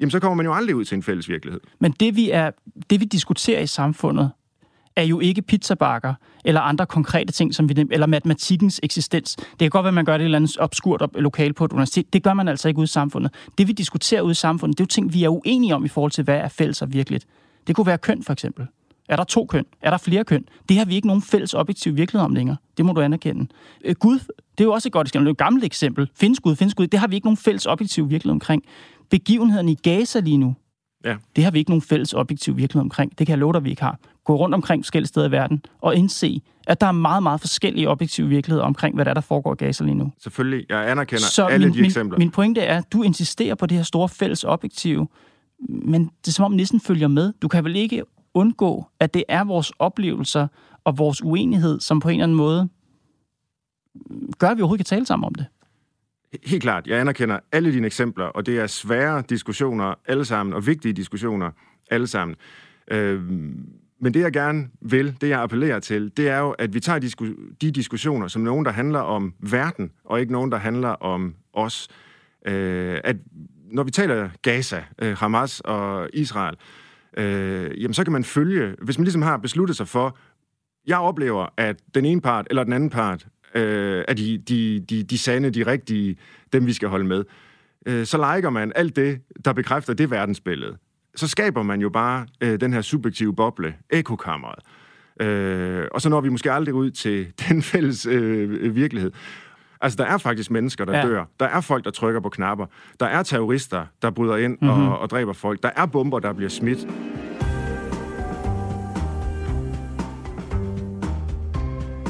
jamen, 0.00 0.10
så 0.10 0.20
kommer 0.20 0.34
man 0.34 0.46
jo 0.46 0.52
aldrig 0.54 0.76
ud 0.76 0.84
til 0.84 0.96
en 0.96 1.02
fælles 1.02 1.28
virkelighed. 1.28 1.60
Men 1.80 1.92
det 2.00 2.16
vi, 2.16 2.30
er, 2.30 2.50
det, 2.90 3.00
vi 3.00 3.04
diskuterer 3.04 3.60
i 3.60 3.66
samfundet, 3.66 4.30
er 5.00 5.06
jo 5.06 5.20
ikke 5.20 5.42
pizzabakker 5.42 6.14
eller 6.44 6.60
andre 6.60 6.86
konkrete 6.86 7.32
ting, 7.32 7.54
som 7.54 7.68
vi, 7.68 7.86
eller 7.90 8.06
matematikkens 8.06 8.80
eksistens. 8.82 9.36
Det 9.36 9.58
kan 9.58 9.70
godt 9.70 9.84
være, 9.84 9.88
at 9.88 9.94
man 9.94 10.04
gør 10.04 10.12
det 10.12 10.20
et 10.20 10.24
eller 10.24 10.38
andet 10.38 10.56
obskurt 10.60 11.02
op, 11.02 11.16
lokal 11.16 11.52
på 11.52 11.64
et 11.64 11.72
universitet. 11.72 12.12
Det 12.12 12.22
gør 12.22 12.34
man 12.34 12.48
altså 12.48 12.68
ikke 12.68 12.78
ude 12.78 12.84
i 12.84 12.86
samfundet. 12.86 13.34
Det, 13.58 13.68
vi 13.68 13.72
diskuterer 13.72 14.22
ude 14.22 14.30
i 14.30 14.34
samfundet, 14.34 14.78
det 14.78 14.82
er 14.82 14.84
jo 14.84 14.88
ting, 14.88 15.12
vi 15.14 15.24
er 15.24 15.28
uenige 15.28 15.74
om 15.74 15.84
i 15.84 15.88
forhold 15.88 16.12
til, 16.12 16.24
hvad 16.24 16.36
er 16.36 16.48
fælles 16.48 16.82
og 16.82 16.92
virkeligt. 16.92 17.26
Det 17.66 17.76
kunne 17.76 17.86
være 17.86 17.98
køn, 17.98 18.22
for 18.22 18.32
eksempel. 18.32 18.66
Er 19.08 19.16
der 19.16 19.24
to 19.24 19.46
køn? 19.46 19.64
Er 19.82 19.90
der 19.90 19.98
flere 19.98 20.24
køn? 20.24 20.44
Det 20.68 20.76
har 20.78 20.84
vi 20.84 20.94
ikke 20.94 21.06
nogen 21.06 21.22
fælles 21.22 21.54
objektiv 21.54 21.96
virkelighed 21.96 22.24
om 22.24 22.34
længere. 22.34 22.56
Det 22.76 22.84
må 22.84 22.92
du 22.92 23.00
anerkende. 23.00 23.46
Øh, 23.84 23.94
Gud, 23.94 24.18
det 24.18 24.60
er 24.60 24.64
jo 24.64 24.72
også 24.72 24.88
et 24.88 24.92
godt 24.92 25.06
eksempel. 25.08 25.26
Det 25.26 25.30
er 25.30 25.34
et 25.34 25.38
gammelt 25.38 25.64
eksempel. 25.64 26.10
Findes 26.14 26.40
Gud, 26.40 26.56
findes 26.56 26.74
Gud. 26.74 26.86
Det 26.86 27.00
har 27.00 27.06
vi 27.08 27.14
ikke 27.14 27.26
nogen 27.26 27.36
fælles 27.36 27.66
objektiv 27.66 28.10
virkelighed 28.10 28.32
omkring. 28.32 28.62
Begivenhederne 29.10 29.72
i 29.72 29.74
Gaza 29.74 30.20
lige 30.20 30.36
nu, 30.36 30.54
Ja. 31.04 31.16
det 31.36 31.44
har 31.44 31.50
vi 31.50 31.58
ikke 31.58 31.70
nogen 31.70 31.82
fælles 31.82 32.14
objektiv 32.14 32.56
virkelighed 32.56 32.82
omkring. 32.82 33.18
Det 33.18 33.26
kan 33.26 33.30
jeg 33.30 33.38
love 33.38 33.52
dig, 33.52 33.64
vi 33.64 33.70
ikke 33.70 33.82
har. 33.82 33.98
Gå 34.24 34.36
rundt 34.36 34.54
omkring 34.54 34.84
forskellige 34.84 35.08
steder 35.08 35.28
i 35.28 35.30
verden 35.30 35.64
og 35.80 35.96
indse, 35.96 36.42
at 36.66 36.80
der 36.80 36.86
er 36.86 36.92
meget, 36.92 37.22
meget 37.22 37.40
forskellige 37.40 37.88
objektive 37.88 38.28
virkeligheder 38.28 38.64
omkring, 38.64 38.94
hvad 38.94 39.04
der, 39.04 39.10
er, 39.10 39.14
der 39.14 39.20
foregår 39.20 39.52
i 39.52 39.56
Gaza 39.56 39.84
lige 39.84 39.94
nu. 39.94 40.12
Selvfølgelig, 40.18 40.66
jeg 40.68 40.90
anerkender 40.90 41.22
Så 41.22 41.46
alle 41.46 41.66
min, 41.66 41.74
de 41.74 41.84
eksempler. 41.84 42.18
min, 42.18 42.26
min 42.26 42.30
pointe 42.30 42.60
er, 42.60 42.78
at 42.78 42.92
du 42.92 43.02
insisterer 43.02 43.54
på 43.54 43.66
det 43.66 43.76
her 43.76 43.84
store 43.84 44.08
fælles 44.08 44.44
objektive, 44.44 45.08
men 45.68 46.04
det 46.04 46.28
er 46.28 46.32
som 46.32 46.44
om 46.44 46.52
nissen 46.52 46.80
følger 46.80 47.08
med. 47.08 47.32
Du 47.42 47.48
kan 47.48 47.64
vel 47.64 47.76
ikke 47.76 48.02
undgå, 48.34 48.86
at 49.00 49.14
det 49.14 49.24
er 49.28 49.44
vores 49.44 49.72
oplevelser 49.78 50.46
og 50.84 50.98
vores 50.98 51.22
uenighed, 51.22 51.80
som 51.80 52.00
på 52.00 52.08
en 52.08 52.14
eller 52.14 52.24
anden 52.24 52.36
måde 52.36 52.68
gør, 54.38 54.48
at 54.48 54.56
vi 54.56 54.62
overhovedet 54.62 54.86
kan 54.86 54.96
tale 54.96 55.06
sammen 55.06 55.26
om 55.26 55.34
det. 55.34 55.46
Helt 56.44 56.62
klart, 56.62 56.86
jeg 56.86 57.00
anerkender 57.00 57.38
alle 57.52 57.72
dine 57.72 57.86
eksempler, 57.86 58.24
og 58.24 58.46
det 58.46 58.58
er 58.58 58.66
svære 58.66 59.22
diskussioner 59.28 59.94
alle 60.06 60.24
sammen, 60.24 60.54
og 60.54 60.66
vigtige 60.66 60.92
diskussioner 60.92 61.50
alle 61.90 62.06
sammen. 62.06 62.36
Øhm, 62.90 63.68
men 64.00 64.14
det 64.14 64.20
jeg 64.20 64.32
gerne 64.32 64.68
vil, 64.80 65.16
det 65.20 65.28
jeg 65.28 65.40
appellerer 65.40 65.78
til, 65.78 66.12
det 66.16 66.28
er 66.28 66.38
jo, 66.38 66.50
at 66.50 66.74
vi 66.74 66.80
tager 66.80 67.00
disku- 67.00 67.56
de 67.60 67.70
diskussioner 67.70 68.28
som 68.28 68.42
nogen, 68.42 68.64
der 68.64 68.70
handler 68.72 68.98
om 69.00 69.34
verden, 69.40 69.90
og 70.04 70.20
ikke 70.20 70.32
nogen, 70.32 70.52
der 70.52 70.58
handler 70.58 70.88
om 70.88 71.34
os. 71.52 71.88
Øh, 72.46 72.98
at 73.04 73.16
når 73.72 73.82
vi 73.82 73.90
taler 73.90 74.28
Gaza, 74.42 74.84
øh, 75.02 75.16
Hamas 75.16 75.60
og 75.60 76.08
Israel, 76.12 76.56
øh, 77.16 77.82
jamen 77.82 77.94
så 77.94 78.04
kan 78.04 78.12
man 78.12 78.24
følge, 78.24 78.74
hvis 78.82 78.98
man 78.98 79.04
ligesom 79.04 79.22
har 79.22 79.36
besluttet 79.36 79.76
sig 79.76 79.88
for, 79.88 80.18
jeg 80.86 80.98
oplever, 80.98 81.46
at 81.56 81.76
den 81.94 82.04
ene 82.04 82.20
part 82.20 82.46
eller 82.50 82.64
den 82.64 82.72
anden 82.72 82.90
part 82.90 83.26
øh, 83.54 84.04
er 84.08 84.14
de, 84.14 84.38
de, 84.38 84.80
de, 84.80 85.02
de 85.02 85.18
sande, 85.18 85.50
de 85.50 85.66
rigtige, 85.66 86.16
dem 86.52 86.66
vi 86.66 86.72
skal 86.72 86.88
holde 86.88 87.04
med. 87.04 87.24
Øh, 87.86 88.06
så 88.06 88.34
liker 88.34 88.50
man 88.50 88.72
alt 88.74 88.96
det, 88.96 89.20
der 89.44 89.52
bekræfter 89.52 89.94
det 89.94 90.10
verdensbillede. 90.10 90.76
Så 91.16 91.28
skaber 91.28 91.62
man 91.62 91.80
jo 91.80 91.88
bare 91.88 92.26
øh, 92.40 92.60
den 92.60 92.72
her 92.72 92.80
subjektive 92.80 93.34
boble, 93.34 93.74
ekokammeret. 93.90 94.58
Øh, 95.20 95.86
og 95.92 96.00
så 96.00 96.08
når 96.08 96.20
vi 96.20 96.28
måske 96.28 96.52
aldrig 96.52 96.74
ud 96.74 96.90
til 96.90 97.26
den 97.48 97.62
fælles 97.62 98.06
øh, 98.06 98.74
virkelighed. 98.74 99.12
Altså, 99.80 99.96
der 99.96 100.04
er 100.04 100.18
faktisk 100.18 100.50
mennesker, 100.50 100.84
der 100.84 100.98
ja. 100.98 101.06
Dør. 101.06 101.24
Der 101.40 101.46
er 101.46 101.60
folk, 101.60 101.84
der 101.84 101.90
trykker 101.90 102.20
på 102.20 102.28
knapper. 102.28 102.66
Der 103.00 103.06
er 103.06 103.22
terrorister, 103.22 103.86
der 104.02 104.10
bryder 104.10 104.36
ind 104.36 104.58
mm-hmm. 104.60 104.88
og, 104.88 104.98
og 104.98 105.10
dræber 105.10 105.32
folk. 105.32 105.62
Der 105.62 105.70
er 105.76 105.86
bomber, 105.86 106.18
der 106.18 106.32
bliver 106.32 106.50
smidt. 106.50 106.78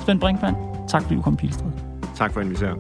Svend 0.05 0.21
Brinkmann, 0.21 0.57
tak 0.89 1.03
fordi 1.03 1.15
du 1.15 1.23
kom, 1.23 1.37
Pilstred. 1.37 1.71
Tak 2.17 2.33
for 2.33 2.41
at 2.41 2.47
invitere. 2.47 2.77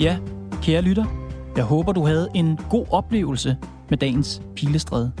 Ja, 0.00 0.18
kære 0.62 0.82
lytter, 0.82 1.21
jeg 1.56 1.64
håber, 1.64 1.92
du 1.92 2.06
havde 2.06 2.28
en 2.34 2.58
god 2.70 2.86
oplevelse 2.90 3.56
med 3.88 3.98
dagens 3.98 4.42
Pilestræde. 4.56 5.12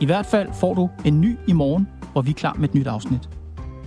I 0.00 0.06
hvert 0.06 0.26
fald 0.26 0.52
får 0.52 0.74
du 0.74 0.90
en 1.04 1.20
ny 1.20 1.38
i 1.48 1.52
morgen, 1.52 1.88
hvor 2.12 2.22
vi 2.22 2.30
er 2.30 2.34
klar 2.34 2.54
med 2.54 2.68
et 2.68 2.74
nyt 2.74 2.86
afsnit. 2.86 3.28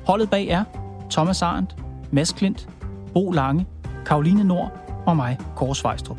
Holdet 0.05 0.29
bag 0.29 0.47
er 0.47 0.63
Thomas 1.09 1.41
Arendt, 1.41 1.75
Mads 2.11 2.31
Klint, 2.31 2.69
Bo 3.13 3.31
Lange, 3.31 3.65
Karoline 4.05 4.43
Nord 4.43 4.71
og 5.05 5.15
mig, 5.15 5.37
Kåre 5.55 5.75
Svejstrup. 5.75 6.17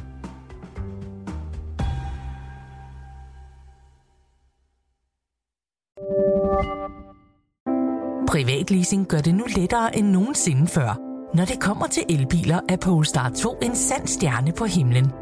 Privatleasing 8.29 9.07
gør 9.07 9.21
det 9.21 9.35
nu 9.35 9.45
lettere 9.57 9.97
end 9.97 10.07
nogensinde 10.07 10.67
før. 10.67 10.99
Når 11.37 11.45
det 11.45 11.61
kommer 11.61 11.87
til 11.87 12.03
elbiler, 12.09 12.61
er 12.69 12.77
Polestar 12.77 13.31
2 13.31 13.59
en 13.63 13.77
sand 13.77 14.07
stjerne 14.07 14.53
på 14.53 14.65
himlen. 14.65 15.22